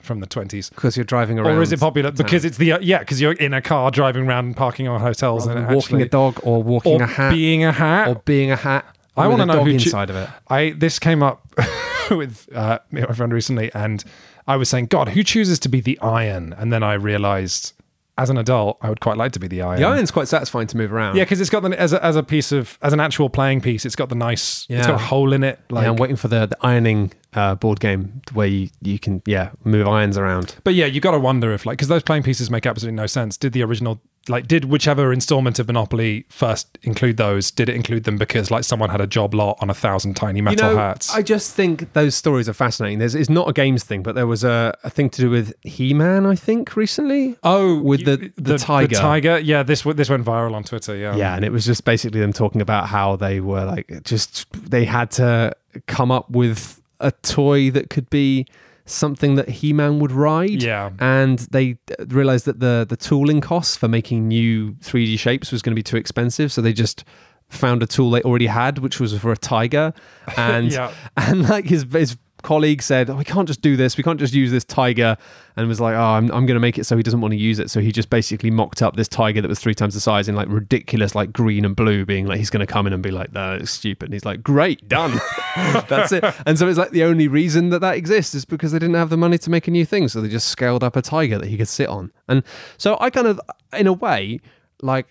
[0.00, 0.70] from the 20s?
[0.70, 1.56] Because you're driving around.
[1.56, 4.26] Or is it popular because it's the, uh, yeah, because you're in a car driving
[4.26, 7.30] around and parking on hotels and walking actually, a dog or walking or a hat
[7.30, 8.08] being a hat.
[8.08, 8.84] or being a hat?
[9.16, 10.28] I want to know who inside of it.
[10.48, 11.46] I this came up
[12.10, 14.02] with uh, my friend recently, and
[14.46, 16.54] I was saying, God, who chooses to be the iron?
[16.56, 17.74] And then I realized,
[18.22, 19.80] as an adult, I would quite like to be the iron.
[19.80, 21.16] The iron's quite satisfying to move around.
[21.16, 23.60] Yeah, because it's got the as a, as a piece of as an actual playing
[23.60, 24.66] piece, it's got the nice.
[24.68, 25.06] It's got a Yeah.
[25.08, 25.58] hole in it.
[25.70, 29.22] Like, yeah, I'm waiting for the, the ironing uh, board game where you, you can,
[29.26, 30.54] yeah, move irons around.
[30.64, 33.06] but yeah, you got to wonder if like because those playing pieces make absolutely no
[33.06, 33.36] sense.
[33.36, 37.50] Did the original like did whichever installment of Monopoly first include those?
[37.50, 40.40] Did it include them because like someone had a job lot on a thousand tiny
[40.40, 41.12] metal you know, hats?
[41.14, 42.98] I just think those stories are fascinating.
[42.98, 45.52] There's, it's not a games thing, but there was a, a thing to do with
[45.62, 47.36] He-Man, I think, recently.
[47.42, 48.88] oh, with you- the- the tiger.
[48.94, 49.38] The tiger.
[49.38, 50.94] Yeah, this this went viral on Twitter.
[50.96, 51.16] Yeah.
[51.16, 54.84] Yeah, and it was just basically them talking about how they were like, just they
[54.84, 55.54] had to
[55.86, 58.46] come up with a toy that could be
[58.92, 60.62] something that He-Man would ride.
[60.62, 60.90] Yeah.
[61.00, 61.76] and they
[62.08, 65.82] realized that the the tooling costs for making new 3D shapes was going to be
[65.82, 67.04] too expensive, so they just
[67.48, 69.92] found a tool they already had, which was for a tiger,
[70.36, 70.92] and Yeah.
[71.16, 73.96] and like his his colleague said, oh, "We can't just do this.
[73.96, 75.16] We can't just use this tiger."
[75.56, 77.38] And was like, "Oh, I'm I'm going to make it so he doesn't want to
[77.38, 80.00] use it." So he just basically mocked up this tiger that was three times the
[80.00, 82.92] size in like ridiculous like green and blue, being like he's going to come in
[82.92, 85.20] and be like, "No, it's stupid." And he's like, "Great, done."
[85.88, 86.24] That's it.
[86.46, 89.10] And so it's like the only reason that that exists is because they didn't have
[89.10, 91.48] the money to make a new thing, so they just scaled up a tiger that
[91.48, 92.12] he could sit on.
[92.28, 92.42] And
[92.78, 93.40] so I kind of,
[93.72, 94.40] in a way,
[94.82, 95.06] like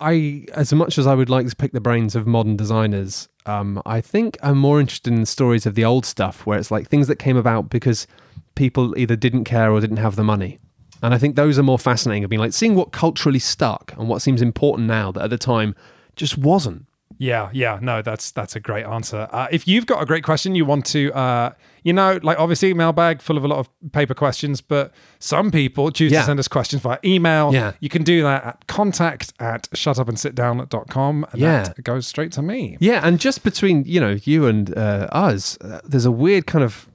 [0.00, 3.82] I, as much as I would like to pick the brains of modern designers, um,
[3.86, 7.08] I think I'm more interested in stories of the old stuff, where it's like things
[7.08, 8.06] that came about because
[8.54, 10.58] people either didn't care or didn't have the money.
[11.02, 12.24] And I think those are more fascinating.
[12.24, 15.38] Of being like seeing what culturally stuck and what seems important now that at the
[15.38, 15.74] time
[16.16, 16.86] just wasn't.
[17.16, 19.28] Yeah, yeah, no, that's that's a great answer.
[19.32, 21.50] Uh, if you've got a great question, you want to, uh,
[21.82, 25.90] you know, like obviously mailbag full of a lot of paper questions, but some people
[25.90, 26.20] choose Yeah.
[26.20, 27.52] to send us questions via email.
[27.52, 27.72] Yeah.
[27.80, 31.62] you can do that at contact at shutupandsitdown.com, and Yeah.
[31.64, 32.76] that goes straight to me.
[32.80, 36.64] Yeah, and just between you know you and uh, us, uh, there's a weird kind
[36.64, 36.88] of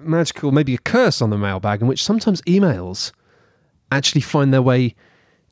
[0.00, 3.12] magical, maybe a curse on the mailbag, in which sometimes emails
[3.90, 4.94] actually find their way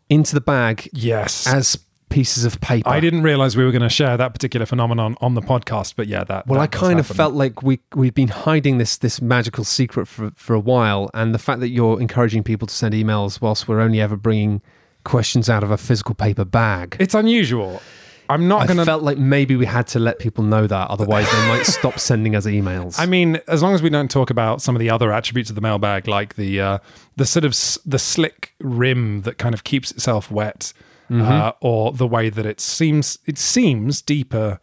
[0.09, 1.79] into the bag Yes, as
[2.09, 2.89] pieces of paper.
[2.89, 6.07] I didn't realize we were going to share that particular phenomenon on the podcast, but
[6.07, 6.47] yeah, that.
[6.47, 7.17] Well, that I kind of happen.
[7.17, 11.35] felt like we we've been hiding this this magical secret for for a while, and
[11.35, 14.63] the fact that you're encouraging people to send emails whilst we're only ever bringing
[15.05, 16.97] questions out of a physical paper bag.
[16.99, 17.81] it's unusual.
[18.29, 18.85] I'm not going to.
[18.85, 22.35] felt like maybe we had to let people know that, otherwise they might stop sending
[22.35, 22.99] us emails.
[22.99, 25.55] I mean, as long as we don't talk about some of the other attributes of
[25.55, 26.79] the mailbag, like the uh,
[27.15, 30.73] the sort of s- the slick rim that kind of keeps itself wet,
[31.11, 31.23] Mm-hmm.
[31.23, 34.59] uh, or the way that it seems it seems deeper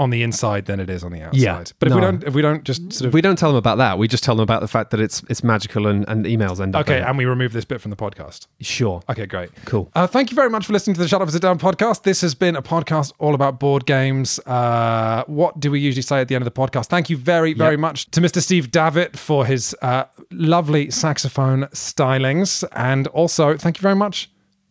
[0.00, 1.40] on the inside than it is on the outside.
[1.40, 3.56] Yeah, but if we don't if we don't just sort of we don't tell them
[3.58, 3.98] about that.
[3.98, 6.76] We just tell them about the fact that it's it's magical and, and emails end
[6.76, 6.82] up.
[6.82, 7.06] okay, in it.
[7.08, 8.46] and we remove this bit from the podcast.
[8.60, 9.02] sure.
[9.08, 9.50] Okay, great.
[9.64, 9.90] Cool.
[9.96, 12.04] Uh, thank you very much for listening to the Shut Up and Sit Down podcast.
[12.04, 14.38] This has been a podcast all about board games.
[14.46, 16.86] Uh, what do we usually say at the end of the podcast?
[16.86, 17.80] Thank you very, very Yep.
[17.80, 18.40] much to Mr.
[18.40, 22.62] Steve Davitt for his uh, lovely saxophone stylings.
[22.72, 24.30] And also, thank you very much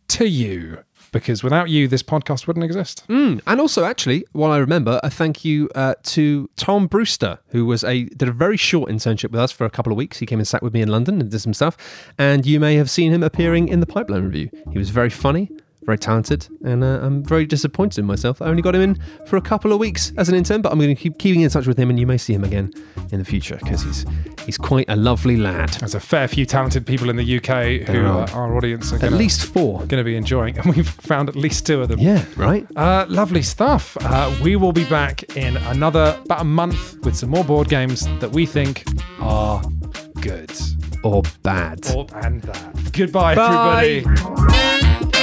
[0.09, 0.77] to you,
[1.19, 3.03] because without you, this podcast wouldn't exist.
[3.07, 7.65] Mm, and also, actually, while I remember, a thank you uh, to Tom Brewster, who
[7.65, 10.19] was a did a very short internship with us for a couple of weeks.
[10.19, 11.77] He came and sat with me in London and did some stuff.
[12.17, 14.49] And you may have seen him appearing in the Pipeline Review.
[14.71, 15.51] He was very funny,
[15.87, 18.41] very talented, and uh, I'm very disappointed in myself.
[18.41, 20.77] I only got him in for a couple of weeks as an intern, but I'm
[20.79, 22.71] going to keep keeping in touch with him, and you may see him again
[23.13, 24.05] in the future because he's
[24.45, 25.69] he's quite a lovely lad.
[25.69, 28.23] There's a fair few talented people in the UK who are.
[28.29, 29.77] uh, our audience are At gonna, least four.
[29.85, 31.99] going to be enjoying, and we've found at least two of them.
[31.99, 32.67] Yeah, right.
[32.75, 33.95] Uh, lovely stuff.
[34.01, 38.05] Uh, we will be back in another about a month with some more board games
[38.19, 38.83] that we think
[39.21, 39.63] are
[40.21, 40.51] good.
[41.03, 41.79] Or bad.
[41.95, 42.91] Or and that.
[42.91, 44.03] Goodbye, Bye.
[44.03, 45.16] everybody.